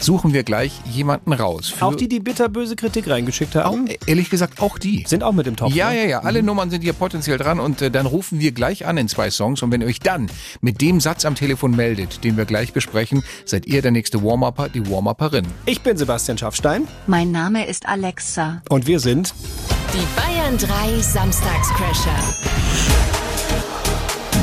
suchen 0.00 0.32
wir 0.32 0.44
gleich 0.44 0.70
jemanden 0.92 1.32
raus. 1.32 1.70
Für 1.76 1.86
Auch 1.86 1.94
die, 1.96 2.08
die 2.08 2.20
bitterböse 2.20 2.76
Kritik 2.76 3.08
reingeschickt 3.10 3.56
haben, 3.56 3.88
Ehrlich 4.06 4.30
gesagt, 4.30 4.60
auch 4.60 4.78
die. 4.78 5.02
sind 5.08 5.24
auch 5.24 5.32
mit 5.32 5.48
im 5.48 5.56
Topf. 5.56 5.74
Ja, 5.74 5.90
ne? 5.90 6.02
ja, 6.02 6.08
ja. 6.08 6.18
Alle 6.20 6.44
Nummern 6.44 6.70
sind 6.70 6.82
hier 6.82 6.92
potenziell 6.92 7.36
dran 7.36 7.58
und 7.58 7.82
äh, 7.82 7.90
dann 7.90 8.06
rufen 8.06 8.38
wir 8.38 8.52
gleich 8.52 8.86
an 8.86 8.96
in 8.96 9.08
zwei 9.08 9.28
Songs. 9.30 9.60
Und 9.60 9.72
wenn 9.72 9.80
ihr 9.80 9.88
euch 9.88 9.98
dann 9.98 10.30
mit 10.60 10.80
dem 10.80 11.00
Satz 11.00 11.24
am 11.24 11.34
Telefon 11.34 11.74
meldet, 11.74 12.22
den 12.22 12.36
wir 12.36 12.44
gleich 12.44 12.72
besprechen, 12.72 13.24
seid 13.44 13.66
ihr 13.66 13.82
der 13.82 13.90
nächste 13.90 14.22
Warm-Upper, 14.22 14.68
die 14.68 14.88
Warm-Upperin. 14.88 15.44
Ich 15.66 15.80
bin 15.80 15.96
Sebastian 15.96 16.38
Schaffstein 16.38 16.86
Mein 17.08 17.32
Name 17.32 17.66
ist 17.66 17.88
Alexa. 17.88 18.62
und 18.68 18.86
wir 18.86 19.00
sind 19.00 19.34
Die 19.92 20.06
Bayern 20.20 20.56
3 20.58 21.00
Samstagscrasher. 21.02 22.10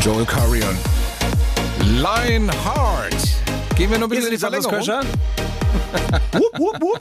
Joel 0.02 0.26
Carrion. 0.26 0.76
Lionheart. 2.02 3.45
Gehen 3.76 3.92
wir 3.92 3.98
noch 3.98 4.08
ein 4.08 4.10
bisschen 4.10 4.28
in 4.28 4.32
die 4.32 4.38
Verlängerung. 4.38 4.82
Samstagscrasher. 4.82 5.14
wup, 6.32 6.60
wup, 6.60 6.82
wup. 6.82 7.00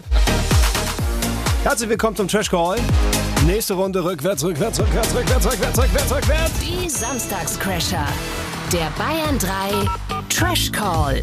Herzlich 1.62 1.88
willkommen 1.88 2.16
zum 2.16 2.26
Trash 2.26 2.50
Call. 2.50 2.78
Nächste 3.46 3.74
Runde 3.74 4.02
rückwärts, 4.02 4.42
rückwärts, 4.42 4.80
rückwärts, 4.80 5.14
rückwärts, 5.14 5.46
rückwärts, 5.46 5.78
rückwärts, 5.78 6.14
rückwärts. 6.14 6.52
Die 6.58 6.88
Samstagscrasher. 6.88 8.06
Der 8.72 8.90
Bayern 8.98 9.38
3 9.38 9.48
Trash 10.28 10.72
Call. 10.72 11.20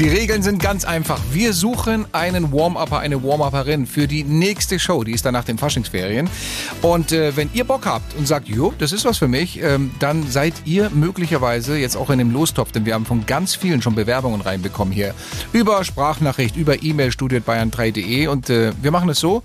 Die 0.00 0.08
Regeln 0.08 0.42
sind 0.42 0.62
ganz 0.62 0.86
einfach. 0.86 1.20
Wir 1.30 1.52
suchen 1.52 2.06
einen 2.12 2.52
Warm-Upper, 2.52 3.00
eine 3.00 3.22
Warm-Upperin 3.22 3.86
für 3.86 4.08
die 4.08 4.24
nächste 4.24 4.78
Show. 4.78 5.04
Die 5.04 5.12
ist 5.12 5.26
dann 5.26 5.34
nach 5.34 5.44
den 5.44 5.58
Faschingsferien. 5.58 6.30
Und 6.80 7.12
äh, 7.12 7.36
wenn 7.36 7.50
ihr 7.52 7.64
Bock 7.64 7.84
habt 7.84 8.16
und 8.16 8.26
sagt, 8.26 8.48
jo, 8.48 8.72
das 8.78 8.92
ist 8.92 9.04
was 9.04 9.18
für 9.18 9.28
mich, 9.28 9.62
ähm, 9.62 9.90
dann 9.98 10.26
seid 10.26 10.54
ihr 10.64 10.88
möglicherweise 10.88 11.76
jetzt 11.76 11.98
auch 11.98 12.08
in 12.08 12.18
dem 12.18 12.30
Lostopf, 12.30 12.72
denn 12.72 12.86
wir 12.86 12.94
haben 12.94 13.04
von 13.04 13.26
ganz 13.26 13.54
vielen 13.54 13.82
schon 13.82 13.94
Bewerbungen 13.94 14.40
reinbekommen 14.40 14.94
hier. 14.94 15.14
Über 15.52 15.84
Sprachnachricht, 15.84 16.56
über 16.56 16.82
E-Mail 16.82 17.10
studiotbayern3.de 17.10 18.28
und 18.28 18.48
äh, 18.48 18.72
wir 18.80 18.92
machen 18.92 19.10
es 19.10 19.20
so, 19.20 19.42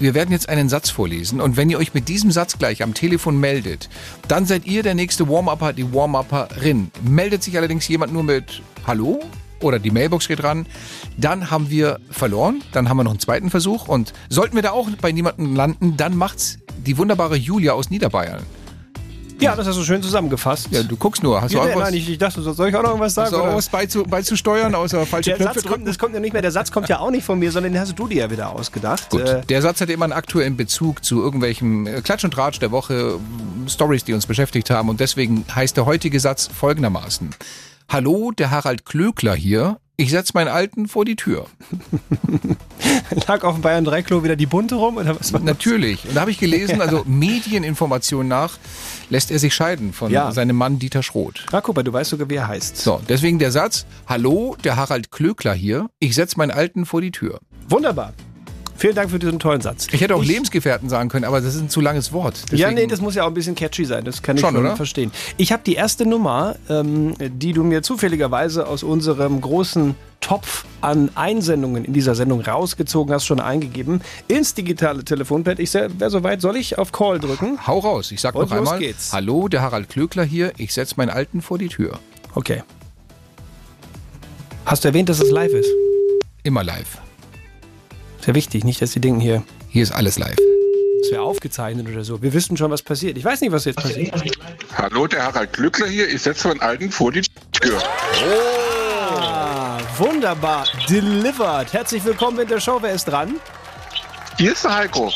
wir 0.00 0.14
werden 0.14 0.32
jetzt 0.32 0.48
einen 0.48 0.68
Satz 0.68 0.90
vorlesen 0.90 1.40
und 1.40 1.56
wenn 1.56 1.70
ihr 1.70 1.78
euch 1.78 1.94
mit 1.94 2.08
diesem 2.08 2.32
Satz 2.32 2.58
gleich 2.58 2.82
am 2.82 2.92
Telefon 2.92 3.38
meldet, 3.38 3.88
dann 4.26 4.46
seid 4.46 4.66
ihr 4.66 4.82
der 4.82 4.96
nächste 4.96 5.28
Warm-Upper, 5.28 5.72
die 5.72 5.94
Warm-Upperin. 5.94 6.90
Meldet 7.08 7.44
sich 7.44 7.56
allerdings 7.56 7.86
jemand 7.86 8.12
nur 8.12 8.24
mit 8.24 8.62
Hallo 8.84 9.22
oder 9.60 9.78
die 9.78 9.90
Mailbox 9.90 10.28
geht 10.28 10.42
ran, 10.42 10.66
dann 11.16 11.50
haben 11.50 11.70
wir 11.70 11.98
verloren, 12.10 12.62
dann 12.72 12.88
haben 12.88 12.96
wir 12.98 13.04
noch 13.04 13.12
einen 13.12 13.20
zweiten 13.20 13.50
Versuch 13.50 13.88
und 13.88 14.12
sollten 14.28 14.54
wir 14.56 14.62
da 14.62 14.70
auch 14.72 14.88
bei 15.00 15.12
niemandem 15.12 15.54
landen, 15.56 15.96
dann 15.96 16.16
macht's 16.16 16.58
die 16.84 16.98
wunderbare 16.98 17.36
Julia 17.36 17.72
aus 17.72 17.90
Niederbayern. 17.90 18.42
Ja, 19.38 19.54
das 19.54 19.66
hast 19.66 19.76
du 19.76 19.84
schön 19.84 20.02
zusammengefasst. 20.02 20.68
Ja, 20.70 20.82
du 20.82 20.96
guckst 20.96 21.22
nur, 21.22 21.42
hast 21.42 21.52
Ja, 21.52 21.60
du 21.60 21.66
irgendwas, 21.66 21.90
nein, 21.90 21.98
ich, 22.00 22.08
ich 22.08 22.16
dachte, 22.16 22.40
soll 22.40 22.70
ich 22.70 22.74
auch 22.74 22.80
noch 22.82 22.88
irgendwas 22.88 23.12
sagen? 23.12 23.26
hast 23.26 23.32
du 23.34 23.36
auch 23.42 23.46
oder? 23.48 23.56
was 23.56 23.68
beizu, 23.68 24.02
beizusteuern, 24.04 24.74
außer 24.74 25.04
falsche 25.06 25.28
Der 25.28 25.36
Knöpfe 25.36 25.52
Satz 25.54 25.62
drücken? 25.64 25.74
kommt, 25.74 25.88
das 25.88 25.98
kommt 25.98 26.14
ja 26.14 26.20
nicht 26.20 26.32
mehr. 26.32 26.40
Der 26.40 26.52
Satz 26.52 26.72
kommt 26.72 26.88
ja 26.88 27.00
auch 27.00 27.10
nicht 27.10 27.22
von 27.24 27.38
mir, 27.38 27.52
sondern 27.52 27.74
den 27.74 27.80
hast 27.82 27.98
du 27.98 28.06
dir 28.08 28.16
ja 28.22 28.30
wieder 28.30 28.48
ausgedacht. 28.48 29.10
Gut, 29.10 29.20
Äh, 29.20 29.42
der 29.42 29.60
Satz 29.60 29.82
hat 29.82 29.90
immer 29.90 30.04
einen 30.06 30.14
aktuellen 30.14 30.56
Bezug 30.56 31.04
zu 31.04 31.20
irgendwelchem 31.22 31.86
äh, 31.86 32.00
Klatsch 32.00 32.24
und 32.24 32.30
Tratsch 32.30 32.60
der 32.60 32.70
Woche, 32.70 33.18
Stories, 33.68 34.04
die 34.04 34.14
uns 34.14 34.24
beschäftigt 34.24 34.70
haben. 34.70 34.88
Und 34.88 35.00
deswegen 35.00 35.44
heißt 35.54 35.76
der 35.76 35.84
heutige 35.84 36.18
Satz 36.18 36.48
folgendermaßen. 36.58 37.34
Hallo, 37.88 38.32
der 38.32 38.50
Harald 38.50 38.84
Klöckler 38.84 39.34
hier. 39.34 39.78
Ich 39.96 40.10
setz 40.10 40.34
meinen 40.34 40.48
Alten 40.48 40.88
vor 40.88 41.04
die 41.04 41.16
Tür. 41.16 41.46
lag 43.28 43.44
auf 43.44 43.54
dem 43.54 43.62
Bayern 43.62 43.84
3 43.84 44.02
Klo 44.02 44.22
wieder 44.24 44.36
die 44.36 44.44
bunte 44.44 44.74
rum 44.74 44.96
oder 44.98 45.18
was? 45.18 45.32
Natürlich. 45.32 46.06
Und 46.06 46.14
da 46.16 46.20
habe 46.22 46.30
ich 46.30 46.38
gelesen, 46.38 46.80
also 46.82 47.02
Medieninformationen 47.06 48.28
nach, 48.28 48.58
lässt 49.08 49.30
er 49.30 49.38
sich 49.38 49.54
scheiden 49.54 49.92
von 49.92 50.10
Ja. 50.12 50.32
seinem 50.32 50.56
Mann 50.56 50.78
Dieter 50.78 51.02
Schroth. 51.02 51.46
Ah, 51.52 51.60
guck 51.62 51.76
mal, 51.76 51.82
du 51.82 51.92
weißt 51.92 52.10
sogar, 52.10 52.28
wie 52.28 52.34
er 52.34 52.48
heißt. 52.48 52.76
So, 52.76 53.00
deswegen 53.08 53.38
der 53.38 53.52
Satz, 53.52 53.86
Hallo, 54.06 54.56
der 54.64 54.76
Harald 54.76 55.10
Klöckler 55.10 55.54
hier. 55.54 55.88
Ich 55.98 56.14
setz 56.14 56.36
meinen 56.36 56.50
Alten 56.50 56.84
vor 56.84 57.00
die 57.00 57.12
Tür. 57.12 57.40
Wunderbar. 57.68 58.12
Vielen 58.78 58.94
Dank 58.94 59.10
für 59.10 59.18
diesen 59.18 59.38
tollen 59.38 59.60
Satz. 59.62 59.86
Ich 59.90 60.00
hätte 60.00 60.14
auch 60.14 60.22
Lebensgefährten 60.22 60.88
sagen 60.88 61.08
können, 61.08 61.24
aber 61.24 61.40
das 61.40 61.54
ist 61.54 61.62
ein 61.62 61.70
zu 61.70 61.80
langes 61.80 62.12
Wort. 62.12 62.36
ja, 62.36 62.44
Deswegen- 62.68 62.74
nee, 62.74 62.86
das 62.86 63.00
muss 63.00 63.14
ja 63.14 63.22
auch 63.24 63.28
ein 63.28 63.34
bisschen 63.34 63.54
catchy 63.54 63.84
sein. 63.86 64.04
Das 64.04 64.20
kann 64.22 64.36
ich 64.36 64.40
Schon, 64.42 64.54
schon 64.54 64.76
verstehen. 64.76 65.12
Ich 65.38 65.50
habe 65.52 65.62
die 65.64 65.74
erste 65.74 66.04
Nummer, 66.04 66.56
ähm, 66.68 67.14
die 67.18 67.52
du 67.54 67.64
mir 67.64 67.82
zufälligerweise 67.82 68.66
aus 68.66 68.82
unserem 68.82 69.40
großen 69.40 69.94
Topf 70.20 70.64
an 70.82 71.10
Einsendungen 71.14 71.84
in 71.84 71.92
dieser 71.92 72.14
Sendung 72.14 72.40
rausgezogen 72.40 73.14
hast, 73.14 73.24
schon 73.24 73.40
eingegeben. 73.40 74.02
Ins 74.28 74.54
digitale 74.54 75.04
Telefonpad. 75.04 75.58
Ich 75.58 75.72
wäre 75.72 76.10
soweit. 76.10 76.40
Soll 76.40 76.56
ich 76.56 76.76
auf 76.78 76.92
Call 76.92 77.18
drücken? 77.18 77.58
Hau 77.66 77.78
raus. 77.78 78.10
Ich 78.12 78.20
sag 78.20 78.34
Und 78.34 78.50
noch 78.50 78.56
einmal. 78.56 78.78
geht's. 78.78 79.12
Hallo, 79.12 79.48
der 79.48 79.62
Harald 79.62 79.88
Klöckler 79.88 80.24
hier. 80.24 80.52
Ich 80.58 80.74
setz 80.74 80.96
meinen 80.96 81.10
Alten 81.10 81.40
vor 81.42 81.58
die 81.58 81.68
Tür. 81.68 81.98
Okay. 82.34 82.62
Hast 84.64 84.84
du 84.84 84.88
erwähnt, 84.88 85.08
dass 85.08 85.20
es 85.20 85.30
live 85.30 85.52
ist? 85.52 85.68
Immer 86.42 86.64
live. 86.64 86.98
Sehr 88.26 88.34
wichtig, 88.34 88.64
nicht, 88.64 88.82
dass 88.82 88.90
die 88.90 88.98
denken 88.98 89.20
hier. 89.20 89.44
Hier 89.68 89.84
ist 89.84 89.92
alles 89.92 90.18
live. 90.18 90.36
Es 91.00 91.12
wäre 91.12 91.22
aufgezeichnet 91.22 91.86
oder 91.88 92.02
so. 92.02 92.20
Wir 92.20 92.32
wissen 92.32 92.56
schon, 92.56 92.72
was 92.72 92.82
passiert. 92.82 93.16
Ich 93.16 93.24
weiß 93.24 93.40
nicht, 93.40 93.52
was 93.52 93.66
jetzt 93.66 93.76
passiert. 93.76 94.12
Hallo, 94.76 95.06
der 95.06 95.22
Harald 95.22 95.52
Glückler 95.52 95.86
hier. 95.86 96.08
Ich 96.08 96.22
setze 96.22 96.48
meinen 96.48 96.60
Alten 96.60 96.90
vor 96.90 97.12
die 97.12 97.22
Tür. 97.52 97.80
Ah, 99.00 99.78
wunderbar. 99.96 100.66
Delivered. 100.88 101.72
Herzlich 101.72 102.04
willkommen 102.04 102.40
in 102.40 102.48
der 102.48 102.58
Show. 102.58 102.78
Wer 102.80 102.94
ist 102.94 103.04
dran? 103.04 103.36
Hier 104.38 104.54
ist 104.54 104.64
der 104.64 104.74
Heiko. 104.74 105.12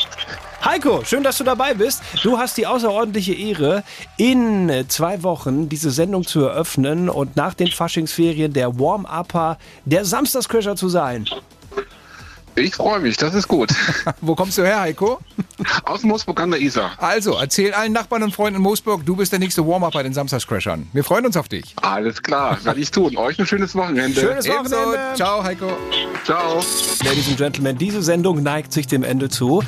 Heiko, 0.63 1.03
schön, 1.03 1.21
dass 1.21 1.37
du 1.37 1.43
dabei 1.43 1.73
bist. 1.73 2.01
Du 2.23 2.37
hast 2.37 2.55
die 2.55 2.65
außerordentliche 2.65 3.33
Ehre, 3.33 3.83
in 4.15 4.85
zwei 4.87 5.21
Wochen 5.23 5.67
diese 5.67 5.91
Sendung 5.91 6.25
zu 6.25 6.45
eröffnen 6.45 7.09
und 7.09 7.35
nach 7.35 7.55
den 7.55 7.67
Faschingsferien 7.67 8.53
der 8.53 8.79
Warm-Upper 8.79 9.57
der 9.83 10.05
Samstagscrasher 10.05 10.77
zu 10.77 10.87
sein. 10.87 11.27
Ich 12.55 12.75
freue 12.75 12.99
mich, 12.99 13.17
das 13.17 13.33
ist 13.33 13.47
gut. 13.47 13.71
Wo 14.21 14.35
kommst 14.35 14.57
du 14.57 14.63
her, 14.63 14.81
Heiko? 14.81 15.19
Aus 15.85 16.03
Moosburg 16.03 16.39
an 16.41 16.51
der 16.51 16.59
Isar. 16.59 16.91
Also, 16.97 17.33
erzähl 17.33 17.73
allen 17.73 17.93
Nachbarn 17.93 18.23
und 18.23 18.35
Freunden 18.35 18.57
in 18.57 18.61
Moosburg, 18.61 19.05
du 19.05 19.15
bist 19.15 19.31
der 19.31 19.39
nächste 19.39 19.65
Warm-Up 19.65 19.93
bei 19.93 20.03
den 20.03 20.13
Samstagscrashern. 20.13 20.89
Wir 20.91 21.03
freuen 21.03 21.25
uns 21.25 21.37
auf 21.37 21.47
dich. 21.47 21.75
Alles 21.81 22.21
klar, 22.21 22.57
werde 22.63 22.79
ich 22.79 22.91
tun. 22.91 23.15
Euch 23.15 23.39
ein 23.39 23.45
schönes 23.45 23.73
Wochenende. 23.75 24.19
Schönes 24.19 24.45
Ebenso. 24.45 24.75
Wochenende. 24.75 25.15
Ciao, 25.15 25.43
Heiko. 25.43 25.71
Ciao. 26.25 26.61
Ladies 27.03 27.29
and 27.29 27.37
Gentlemen, 27.37 27.77
diese 27.77 28.01
Sendung 28.01 28.43
neigt 28.43 28.73
sich 28.73 28.87
dem 28.87 29.03
Ende 29.03 29.29
zu. 29.29 29.63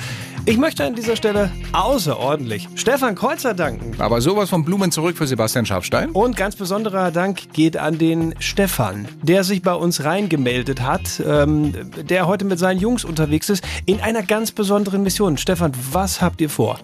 Ich 0.45 0.57
möchte 0.57 0.83
an 0.83 0.93
dieser 0.93 1.15
Stelle 1.15 1.49
außerordentlich 1.71 2.67
Stefan 2.75 3.15
Kreuzer 3.15 3.53
danken. 3.53 3.93
Aber 3.99 4.19
sowas 4.19 4.49
von 4.49 4.65
Blumen 4.65 4.91
zurück 4.91 5.15
für 5.15 5.25
Sebastian 5.25 5.65
Schafstein. 5.65 6.09
Und 6.09 6.35
ganz 6.35 6.57
besonderer 6.57 7.11
Dank 7.11 7.53
geht 7.53 7.77
an 7.77 7.97
den 7.97 8.35
Stefan, 8.39 9.07
der 9.21 9.45
sich 9.45 9.61
bei 9.61 9.73
uns 9.73 10.03
reingemeldet 10.03 10.81
hat, 10.81 11.23
ähm, 11.25 11.73
der 12.09 12.27
heute 12.27 12.43
mit 12.43 12.59
seinen 12.59 12.81
Jungs 12.81 13.05
unterwegs 13.05 13.49
ist, 13.49 13.63
in 13.85 14.01
einer 14.01 14.21
ganz 14.21 14.51
besonderen 14.51 15.03
Mission. 15.03 15.37
Stefan, 15.37 15.71
was 15.93 16.21
habt 16.21 16.41
ihr 16.41 16.49
vor? 16.49 16.77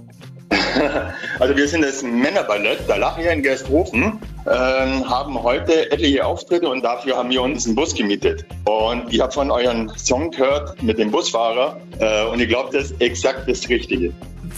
Also 1.39 1.55
wir 1.55 1.67
sind 1.67 1.83
das 1.83 2.03
Männerballett 2.03 2.87
der 2.87 2.97
Lachia 2.97 3.31
in 3.31 3.41
Gersthofen, 3.41 4.19
ähm, 4.45 5.09
haben 5.09 5.41
heute 5.41 5.91
etliche 5.91 6.25
Auftritte 6.25 6.67
und 6.69 6.83
dafür 6.83 7.17
haben 7.17 7.29
wir 7.29 7.41
uns 7.41 7.65
einen 7.65 7.75
Bus 7.75 7.93
gemietet. 7.95 8.45
Und 8.65 9.11
ich 9.11 9.19
habe 9.19 9.31
von 9.31 9.51
euren 9.51 9.89
Song 9.97 10.31
gehört 10.31 10.81
mit 10.81 10.97
dem 10.99 11.11
Busfahrer 11.11 11.79
äh, 11.99 12.25
und 12.25 12.39
ich 12.39 12.49
glaube, 12.49 12.69
das 12.71 12.91
ist 12.91 13.01
exakt 13.01 13.47
das 13.47 13.67
Richtige. 13.69 14.13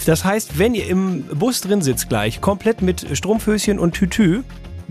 Das 0.06 0.23
heißt, 0.23 0.58
wenn 0.58 0.73
ihr 0.73 0.88
im 0.88 1.23
Bus 1.23 1.62
drin 1.62 1.82
sitzt 1.82 2.10
gleich, 2.10 2.41
komplett 2.41 2.82
mit 2.82 3.06
Strumpfhöschen 3.15 3.77
und 3.77 3.93
Tütü, 3.93 4.41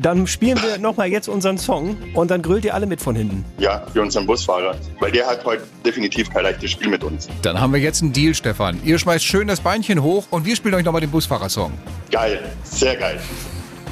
dann 0.00 0.26
spielen 0.26 0.60
wir 0.62 0.78
nochmal 0.78 1.08
jetzt 1.08 1.28
unseren 1.28 1.58
Song 1.58 1.96
und 2.14 2.30
dann 2.30 2.42
grüllt 2.42 2.64
ihr 2.64 2.74
alle 2.74 2.86
mit 2.86 3.00
von 3.00 3.14
hinten. 3.14 3.44
Ja, 3.58 3.86
für 3.92 4.02
unseren 4.02 4.26
Busfahrer, 4.26 4.74
weil 4.98 5.12
der 5.12 5.26
hat 5.26 5.44
heute 5.44 5.62
definitiv 5.84 6.30
kein 6.30 6.44
leichtes 6.44 6.70
Spiel 6.70 6.88
mit 6.88 7.04
uns. 7.04 7.28
Dann 7.42 7.60
haben 7.60 7.72
wir 7.72 7.80
jetzt 7.80 8.02
einen 8.02 8.12
Deal, 8.12 8.34
Stefan. 8.34 8.80
Ihr 8.84 8.98
schmeißt 8.98 9.24
schön 9.24 9.48
das 9.48 9.60
Beinchen 9.60 10.02
hoch 10.02 10.26
und 10.30 10.46
wir 10.46 10.56
spielen 10.56 10.74
euch 10.74 10.84
nochmal 10.84 11.00
den 11.00 11.10
Busfahrersong. 11.10 11.72
Geil, 12.10 12.40
sehr 12.64 12.96
geil. 12.96 13.20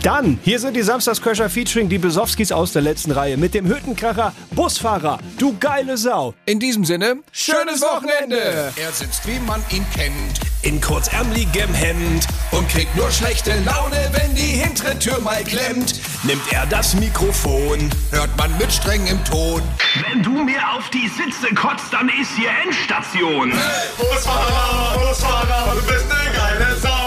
Dann, 0.03 0.39
hier 0.45 0.61
sind 0.61 0.77
die 0.77 0.83
Samstagscrasher 0.83 1.51
featuring 1.51 1.89
die 1.89 1.99
Besowskis 1.99 2.53
aus 2.53 2.73
der 2.73 2.83
letzten 2.83 3.11
Reihe 3.11 3.37
mit 3.37 3.53
dem 3.53 3.67
Hüttenkracher 3.67 4.33
Busfahrer, 4.53 5.19
du 5.39 5.57
geile 5.59 5.97
Sau. 5.97 6.35
In 6.47 6.61
diesem 6.61 6.85
Sinne, 6.85 7.17
schönes 7.33 7.83
Wochenende! 7.83 8.73
Er 8.77 8.93
sitzt, 8.93 9.27
wie 9.27 9.41
man 9.41 9.61
ihn 9.71 9.85
kennt, 9.95 10.48
in 10.63 10.81
kurzärmeligem 10.81 11.73
Hemd 11.73 12.27
und 12.51 12.69
kriegt 12.69 12.95
nur 12.97 13.11
schlechte 13.11 13.53
Laune, 13.65 14.11
wenn 14.13 14.35
die 14.35 14.43
hintere 14.43 14.99
Tür 14.99 15.21
mal 15.21 15.43
klemmt. 15.45 16.01
Nimmt 16.25 16.53
er 16.53 16.67
das 16.67 16.95
Mikrofon, 16.95 17.91
hört 18.11 18.37
man 18.37 18.57
mit 18.59 18.73
strengem 18.73 19.25
Ton. 19.25 19.63
Wenn 20.09 20.23
du 20.23 20.45
mir 20.45 20.61
auf 20.77 20.89
die 20.91 21.09
Sitze 21.09 21.55
kotzt, 21.55 21.93
dann 21.93 22.09
ist 22.09 22.31
hier 22.37 22.51
Endstation. 22.65 23.53
Hey, 23.53 23.89
Busfahrer, 23.97 24.99
Busfahrer, 24.99 25.75
du 25.75 25.83
bist 25.83 26.09
ne 26.09 26.33
geile 26.35 26.77
Sau. 26.81 26.98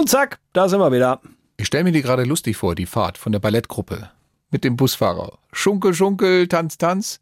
Und 0.00 0.08
zack, 0.08 0.38
da 0.54 0.66
sind 0.66 0.80
wir 0.80 0.92
wieder. 0.92 1.20
Ich 1.58 1.66
stelle 1.66 1.84
mir 1.84 1.92
die 1.92 2.00
gerade 2.00 2.24
lustig 2.24 2.56
vor, 2.56 2.74
die 2.74 2.86
Fahrt 2.86 3.18
von 3.18 3.32
der 3.32 3.38
Ballettgruppe 3.38 4.08
mit 4.50 4.64
dem 4.64 4.74
Busfahrer. 4.74 5.38
Schunkel, 5.52 5.92
Schunkel, 5.92 6.48
Tanz, 6.48 6.78
Tanz 6.78 7.20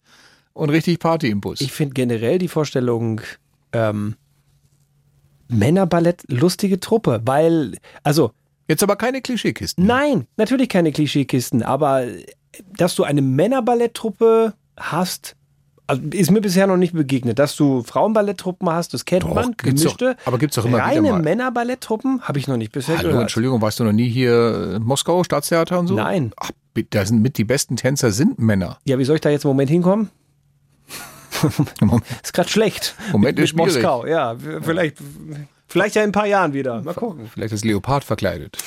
und 0.53 0.71
richtig 0.71 1.01
Party 1.01 1.29
im 1.29 1.41
Bus. 1.41 1.61
Ich 1.61 1.73
finde 1.73 1.95
generell 1.95 2.39
die 2.39 2.47
Vorstellung 2.47 3.21
ähm, 3.73 4.15
Männerballett 5.49 6.23
lustige 6.29 6.79
Truppe, 6.79 7.21
weil, 7.25 7.79
also. 8.05 8.31
Jetzt 8.69 8.85
aber 8.85 8.95
keine 8.95 9.23
Klischeekisten. 9.23 9.85
Nein, 9.85 10.29
natürlich 10.37 10.69
keine 10.69 10.93
Klischeekisten, 10.93 11.65
aber 11.65 12.07
dass 12.77 12.95
du 12.95 13.03
eine 13.03 13.23
Männerballetttruppe 13.23 14.55
hast, 14.77 15.35
also 15.89 16.03
ist 16.13 16.31
mir 16.31 16.41
bisher 16.41 16.67
noch 16.67 16.77
nicht 16.77 16.93
begegnet, 16.93 17.39
dass 17.39 17.57
du 17.57 17.83
Frauenballetttruppen 17.83 18.69
hast, 18.71 18.93
das 18.95 19.05
kennt 19.07 19.23
Doch, 19.25 19.35
man, 19.35 19.55
gemischte. 19.57 20.17
doch- 20.17 20.27
aber 20.27 20.39
gibt's 20.39 20.57
doch 20.57 20.65
immer 20.67 20.79
Reine. 20.79 21.15
Männerballetttruppen 21.15 22.21
habe 22.23 22.39
ich 22.39 22.47
noch 22.47 22.59
nicht 22.59 22.73
bisher 22.73 22.99
Hallo, 22.99 23.09
gehört. 23.09 23.23
Entschuldigung, 23.23 23.61
warst 23.63 23.81
du 23.81 23.85
noch 23.85 23.93
nie 23.93 24.09
hier 24.09 24.75
in 24.77 24.83
Moskau, 24.83 25.25
Staatstheater 25.25 25.79
und 25.79 25.87
so? 25.89 25.95
Nein. 25.95 26.33
Ach, 26.37 26.51
da 26.91 27.05
sind 27.07 27.23
mit 27.23 27.39
die 27.39 27.45
besten 27.45 27.77
Tänzer 27.77 28.11
sind 28.13 28.39
Männer. 28.39 28.79
Ja, 28.85 28.99
wie 28.99 29.05
soll 29.05 29.17
ich 29.17 29.23
da 29.23 29.31
jetzt 29.31 29.45
im 29.45 29.49
Moment 29.49 29.71
hinkommen? 29.71 30.11
ist 32.23 32.35
gerade 32.35 32.49
schlecht. 32.51 32.95
Moment 33.13 33.39
mit, 33.39 33.45
ist 33.45 33.51
schwierig. 33.51 33.75
Moskau, 33.75 34.07
ja, 34.07 34.37
vielleicht, 34.63 34.99
vielleicht 35.69 35.95
ja 35.95 36.03
in 36.03 36.11
ein 36.11 36.13
paar 36.13 36.27
Jahren 36.27 36.53
wieder. 36.53 36.83
Mal 36.83 36.95
gucken. 36.95 37.31
Vielleicht 37.33 37.55
ist 37.55 37.65
Leopard 37.65 38.05
verkleidet. 38.05 38.59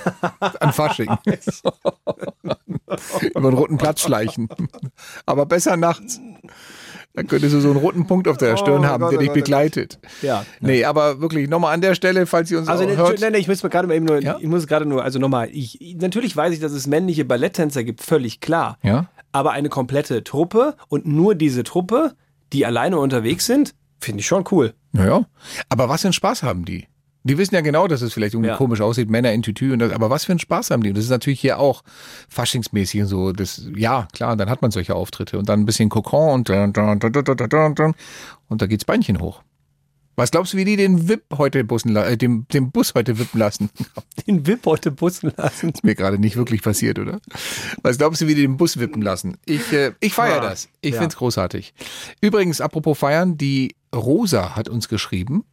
An 0.60 0.72
Fasching. 0.72 1.08
Über 3.34 3.50
den 3.50 3.54
roten 3.54 3.78
Platz 3.78 4.02
schleichen. 4.02 4.48
Aber 5.26 5.46
besser 5.46 5.76
nachts. 5.76 6.20
Dann 7.18 7.26
könntest 7.26 7.52
du 7.52 7.60
so 7.60 7.70
einen 7.70 7.78
roten 7.78 8.06
Punkt 8.06 8.28
auf 8.28 8.36
der 8.36 8.56
Stirn 8.56 8.82
Oh 8.82 8.84
haben, 8.84 9.00
Gott, 9.00 9.10
der 9.10 9.18
oh 9.18 9.22
dich 9.22 9.28
Gott, 9.30 9.36
oh 9.36 9.40
begleitet. 9.40 9.98
Ja. 10.22 10.46
Nee, 10.60 10.84
aber 10.84 11.20
wirklich, 11.20 11.48
nochmal 11.48 11.74
an 11.74 11.80
der 11.80 11.96
Stelle, 11.96 12.26
falls 12.26 12.48
ihr 12.48 12.60
uns 12.60 12.68
Also 12.68 12.84
auch 12.84 12.88
ne, 12.88 12.96
hört. 12.96 13.20
nein, 13.20 13.32
nein, 13.32 13.40
ich 13.40 13.48
muss 13.48 13.60
gerade 13.60 13.88
mal 13.88 13.94
eben 13.94 14.04
nur, 14.04 14.18
ich 14.20 14.46
muss 14.46 14.68
gerade 14.68 14.86
nur, 14.86 15.02
also 15.02 15.18
nochmal, 15.18 15.48
ich, 15.52 15.96
natürlich 15.98 16.36
weiß 16.36 16.54
ich, 16.54 16.60
dass 16.60 16.70
es 16.70 16.86
männliche 16.86 17.24
Balletttänzer 17.24 17.82
gibt, 17.82 18.02
völlig 18.02 18.38
klar. 18.40 18.78
Ja. 18.84 19.08
Aber 19.32 19.50
eine 19.50 19.68
komplette 19.68 20.22
Truppe 20.22 20.76
und 20.88 21.06
nur 21.06 21.34
diese 21.34 21.64
Truppe, 21.64 22.12
die 22.52 22.64
alleine 22.64 22.98
unterwegs 23.00 23.46
sind, 23.46 23.74
finde 23.98 24.20
ich 24.20 24.26
schon 24.28 24.44
cool. 24.52 24.74
Naja. 24.92 25.26
Aber 25.68 25.88
was 25.88 26.02
für 26.02 26.06
einen 26.06 26.12
Spaß 26.12 26.44
haben 26.44 26.64
die? 26.64 26.86
Die 27.24 27.36
wissen 27.36 27.54
ja 27.54 27.60
genau, 27.60 27.88
dass 27.88 28.00
es 28.00 28.12
vielleicht 28.12 28.34
irgendwie 28.34 28.50
Ja. 28.50 28.56
komisch 28.56 28.80
aussieht, 28.80 29.10
Männer 29.10 29.32
in 29.32 29.42
Tütü 29.42 29.72
und 29.72 29.80
das, 29.80 29.92
aber 29.92 30.08
was 30.08 30.24
für 30.24 30.32
einen 30.32 30.38
Spaß 30.38 30.70
haben 30.70 30.82
die? 30.82 30.90
Und 30.90 30.96
das 30.96 31.04
ist 31.04 31.10
natürlich 31.10 31.40
hier 31.40 31.58
auch 31.58 31.82
faschingsmäßig 32.28 33.02
und 33.02 33.06
so. 33.08 33.32
Das, 33.32 33.66
ja, 33.76 34.06
klar, 34.12 34.36
dann 34.36 34.48
hat 34.48 34.62
man 34.62 34.70
solche 34.70 34.94
Auftritte 34.94 35.38
und 35.38 35.48
dann 35.48 35.60
ein 35.60 35.66
bisschen 35.66 35.88
Kokon 35.88 36.34
und 36.34 36.50
und 36.50 38.62
da 38.62 38.66
geht's 38.66 38.84
Beinchen 38.84 39.20
hoch. 39.20 39.42
Was 40.16 40.32
glaubst 40.32 40.52
du, 40.52 40.56
wie 40.56 40.64
die 40.64 40.74
den 40.74 41.08
Wip 41.08 41.22
heute 41.36 41.62
bussen, 41.62 41.94
äh, 41.94 42.16
dem, 42.16 42.46
dem 42.52 42.72
Bus 42.72 42.92
heute 42.96 43.20
wippen 43.20 43.38
lassen? 43.38 43.70
Den 44.26 44.44
Wip 44.48 44.66
heute 44.66 44.90
bussen 44.90 45.32
lassen. 45.36 45.70
Ist 45.70 45.84
mir 45.84 45.94
gerade 45.94 46.18
nicht 46.18 46.34
wirklich 46.34 46.60
passiert, 46.60 46.98
oder? 46.98 47.20
Was 47.82 47.98
glaubst 47.98 48.20
du, 48.20 48.26
wie 48.26 48.34
die 48.34 48.42
den 48.42 48.56
Bus 48.56 48.80
wippen 48.80 49.00
lassen? 49.00 49.36
Ich, 49.44 49.72
äh, 49.72 49.92
ich 50.00 50.14
feiere 50.14 50.42
Ah, 50.42 50.50
das. 50.50 50.68
Ich 50.80 50.94
ja. 50.94 51.00
find's 51.00 51.16
großartig. 51.16 51.72
Übrigens, 52.20 52.60
apropos 52.60 52.98
feiern, 52.98 53.38
die 53.38 53.76
Rosa 53.94 54.56
hat 54.56 54.68
uns 54.68 54.88
geschrieben. 54.88 55.44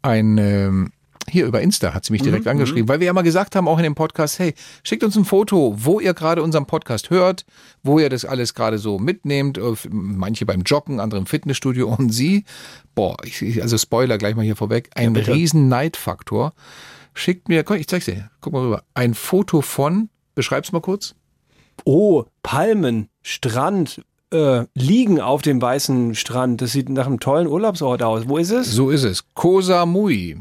Ein, 0.00 0.38
ähm, 0.38 0.90
hier 1.28 1.46
über 1.46 1.60
Insta 1.60 1.94
hat 1.94 2.04
sie 2.04 2.12
mich 2.12 2.22
direkt 2.22 2.44
Mhm, 2.44 2.50
angeschrieben, 2.52 2.88
weil 2.88 3.00
wir 3.00 3.06
ja 3.06 3.12
mal 3.12 3.22
gesagt 3.22 3.54
haben, 3.56 3.68
auch 3.68 3.78
in 3.78 3.84
dem 3.84 3.94
Podcast, 3.94 4.38
hey, 4.38 4.54
schickt 4.82 5.04
uns 5.04 5.16
ein 5.16 5.24
Foto, 5.24 5.74
wo 5.78 6.00
ihr 6.00 6.14
gerade 6.14 6.42
unseren 6.42 6.66
Podcast 6.66 7.10
hört, 7.10 7.44
wo 7.82 7.98
ihr 7.98 8.08
das 8.08 8.24
alles 8.24 8.54
gerade 8.54 8.78
so 8.78 8.98
mitnehmt. 8.98 9.58
Äh, 9.58 9.74
Manche 9.90 10.46
beim 10.46 10.62
Joggen, 10.62 11.00
andere 11.00 11.20
im 11.20 11.26
Fitnessstudio 11.26 11.88
und 11.98 12.10
sie, 12.10 12.44
boah, 12.94 13.16
ich, 13.24 13.62
also 13.62 13.78
Spoiler 13.78 14.18
gleich 14.18 14.34
mal 14.34 14.44
hier 14.44 14.56
vorweg, 14.56 14.90
ein 14.94 15.12
bitte. 15.12 15.32
riesen 15.32 15.68
Neidfaktor. 15.68 16.52
Schickt 17.14 17.48
mir, 17.48 17.64
komm, 17.64 17.76
ich 17.76 17.88
zeig's 17.88 18.04
dir, 18.04 18.30
guck 18.40 18.52
mal 18.52 18.62
rüber, 18.62 18.82
ein 18.94 19.14
Foto 19.14 19.60
von, 19.60 20.08
beschreib's 20.34 20.72
mal 20.72 20.80
kurz. 20.80 21.14
Oh, 21.84 22.24
Palmen, 22.42 23.08
Strand, 23.22 24.02
äh, 24.32 24.64
liegen 24.74 25.20
auf 25.20 25.42
dem 25.42 25.60
weißen 25.62 26.14
Strand. 26.14 26.60
Das 26.60 26.72
sieht 26.72 26.88
nach 26.90 27.06
einem 27.06 27.18
tollen 27.20 27.46
Urlaubsort 27.46 28.02
aus. 28.02 28.28
Wo 28.28 28.36
ist 28.36 28.50
es? 28.50 28.70
So 28.70 28.90
ist 28.90 29.04
es. 29.04 29.24
Koh 29.34 29.60
Samui. 29.62 30.36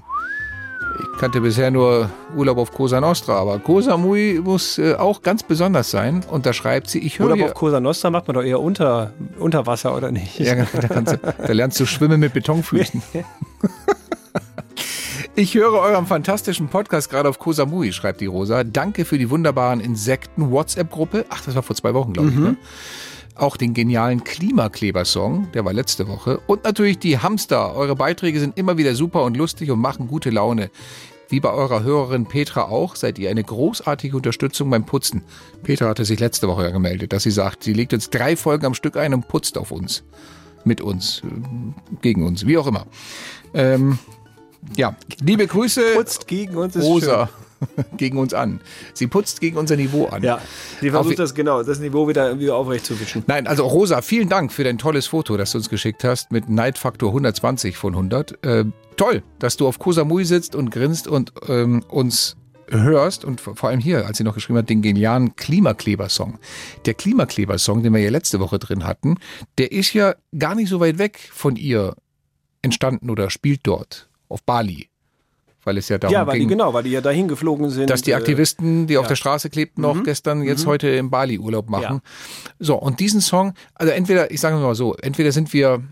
Ich 1.18 1.22
kannte 1.22 1.42
bisher 1.42 1.72
nur 1.72 2.12
Urlaub 2.36 2.60
auf 2.60 2.72
Cosa 2.72 3.02
Nostra, 3.02 3.38
aber 3.38 3.58
Koh 3.58 3.82
Samui 3.82 4.40
muss 4.40 4.78
äh, 4.78 4.94
auch 4.94 5.24
ganz 5.24 5.42
besonders 5.42 5.90
sein. 5.90 6.24
Und 6.30 6.46
da 6.46 6.54
schreibt 6.54 6.92
sie, 6.92 7.00
ich 7.00 7.18
höre 7.18 7.32
Urlaub 7.32 7.48
auf 7.48 7.54
Cosa 7.56 7.80
Nostra 7.80 8.12
macht 8.12 8.28
man 8.28 8.36
doch 8.36 8.44
eher 8.44 8.60
unter, 8.60 9.14
unter 9.40 9.66
Wasser, 9.66 9.98
oder 9.98 10.12
nicht? 10.12 10.38
Ja, 10.38 10.54
genau, 10.54 10.68
da, 10.74 11.02
du, 11.02 11.20
da 11.48 11.54
lernst 11.54 11.80
du 11.80 11.88
schwimmen 11.88 12.20
mit 12.20 12.34
Betonfüßen. 12.34 13.02
Ich 15.40 15.54
höre 15.54 15.74
euren 15.74 16.08
fantastischen 16.08 16.68
Podcast 16.68 17.12
gerade 17.12 17.30
auf 17.30 17.38
Koh 17.38 17.52
Samui, 17.52 17.94
schreibt 17.94 18.22
die 18.22 18.26
Rosa. 18.26 18.64
Danke 18.64 19.06
für 19.06 19.20
die 19.20 19.30
wunderbaren 19.30 19.80
Insekten-WhatsApp-Gruppe. 19.82 21.26
Ach, 21.30 21.42
das 21.46 21.54
war 21.54 21.62
vor 21.62 21.76
zwei 21.76 21.94
Wochen, 21.94 22.14
glaube 22.14 22.30
ich. 22.30 22.36
Ne? 22.36 22.56
Auch 23.38 23.56
den 23.56 23.74
genialen 23.74 24.24
Klimakleber-Song, 24.24 25.52
der 25.54 25.64
war 25.64 25.74
letzte 25.74 26.08
Woche. 26.08 26.40
Und 26.48 26.64
natürlich 26.64 26.98
die 26.98 27.20
Hamster. 27.20 27.76
Eure 27.76 27.96
Beiträge 27.96 28.40
sind 28.40 28.58
immer 28.58 28.78
wieder 28.78 28.96
super 28.96 29.24
und 29.24 29.38
lustig 29.38 29.70
und 29.70 29.80
machen 29.80 30.08
gute 30.08 30.32
Laune. 30.32 30.72
Wie 31.30 31.40
bei 31.40 31.52
eurer 31.52 31.84
Hörerin 31.84 32.26
Petra 32.26 32.64
auch, 32.64 32.96
seid 32.96 33.20
ihr 33.20 33.30
eine 33.30 33.44
großartige 33.44 34.16
Unterstützung 34.16 34.70
beim 34.70 34.86
Putzen. 34.86 35.24
Petra 35.62 35.90
hatte 35.90 36.06
sich 36.06 36.20
letzte 36.20 36.48
Woche 36.48 36.64
ja 36.64 36.70
gemeldet, 36.70 37.14
dass 37.14 37.24
sie 37.24 37.32
sagt, 37.32 37.64
sie 37.64 37.74
legt 37.74 37.94
uns 37.94 38.10
drei 38.10 38.36
Folgen 38.36 38.66
am 38.66 38.74
Stück 38.74 38.98
ein 38.98 39.14
und 39.14 39.28
putzt 39.28 39.58
auf 39.58 39.72
uns. 39.72 40.04
Mit 40.64 40.82
uns. 40.82 41.22
Gegen 42.02 42.26
uns. 42.26 42.48
Wie 42.48 42.58
auch 42.58 42.68
immer. 42.68 42.88
Ähm, 43.54 44.00
ja, 44.76 44.96
liebe 45.20 45.46
Grüße. 45.46 45.94
Putzt 45.96 46.28
gegen 46.28 46.56
uns 46.56 46.76
ist 46.76 46.84
Rosa. 46.84 47.30
gegen 47.98 48.18
uns 48.18 48.34
an. 48.34 48.60
Sie 48.94 49.08
putzt 49.08 49.42
gegen 49.42 49.58
unser 49.58 49.76
Niveau 49.76 50.06
an. 50.06 50.24
Ja, 50.24 50.36
Auf- 50.36 50.42
versucht 50.80 51.20
das 51.20 51.34
genau, 51.34 51.64
das 51.64 51.80
Niveau 51.80 52.08
wieder, 52.08 52.40
wieder 52.40 52.56
aufrecht 52.56 52.86
zu 52.86 53.00
wischen. 53.00 53.24
Nein, 53.28 53.48
also 53.48 53.66
Rosa, 53.66 54.02
vielen 54.02 54.30
Dank 54.30 54.52
für 54.52 54.64
dein 54.64 54.78
tolles 54.78 55.08
Foto, 55.08 55.38
das 55.38 55.52
du 55.52 55.58
uns 55.58 55.70
geschickt 55.70 56.04
hast 56.04 56.32
mit 56.32 56.50
Neidfaktor 56.50 57.10
120 57.10 57.78
von 57.78 57.94
100. 57.94 58.44
Äh, 58.46 58.66
toll, 58.96 59.24
dass 59.40 59.58
du 59.58 59.68
auf 59.68 59.80
Koh 59.80 59.92
Samui 59.92 60.26
sitzt 60.26 60.56
und 60.56 60.72
grinst 60.72 61.08
und 61.08 61.34
ähm, 61.48 61.84
uns 61.88 62.36
hörst 62.70 63.24
und 63.24 63.40
vor 63.40 63.56
vor 63.56 63.70
allem 63.70 63.80
hier, 63.80 64.06
als 64.06 64.18
sie 64.18 64.24
noch 64.24 64.36
geschrieben 64.36 64.60
hat, 64.60 64.70
den 64.70 64.82
genialen 64.82 65.36
Klimakleber-Song. 65.36 66.40
Der 66.86 66.94
Klimakleber-Song, 66.94 67.82
den 67.84 67.94
wir 67.94 68.02
ja 68.02 68.10
letzte 68.10 68.40
Woche 68.40 68.60
drin 68.60 68.84
hatten, 68.86 69.16
der 69.58 69.72
ist 69.72 69.94
ja 69.94 70.16
gar 70.38 70.54
nicht 70.56 70.70
so 70.70 70.80
weit 70.80 70.98
weg 70.98 71.30
von 71.32 71.56
ihr 71.56 71.96
entstanden 72.62 73.10
oder 73.10 73.30
spielt 73.30 73.62
dort 73.64 74.10
auf 74.28 74.44
Bali. 74.44 74.90
Weil 75.68 75.78
es 75.78 75.90
ja 75.90 75.98
darum 75.98 76.14
Ja, 76.14 76.26
weil 76.26 76.34
die, 76.36 76.40
ging, 76.40 76.48
genau, 76.48 76.74
weil 76.74 76.84
die 76.84 76.92
ja 76.92 77.02
dahin 77.02 77.28
geflogen 77.28 77.70
sind. 77.70 77.90
dass 77.90 78.02
die 78.02 78.12
äh, 78.12 78.16
Aktivisten, 78.16 78.88
die 78.88 78.98
auf 78.98 79.04
ja. 79.04 79.10
der 79.10 79.16
Straße 79.18 79.50
klebten, 79.50 79.82
noch 79.82 79.96
Mhm. 79.96 80.04
gestern 80.06 80.42
jetzt 80.44 80.64
Mhm. 80.66 80.70
heute 80.70 80.88
im 80.88 81.10
Bali 81.10 81.38
Urlaub 81.38 81.70
machen. 81.70 82.00
So, 82.58 82.76
und 82.78 83.00
diesen 83.02 83.20
Song, 83.22 83.54
also 83.76 83.92
entweder, 83.92 84.32
ich 84.32 84.40
sage 84.40 84.56
mal 84.56 84.74
so, 84.76 84.96
entweder 84.96 85.32
sind 85.34 85.52
wir 85.52 85.84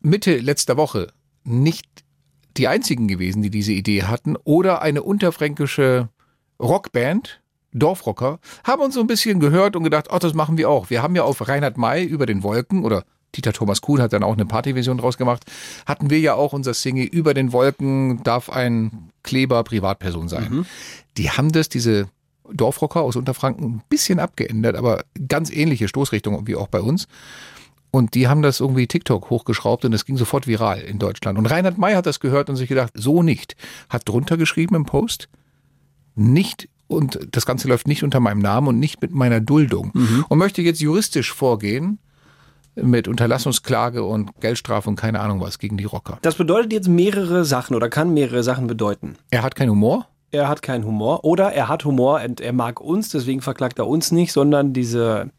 Mitte 0.00 0.36
letzter 0.38 0.76
Woche 0.76 1.08
nicht 1.42 1.86
die 2.56 2.68
einzigen 2.68 3.08
gewesen, 3.08 3.42
die 3.42 3.50
diese 3.50 3.72
Idee 3.72 4.04
hatten, 4.04 4.36
oder 4.44 4.80
eine 4.80 5.02
unterfränkische 5.02 6.08
Rockband, 6.62 7.40
Dorfrocker, 7.72 8.38
haben 8.62 8.82
uns 8.82 8.94
so 8.94 9.00
ein 9.00 9.08
bisschen 9.08 9.40
gehört 9.40 9.74
und 9.74 9.82
gedacht, 9.82 10.06
oh, 10.12 10.18
das 10.18 10.34
machen 10.34 10.56
wir 10.56 10.70
auch. 10.70 10.88
Wir 10.90 11.02
haben 11.02 11.16
ja 11.16 11.24
auf 11.24 11.48
Reinhard 11.48 11.76
May 11.76 12.04
über 12.04 12.26
den 12.26 12.44
Wolken 12.44 12.84
oder 12.84 13.04
Dieter 13.36 13.52
Thomas 13.52 13.80
Kuhn 13.80 14.00
hat 14.00 14.12
dann 14.12 14.22
auch 14.22 14.34
eine 14.34 14.46
Partyversion 14.46 14.98
draus 14.98 15.18
gemacht, 15.18 15.44
hatten 15.86 16.10
wir 16.10 16.20
ja 16.20 16.34
auch 16.34 16.52
unser 16.52 16.74
Single 16.74 17.06
über 17.06 17.34
den 17.34 17.52
Wolken 17.52 18.22
darf 18.22 18.50
ein 18.50 19.10
Kleber 19.22 19.62
Privatperson 19.64 20.28
sein. 20.28 20.44
Die 21.16 21.30
haben 21.30 21.52
das, 21.52 21.68
diese 21.68 22.08
Dorfrocker 22.52 23.00
aus 23.00 23.16
Unterfranken, 23.16 23.64
ein 23.64 23.82
bisschen 23.88 24.18
abgeändert, 24.18 24.76
aber 24.76 25.04
ganz 25.28 25.50
ähnliche 25.50 25.88
Stoßrichtung 25.88 26.46
wie 26.46 26.56
auch 26.56 26.68
bei 26.68 26.80
uns. 26.80 27.06
Und 27.90 28.14
die 28.14 28.26
haben 28.26 28.42
das 28.42 28.60
irgendwie 28.60 28.86
TikTok 28.88 29.30
hochgeschraubt 29.30 29.84
und 29.84 29.92
es 29.92 30.04
ging 30.04 30.16
sofort 30.16 30.46
viral 30.46 30.80
in 30.80 30.98
Deutschland. 30.98 31.38
Und 31.38 31.46
Reinhard 31.46 31.78
May 31.78 31.94
hat 31.94 32.06
das 32.06 32.18
gehört 32.18 32.50
und 32.50 32.56
sich 32.56 32.68
gedacht, 32.68 32.92
so 32.94 33.22
nicht. 33.22 33.56
Hat 33.88 34.08
drunter 34.08 34.36
geschrieben 34.36 34.74
im 34.74 34.84
Post, 34.84 35.28
nicht 36.16 36.68
und 36.86 37.18
das 37.32 37.46
Ganze 37.46 37.68
läuft 37.68 37.86
nicht 37.88 38.02
unter 38.02 38.20
meinem 38.20 38.40
Namen 38.40 38.68
und 38.68 38.78
nicht 38.78 39.00
mit 39.00 39.12
meiner 39.12 39.40
Duldung. 39.40 39.92
Und 40.28 40.38
möchte 40.38 40.60
jetzt 40.60 40.80
juristisch 40.80 41.32
vorgehen 41.32 41.98
mit 42.76 43.06
Unterlassungsklage 43.08 44.02
und 44.04 44.30
Geldstrafe 44.40 44.88
und 44.88 44.96
keine 44.96 45.20
Ahnung 45.20 45.40
was 45.40 45.58
gegen 45.58 45.76
die 45.76 45.84
Rocker. 45.84 46.18
Das 46.22 46.34
bedeutet 46.34 46.72
jetzt 46.72 46.88
mehrere 46.88 47.44
Sachen 47.44 47.76
oder 47.76 47.88
kann 47.88 48.12
mehrere 48.14 48.42
Sachen 48.42 48.66
bedeuten. 48.66 49.16
Er 49.30 49.42
hat 49.42 49.54
keinen 49.54 49.70
Humor. 49.70 50.08
Er 50.30 50.48
hat 50.48 50.62
keinen 50.62 50.84
Humor 50.84 51.24
oder 51.24 51.52
er 51.52 51.68
hat 51.68 51.84
Humor 51.84 52.20
und 52.24 52.40
er 52.40 52.52
mag 52.52 52.80
uns, 52.80 53.10
deswegen 53.10 53.40
verklagt 53.40 53.78
er 53.78 53.86
uns 53.86 54.10
nicht, 54.10 54.32
sondern 54.32 54.72
diese 54.72 55.30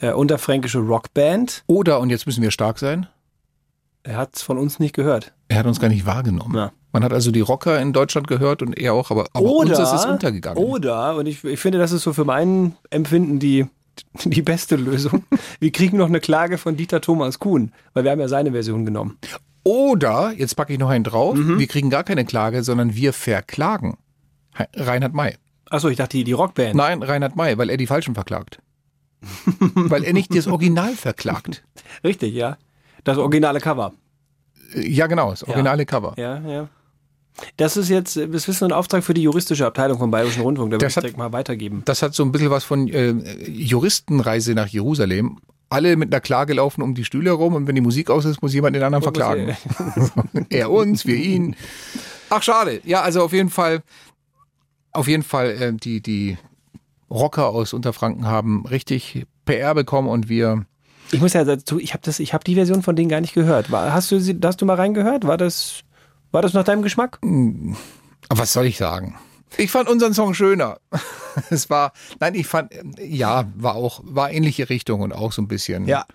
äh, 0.00 0.12
unterfränkische 0.12 0.78
Rockband. 0.78 1.64
Oder, 1.66 1.98
und 1.98 2.10
jetzt 2.10 2.26
müssen 2.26 2.42
wir 2.42 2.52
stark 2.52 2.78
sein, 2.78 3.08
Er 4.04 4.18
hat 4.18 4.36
es 4.36 4.42
von 4.42 4.56
uns 4.58 4.78
nicht 4.78 4.94
gehört. 4.94 5.32
er 5.48 5.58
hat 5.58 5.66
uns 5.66 5.80
gar 5.80 5.88
nicht 5.88 6.06
wahrgenommen. 6.06 6.70
Man 6.92 7.02
hat 7.04 7.12
also 7.12 7.30
die 7.32 7.40
Rocker 7.40 7.80
in 7.80 7.92
Deutschland 7.92 8.28
gehört 8.28 8.62
und 8.62 8.78
er 8.78 8.94
auch, 8.94 9.10
aber, 9.10 9.26
aber 9.32 9.44
oder, 9.50 9.70
uns 9.70 9.78
ist 9.80 9.92
es 9.92 10.04
untergegangen. 10.06 10.62
Oder, 10.62 11.16
und 11.16 11.26
ich, 11.26 11.42
ich 11.44 11.58
finde, 11.58 11.78
das 11.78 11.90
ist 11.92 12.04
so 12.04 12.12
für 12.12 12.24
mein 12.24 12.76
Empfinden 12.90 13.38
die, 13.40 13.66
die 14.24 14.42
beste 14.42 14.76
Lösung. 14.76 15.24
Wir 15.60 15.72
kriegen 15.72 15.96
noch 15.96 16.08
eine 16.08 16.20
Klage 16.20 16.58
von 16.58 16.76
Dieter 16.76 17.00
Thomas 17.00 17.38
Kuhn, 17.38 17.72
weil 17.94 18.04
wir 18.04 18.10
haben 18.10 18.20
ja 18.20 18.28
seine 18.28 18.52
Version 18.52 18.84
genommen. 18.84 19.18
Oder, 19.64 20.32
jetzt 20.36 20.54
packe 20.54 20.72
ich 20.72 20.78
noch 20.78 20.90
einen 20.90 21.04
drauf, 21.04 21.34
Mhm. 21.36 21.58
wir 21.58 21.66
kriegen 21.66 21.90
gar 21.90 22.04
keine 22.04 22.24
Klage, 22.24 22.62
sondern 22.62 22.94
wir 22.94 23.12
verklagen. 23.12 23.98
Reinhard 24.74 25.12
May. 25.12 25.34
Achso, 25.68 25.88
ich 25.88 25.96
dachte, 25.96 26.16
die, 26.16 26.24
die 26.24 26.32
Rockband. 26.32 26.74
Nein, 26.74 27.02
Reinhard 27.02 27.34
May, 27.36 27.58
weil 27.58 27.68
er 27.70 27.76
die 27.76 27.86
Falschen 27.88 28.14
verklagt. 28.14 28.60
weil 29.74 30.04
er 30.04 30.12
nicht 30.12 30.34
das 30.36 30.46
Original 30.46 30.94
verklagt. 30.94 31.64
Richtig, 32.04 32.34
ja. 32.34 32.56
Das 33.04 33.18
originale 33.18 33.60
Cover. 33.60 33.92
Ja, 34.74 35.06
genau, 35.06 35.30
das 35.30 35.42
originale 35.44 35.86
Cover. 35.86 36.14
Ja, 36.16 36.38
ja. 36.40 36.68
Das 37.56 37.76
ist 37.76 37.88
jetzt, 37.88 38.16
das 38.16 38.48
ist 38.48 38.62
ein 38.62 38.72
Auftrag 38.72 39.04
für 39.04 39.14
die 39.14 39.22
juristische 39.22 39.66
Abteilung 39.66 39.98
vom 39.98 40.10
Bayerischen 40.10 40.42
Rundfunk. 40.42 40.70
Da 40.70 40.76
würde 40.76 40.86
ich 40.86 40.94
direkt 40.94 41.16
mal 41.16 41.32
weitergeben. 41.32 41.82
Das 41.84 42.02
hat 42.02 42.14
so 42.14 42.22
ein 42.22 42.32
bisschen 42.32 42.50
was 42.50 42.64
von 42.64 42.88
äh, 42.88 43.10
Juristenreise 43.48 44.54
nach 44.54 44.68
Jerusalem. 44.68 45.38
Alle 45.68 45.96
mit 45.96 46.12
einer 46.12 46.20
Klage 46.20 46.54
laufen 46.54 46.82
um 46.82 46.94
die 46.94 47.04
Stühle 47.04 47.30
herum 47.30 47.54
und 47.54 47.66
wenn 47.66 47.74
die 47.74 47.80
Musik 47.80 48.08
aus 48.10 48.24
ist, 48.24 48.40
muss 48.40 48.54
jemand 48.54 48.76
den 48.76 48.82
anderen 48.82 49.02
verklagen. 49.02 49.56
er 50.48 50.70
uns, 50.70 51.06
wir 51.06 51.16
ihn. 51.16 51.56
Ach, 52.30 52.42
schade. 52.42 52.80
Ja, 52.84 53.02
also 53.02 53.22
auf 53.22 53.32
jeden 53.32 53.50
Fall, 53.50 53.82
auf 54.92 55.08
jeden 55.08 55.22
Fall, 55.22 55.50
äh, 55.50 55.72
die, 55.72 56.00
die 56.00 56.38
Rocker 57.10 57.48
aus 57.48 57.72
Unterfranken 57.72 58.26
haben 58.26 58.66
richtig 58.66 59.26
PR 59.44 59.74
bekommen 59.74 60.08
und 60.08 60.28
wir. 60.28 60.66
Ich 61.12 61.20
muss 61.20 61.34
ja 61.34 61.44
dazu, 61.44 61.78
ich 61.78 61.92
habe 61.92 62.02
das, 62.04 62.18
ich 62.18 62.34
habe 62.34 62.44
die 62.44 62.56
Version 62.56 62.82
von 62.82 62.96
denen 62.96 63.08
gar 63.08 63.20
nicht 63.20 63.34
gehört. 63.34 63.70
War, 63.70 63.92
hast 63.92 64.10
du 64.10 64.20
sie, 64.20 64.36
hast 64.42 64.60
du 64.60 64.66
mal 64.66 64.74
reingehört? 64.74 65.26
War 65.26 65.36
das, 65.36 65.82
war 66.36 66.42
das 66.42 66.52
nach 66.52 66.64
deinem 66.64 66.82
Geschmack? 66.82 67.18
Aber 67.22 68.40
was 68.42 68.52
soll 68.52 68.66
ich 68.66 68.76
sagen? 68.76 69.16
Ich 69.56 69.70
fand 69.70 69.88
unseren 69.88 70.12
Song 70.12 70.34
schöner. 70.34 70.78
Es 71.50 71.68
war, 71.68 71.92
nein, 72.18 72.34
ich 72.34 72.46
fand, 72.46 72.72
äh, 72.72 73.04
ja, 73.06 73.44
war 73.56 73.74
auch, 73.74 74.00
war 74.04 74.30
ähnliche 74.30 74.70
Richtung 74.70 75.02
und 75.02 75.12
auch 75.12 75.32
so 75.32 75.42
ein 75.42 75.48
bisschen. 75.48 75.86
Ja. 75.86 76.06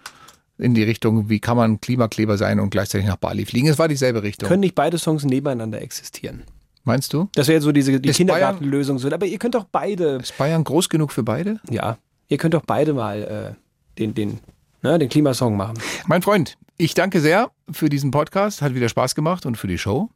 In 0.58 0.74
die 0.74 0.82
Richtung, 0.82 1.30
wie 1.30 1.40
kann 1.40 1.58
man 1.58 1.80
Klimakleber 1.80 2.40
sein 2.40 2.60
und 2.60 2.72
gleichzeitig 2.72 3.06
nach 3.06 3.18
Bali 3.18 3.46
fliegen? 3.46 3.68
Es 3.68 3.78
war 3.78 3.88
dieselbe 3.88 4.24
Richtung. 4.24 4.50
Können 4.50 4.62
nicht 4.62 4.74
beide 4.74 4.98
Songs 4.98 5.24
nebeneinander 5.24 5.80
existieren? 5.80 6.44
Meinst 6.84 7.14
du? 7.14 7.30
Das 7.34 7.48
wäre 7.48 7.62
so 7.62 7.72
diese 7.72 8.00
die 8.00 8.10
Ist 8.10 8.18
Kindergartenlösung. 8.18 8.98
So. 8.98 9.12
Aber 9.12 9.28
ihr 9.28 9.38
könnt 9.38 9.54
doch 9.54 9.66
beide. 9.72 10.18
Ist 10.18 10.38
Bayern 10.38 10.64
groß 10.64 10.90
genug 10.90 11.12
für 11.12 11.24
beide? 11.24 11.60
Ja. 11.70 12.00
Ihr 12.30 12.38
könnt 12.38 12.56
doch 12.56 12.66
beide 12.66 12.94
mal 12.94 13.56
äh, 13.56 14.00
den, 14.00 14.16
den, 14.16 14.40
ne, 14.82 15.00
den 15.00 15.10
Klimasong 15.10 15.56
machen. 15.56 15.76
Mein 16.08 16.22
Freund, 16.22 16.58
ich 16.78 16.94
danke 16.94 17.22
sehr 17.22 17.52
für 17.72 17.90
diesen 17.90 18.12
Podcast. 18.12 18.62
Hat 18.62 18.76
wieder 18.76 18.90
Spaß 18.90 19.16
gemacht 19.16 19.46
und 19.46 19.56
für 19.56 19.68
die 19.68 19.78
Show. 19.78 20.10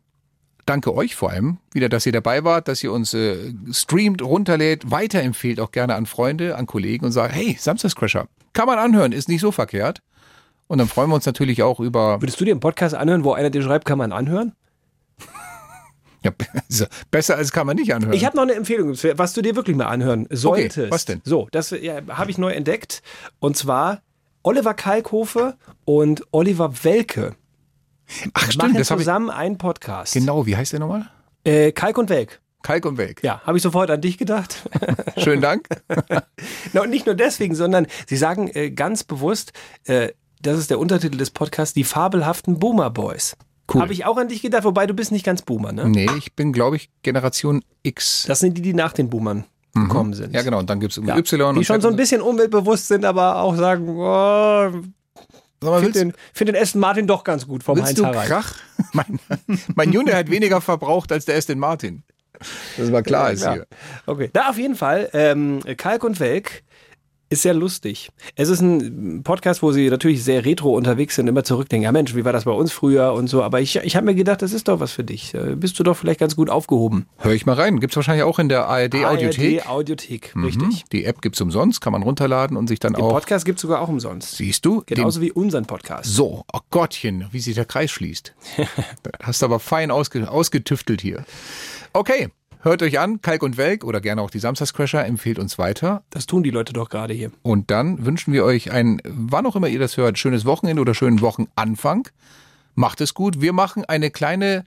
Danke 0.66 0.95
euch 0.95 1.16
vor 1.16 1.30
allem 1.30 1.59
wieder, 1.74 1.89
dass 1.89 2.07
ihr 2.07 2.11
dabei 2.11 2.43
wart, 2.43 2.68
dass 2.68 2.84
ihr 2.84 2.91
uns 2.91 3.13
äh, 3.13 3.53
streamt, 3.72 4.24
runterlädt, 4.24 4.89
weiterempfehlt 4.89 5.59
auch 5.59 5.72
gerne 5.72 5.93
an 5.93 6.07
Freunde, 6.07 6.55
an 6.55 6.66
Kollegen 6.66 7.05
und 7.05 7.11
sagt, 7.11 7.36
hey, 7.36 7.55
Samstagscrasher, 7.59 8.28
kann 8.53 8.66
man 8.66 8.80
anhören, 8.80 9.11
ist 9.11 9.30
nicht 9.30 9.41
so 9.41 9.51
verkehrt. 9.51 10.01
Und 10.68 10.80
dann 10.80 10.88
freuen 10.88 11.09
wir 11.09 11.16
uns 11.16 11.28
natürlich 11.28 11.61
auch 11.61 11.80
über. 11.80 12.20
Würdest 12.20 12.41
du 12.41 12.45
dir 12.45 12.51
einen 12.51 12.59
Podcast 12.59 12.95
anhören, 12.95 13.24
wo 13.24 13.34
einer 13.34 13.51
dir 13.51 13.61
schreibt, 13.61 13.86
kann 13.86 13.97
man 13.97 14.11
anhören? 14.11 14.53
Ja, 16.24 16.32
besser 17.11 17.38
als 17.38 17.51
kann 17.51 17.68
man 17.68 17.76
nicht 17.76 17.93
anhören. 17.93 18.13
Ich 18.13 18.26
habe 18.26 18.36
noch 18.36 18.41
eine 18.41 18.55
Empfehlung, 18.55 18.95
was 19.13 19.34
du 19.34 19.43
dir 19.43 19.55
wirklich 19.55 19.76
mal 19.76 19.86
anhören 19.86 20.26
solltest. 20.32 20.89
was 20.89 21.05
denn? 21.05 21.22
So, 21.24 21.47
das 21.51 21.70
ja, 21.70 22.01
habe 22.07 22.32
ich 22.32 22.39
neu 22.39 22.51
entdeckt. 22.51 23.03
Und 23.38 23.55
zwar 23.55 24.01
Oliver 24.46 24.76
Kalkofe 24.76 25.58
und 25.86 26.24
Oliver 26.30 26.84
Welke. 26.84 27.36
Ach 28.34 28.41
machen 28.41 28.52
stimmt, 28.52 28.80
das 28.80 28.91
habe 28.91 29.02
ich. 29.02 29.06
zusammen 29.08 29.32
einen 29.32 29.58
Podcast. 29.58 30.14
Genau, 30.14 30.46
wie 30.46 30.56
heißt 30.56 30.72
der 30.72 30.82
nochmal? 30.82 31.10
Äh, 31.43 31.72
Kalk 31.72 31.98
und 31.98 32.10
Welk. 32.10 32.41
Kalk 32.62 32.86
und 32.86 33.00
Welk. 33.00 33.24
Ja, 33.24 33.41
habe 33.41 33.58
ich 33.58 33.64
sofort 33.64 33.89
an 33.89 34.02
dich 34.02 34.20
gedacht. 34.20 34.70
Schönen 35.18 35.41
Dank. 35.41 35.68
Na, 36.74 36.84
und 36.84 36.91
nicht 36.91 37.08
nur 37.08 37.16
deswegen, 37.16 37.56
sondern 37.56 37.88
sie 38.06 38.18
sagen 38.18 38.48
äh, 38.54 38.70
ganz 38.70 39.04
bewusst, 39.04 39.52
äh, 39.86 40.10
das 40.43 40.60
ist 40.60 40.70
der 40.70 40.78
Untertitel 40.78 41.18
des 41.18 41.32
Podcasts, 41.32 41.74
die 41.74 41.84
fabelhaften 41.84 42.60
Boomer 42.60 42.91
Boys. 42.91 43.36
Cool. 43.74 43.82
Habe 43.82 43.93
ich 43.93 44.06
auch 44.06 44.18
an 44.18 44.28
dich 44.28 44.43
gedacht, 44.43 44.64
wobei 44.64 44.86
du 44.86 44.93
bist 44.93 45.12
nicht 45.12 45.26
ganz 45.26 45.41
Boomer, 45.41 45.72
ne? 45.72 45.89
Nee, 45.89 46.08
ich 46.20 46.36
bin, 46.36 46.54
glaube 46.54 46.76
ich, 46.76 46.91
Generation 47.02 47.64
X. 47.82 48.26
Das 48.28 48.41
sind 48.41 48.60
die, 48.60 48.62
die 48.62 48.76
nach 48.76 48.93
den 48.93 49.10
Boomern 49.10 49.46
gekommen 49.76 50.13
sind. 50.13 50.34
Ja, 50.34 50.41
genau. 50.41 50.59
Und 50.59 50.69
dann 50.69 50.80
gibt 50.80 50.97
es 50.97 51.03
Ja, 51.05 51.17
Y. 51.17 51.53
die 51.53 51.59
und 51.59 51.65
schon 51.65 51.76
Z 51.76 51.82
so 51.84 51.88
ein 51.89 51.95
bisschen 51.95 52.21
umweltbewusst 52.21 52.88
sind, 52.88 53.05
aber 53.05 53.41
auch 53.41 53.55
sagen, 53.55 53.88
oh, 53.89 54.71
finde 55.80 55.91
den, 55.91 56.13
find 56.34 56.47
den 56.49 56.55
Aston 56.55 56.82
Martin 56.82 57.07
doch 57.07 57.23
ganz 57.23 57.47
gut 57.47 57.63
vom 57.63 57.78
willst 57.78 57.89
Heinz 57.89 57.99
du 57.99 58.05
Harald. 58.05 58.28
Krach? 58.28 58.55
Mein, 58.93 59.19
mein 59.76 59.91
Junge 59.91 60.15
hat 60.15 60.30
weniger 60.30 60.61
verbraucht 60.61 61.11
als 61.11 61.26
der 61.26 61.38
Aston 61.38 61.59
Martin. 61.59 62.03
Das 62.78 62.91
war 62.91 63.01
klar 63.01 63.32
ist 63.32 63.43
Ja, 63.43 63.53
hier. 63.53 63.67
Okay, 64.05 64.30
na 64.34 64.49
auf 64.49 64.57
jeden 64.57 64.76
Fall, 64.76 65.09
ähm, 65.13 65.61
Kalk 65.78 66.03
und 66.03 66.19
Welk 66.19 66.63
ist 67.30 67.41
sehr 67.41 67.53
lustig. 67.53 68.09
Es 68.36 68.49
ist 68.49 68.61
ein 68.61 69.23
Podcast, 69.23 69.63
wo 69.63 69.71
sie 69.71 69.89
natürlich 69.89 70.23
sehr 70.23 70.45
retro 70.45 70.76
unterwegs 70.76 71.15
sind, 71.15 71.28
immer 71.28 71.43
zurückdenken, 71.43 71.84
ja 71.84 71.91
Mensch, 71.91 72.15
wie 72.15 72.23
war 72.23 72.34
das 72.34 72.45
bei 72.45 72.51
uns 72.51 72.71
früher 72.71 73.13
und 73.13 73.28
so, 73.28 73.41
aber 73.43 73.61
ich, 73.61 73.78
ich 73.78 73.95
habe 73.95 74.05
mir 74.05 74.15
gedacht, 74.15 74.41
das 74.41 74.53
ist 74.53 74.67
doch 74.67 74.80
was 74.80 74.91
für 74.91 75.03
dich. 75.03 75.34
Äh, 75.34 75.55
Bist 75.55 75.80
du 75.80 75.84
doch 75.84 75.97
vielleicht 75.97 76.19
ganz 76.19 76.36
gut 76.36 76.49
aufgehoben. 76.49 77.07
Hör 77.17 77.32
ich 77.34 77.45
mal 77.45 77.53
rein. 77.53 77.80
Gibt's 77.80 77.95
wahrscheinlich 77.95 78.23
auch 78.23 78.38
in 78.39 78.47
der 78.49 78.67
ARD 78.67 79.05
Audiothek. 79.05 79.61
ARD 79.61 79.69
Audiothek, 79.69 80.36
Mhm. 80.36 80.45
richtig. 80.45 80.84
Die 80.91 81.05
App 81.05 81.21
gibt's 81.21 81.41
umsonst, 81.41 81.82
kann 81.82 81.93
man 81.93 82.03
runterladen 82.03 82.57
und 82.57 82.67
sich 82.67 82.80
dann 82.80 82.93
Den 82.93 83.03
auch. 83.03 83.09
Podcast 83.09 83.45
gibt 83.45 83.57
es 83.57 83.61
sogar 83.63 83.82
auch 83.82 83.89
umsonst. 83.89 84.36
Siehst 84.38 84.65
du? 84.65 84.84
Genauso 84.86 85.19
Den- 85.19 85.28
wie 85.28 85.32
unseren 85.32 85.65
Podcast. 85.65 86.05
So, 86.13 86.43
oh 86.53 86.59
Gottchen, 86.69 87.26
wie 87.32 87.39
sich 87.39 87.55
der 87.55 87.65
Kreis 87.65 87.91
schließt. 87.91 88.36
Hast 89.23 89.43
aber 89.43 89.59
fein 89.59 89.89
ausge, 89.91 90.30
ausgetüftelt 90.30 91.01
hier. 91.01 91.26
Okay, 91.93 92.30
hört 92.66 92.82
euch 92.82 92.99
an, 92.99 93.22
Kalk 93.22 93.43
und 93.43 93.57
Welk 93.57 93.84
oder 93.84 94.01
gerne 94.01 94.22
auch 94.22 94.30
die 94.30 94.39
Samstagscrasher, 94.39 95.05
empfehlt 95.05 95.39
uns 95.39 95.57
weiter. 95.57 96.03
Das 96.09 96.26
tun 96.26 96.43
die 96.43 96.49
Leute 96.49 96.74
doch 96.74 96.89
gerade 96.89 97.13
hier. 97.13 97.32
Und 97.43 97.72
dann 97.72 98.05
wünschen 98.05 98.34
wir 98.34 98.43
euch 98.43 98.72
ein, 98.72 99.01
wann 99.05 99.45
auch 99.45 99.55
immer 99.55 99.68
ihr 99.68 99.80
das 99.80 99.95
hört, 99.95 100.18
schönes 100.18 100.45
Wochenende 100.45 100.82
oder 100.82 100.93
schönen 100.93 101.22
Wochenanfang. 101.22 102.09
Macht 102.74 102.99
es 102.99 103.13
gut. 103.13 103.39
Wir 103.39 103.53
machen 103.53 103.86
eine 103.86 104.11
kleine 104.11 104.66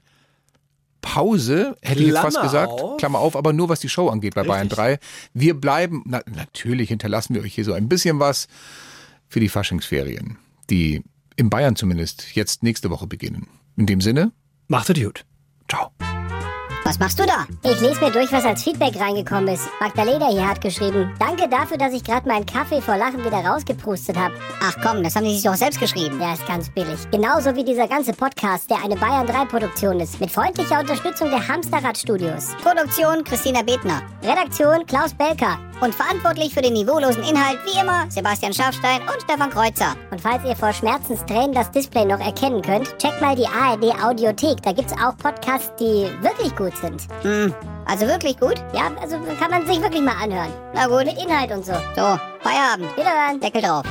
Pause, 1.01 1.77
hätte 1.81 2.01
ich 2.01 2.07
jetzt 2.07 2.19
fast 2.19 2.37
Klammer 2.37 2.47
gesagt. 2.47 2.71
auf. 2.71 2.97
Klammer 2.97 3.19
auf, 3.19 3.35
aber 3.35 3.53
nur 3.53 3.69
was 3.69 3.79
die 3.79 3.89
Show 3.89 4.09
angeht 4.09 4.35
bei 4.35 4.43
Bayern 4.43 4.69
3. 4.69 4.99
Wir 5.33 5.53
bleiben, 5.53 6.03
na, 6.05 6.21
natürlich 6.25 6.89
hinterlassen 6.89 7.35
wir 7.35 7.41
euch 7.41 7.53
hier 7.53 7.65
so 7.65 7.73
ein 7.73 7.87
bisschen 7.87 8.19
was 8.19 8.47
für 9.27 9.39
die 9.39 9.49
Faschingsferien, 9.49 10.37
die 10.69 11.03
in 11.35 11.49
Bayern 11.49 11.75
zumindest 11.75 12.35
jetzt 12.35 12.63
nächste 12.63 12.89
Woche 12.89 13.07
beginnen. 13.07 13.47
In 13.77 13.85
dem 13.85 14.01
Sinne, 14.01 14.31
macht 14.67 14.89
es 14.89 15.01
gut. 15.01 15.25
Ciao. 15.69 15.91
Was 16.89 16.97
machst 16.97 17.19
du 17.19 17.23
da? 17.23 17.45
Ich 17.69 17.79
lese 17.81 18.03
mir 18.03 18.09
durch, 18.09 18.31
was 18.31 18.45
als 18.45 18.63
Feedback 18.63 18.99
reingekommen 18.99 19.49
ist. 19.49 19.69
Magdalena 19.79 20.29
hier 20.29 20.49
hat 20.49 20.59
geschrieben, 20.59 21.13
danke 21.19 21.47
dafür, 21.47 21.77
dass 21.77 21.93
ich 21.93 22.03
gerade 22.03 22.27
meinen 22.27 22.47
Kaffee 22.47 22.81
vor 22.81 22.97
Lachen 22.97 23.23
wieder 23.23 23.45
rausgeprustet 23.45 24.17
habe. 24.17 24.33
Ach 24.63 24.75
komm, 24.81 25.03
das 25.03 25.15
haben 25.15 25.25
die 25.25 25.35
sich 25.35 25.43
doch 25.43 25.53
selbst 25.53 25.79
geschrieben. 25.79 26.19
Ja, 26.19 26.33
ist 26.33 26.47
ganz 26.47 26.67
billig. 26.71 26.97
Genauso 27.11 27.55
wie 27.55 27.63
dieser 27.63 27.87
ganze 27.87 28.13
Podcast, 28.13 28.71
der 28.71 28.83
eine 28.83 28.95
Bayern 28.95 29.27
3 29.27 29.45
Produktion 29.45 29.99
ist. 29.99 30.19
Mit 30.19 30.31
freundlicher 30.31 30.79
Unterstützung 30.79 31.29
der 31.29 31.47
Hamsterrad 31.47 31.95
Studios. 31.95 32.55
Produktion 32.63 33.23
Christina 33.23 33.61
Betner. 33.61 34.01
Redaktion 34.23 34.83
Klaus 34.87 35.13
Belker. 35.13 35.59
Und 35.81 35.95
verantwortlich 35.95 36.53
für 36.53 36.61
den 36.61 36.73
niveaulosen 36.73 37.23
Inhalt, 37.23 37.57
wie 37.63 37.79
immer, 37.79 38.05
Sebastian 38.09 38.51
Schafstein 38.51 38.99
und 39.03 39.21
Stefan 39.23 39.49
Kreuzer. 39.49 39.95
Und 40.11 40.19
falls 40.19 40.43
ihr 40.43 40.55
vor 40.55 40.73
Schmerzenstränen 40.73 41.53
das 41.53 41.71
Display 41.71 42.03
noch 42.03 42.19
erkennen 42.19 42.61
könnt, 42.61 42.97
checkt 42.97 43.21
mal 43.21 43.33
die 43.33 43.47
ARD 43.47 43.95
Audiothek. 44.03 44.61
Da 44.61 44.73
gibt's 44.73 44.91
auch 44.93 45.15
Podcasts, 45.15 45.71
die 45.79 46.09
wirklich 46.21 46.53
gut 46.57 46.75
sind. 46.81 47.07
Hm, 47.21 47.53
also 47.85 48.07
wirklich 48.07 48.39
gut? 48.39 48.55
Ja, 48.73 48.91
also 49.01 49.17
kann 49.39 49.51
man 49.51 49.65
sich 49.65 49.81
wirklich 49.81 50.01
mal 50.01 50.15
anhören. 50.21 50.51
Na 50.73 50.87
gut, 50.87 51.05
mit 51.05 51.21
Inhalt 51.21 51.51
und 51.51 51.65
so. 51.65 51.73
So, 51.95 52.19
Feierabend. 52.41 52.95
Wiederhören. 52.97 53.39
Deckel 53.39 53.61
drauf. 53.61 53.85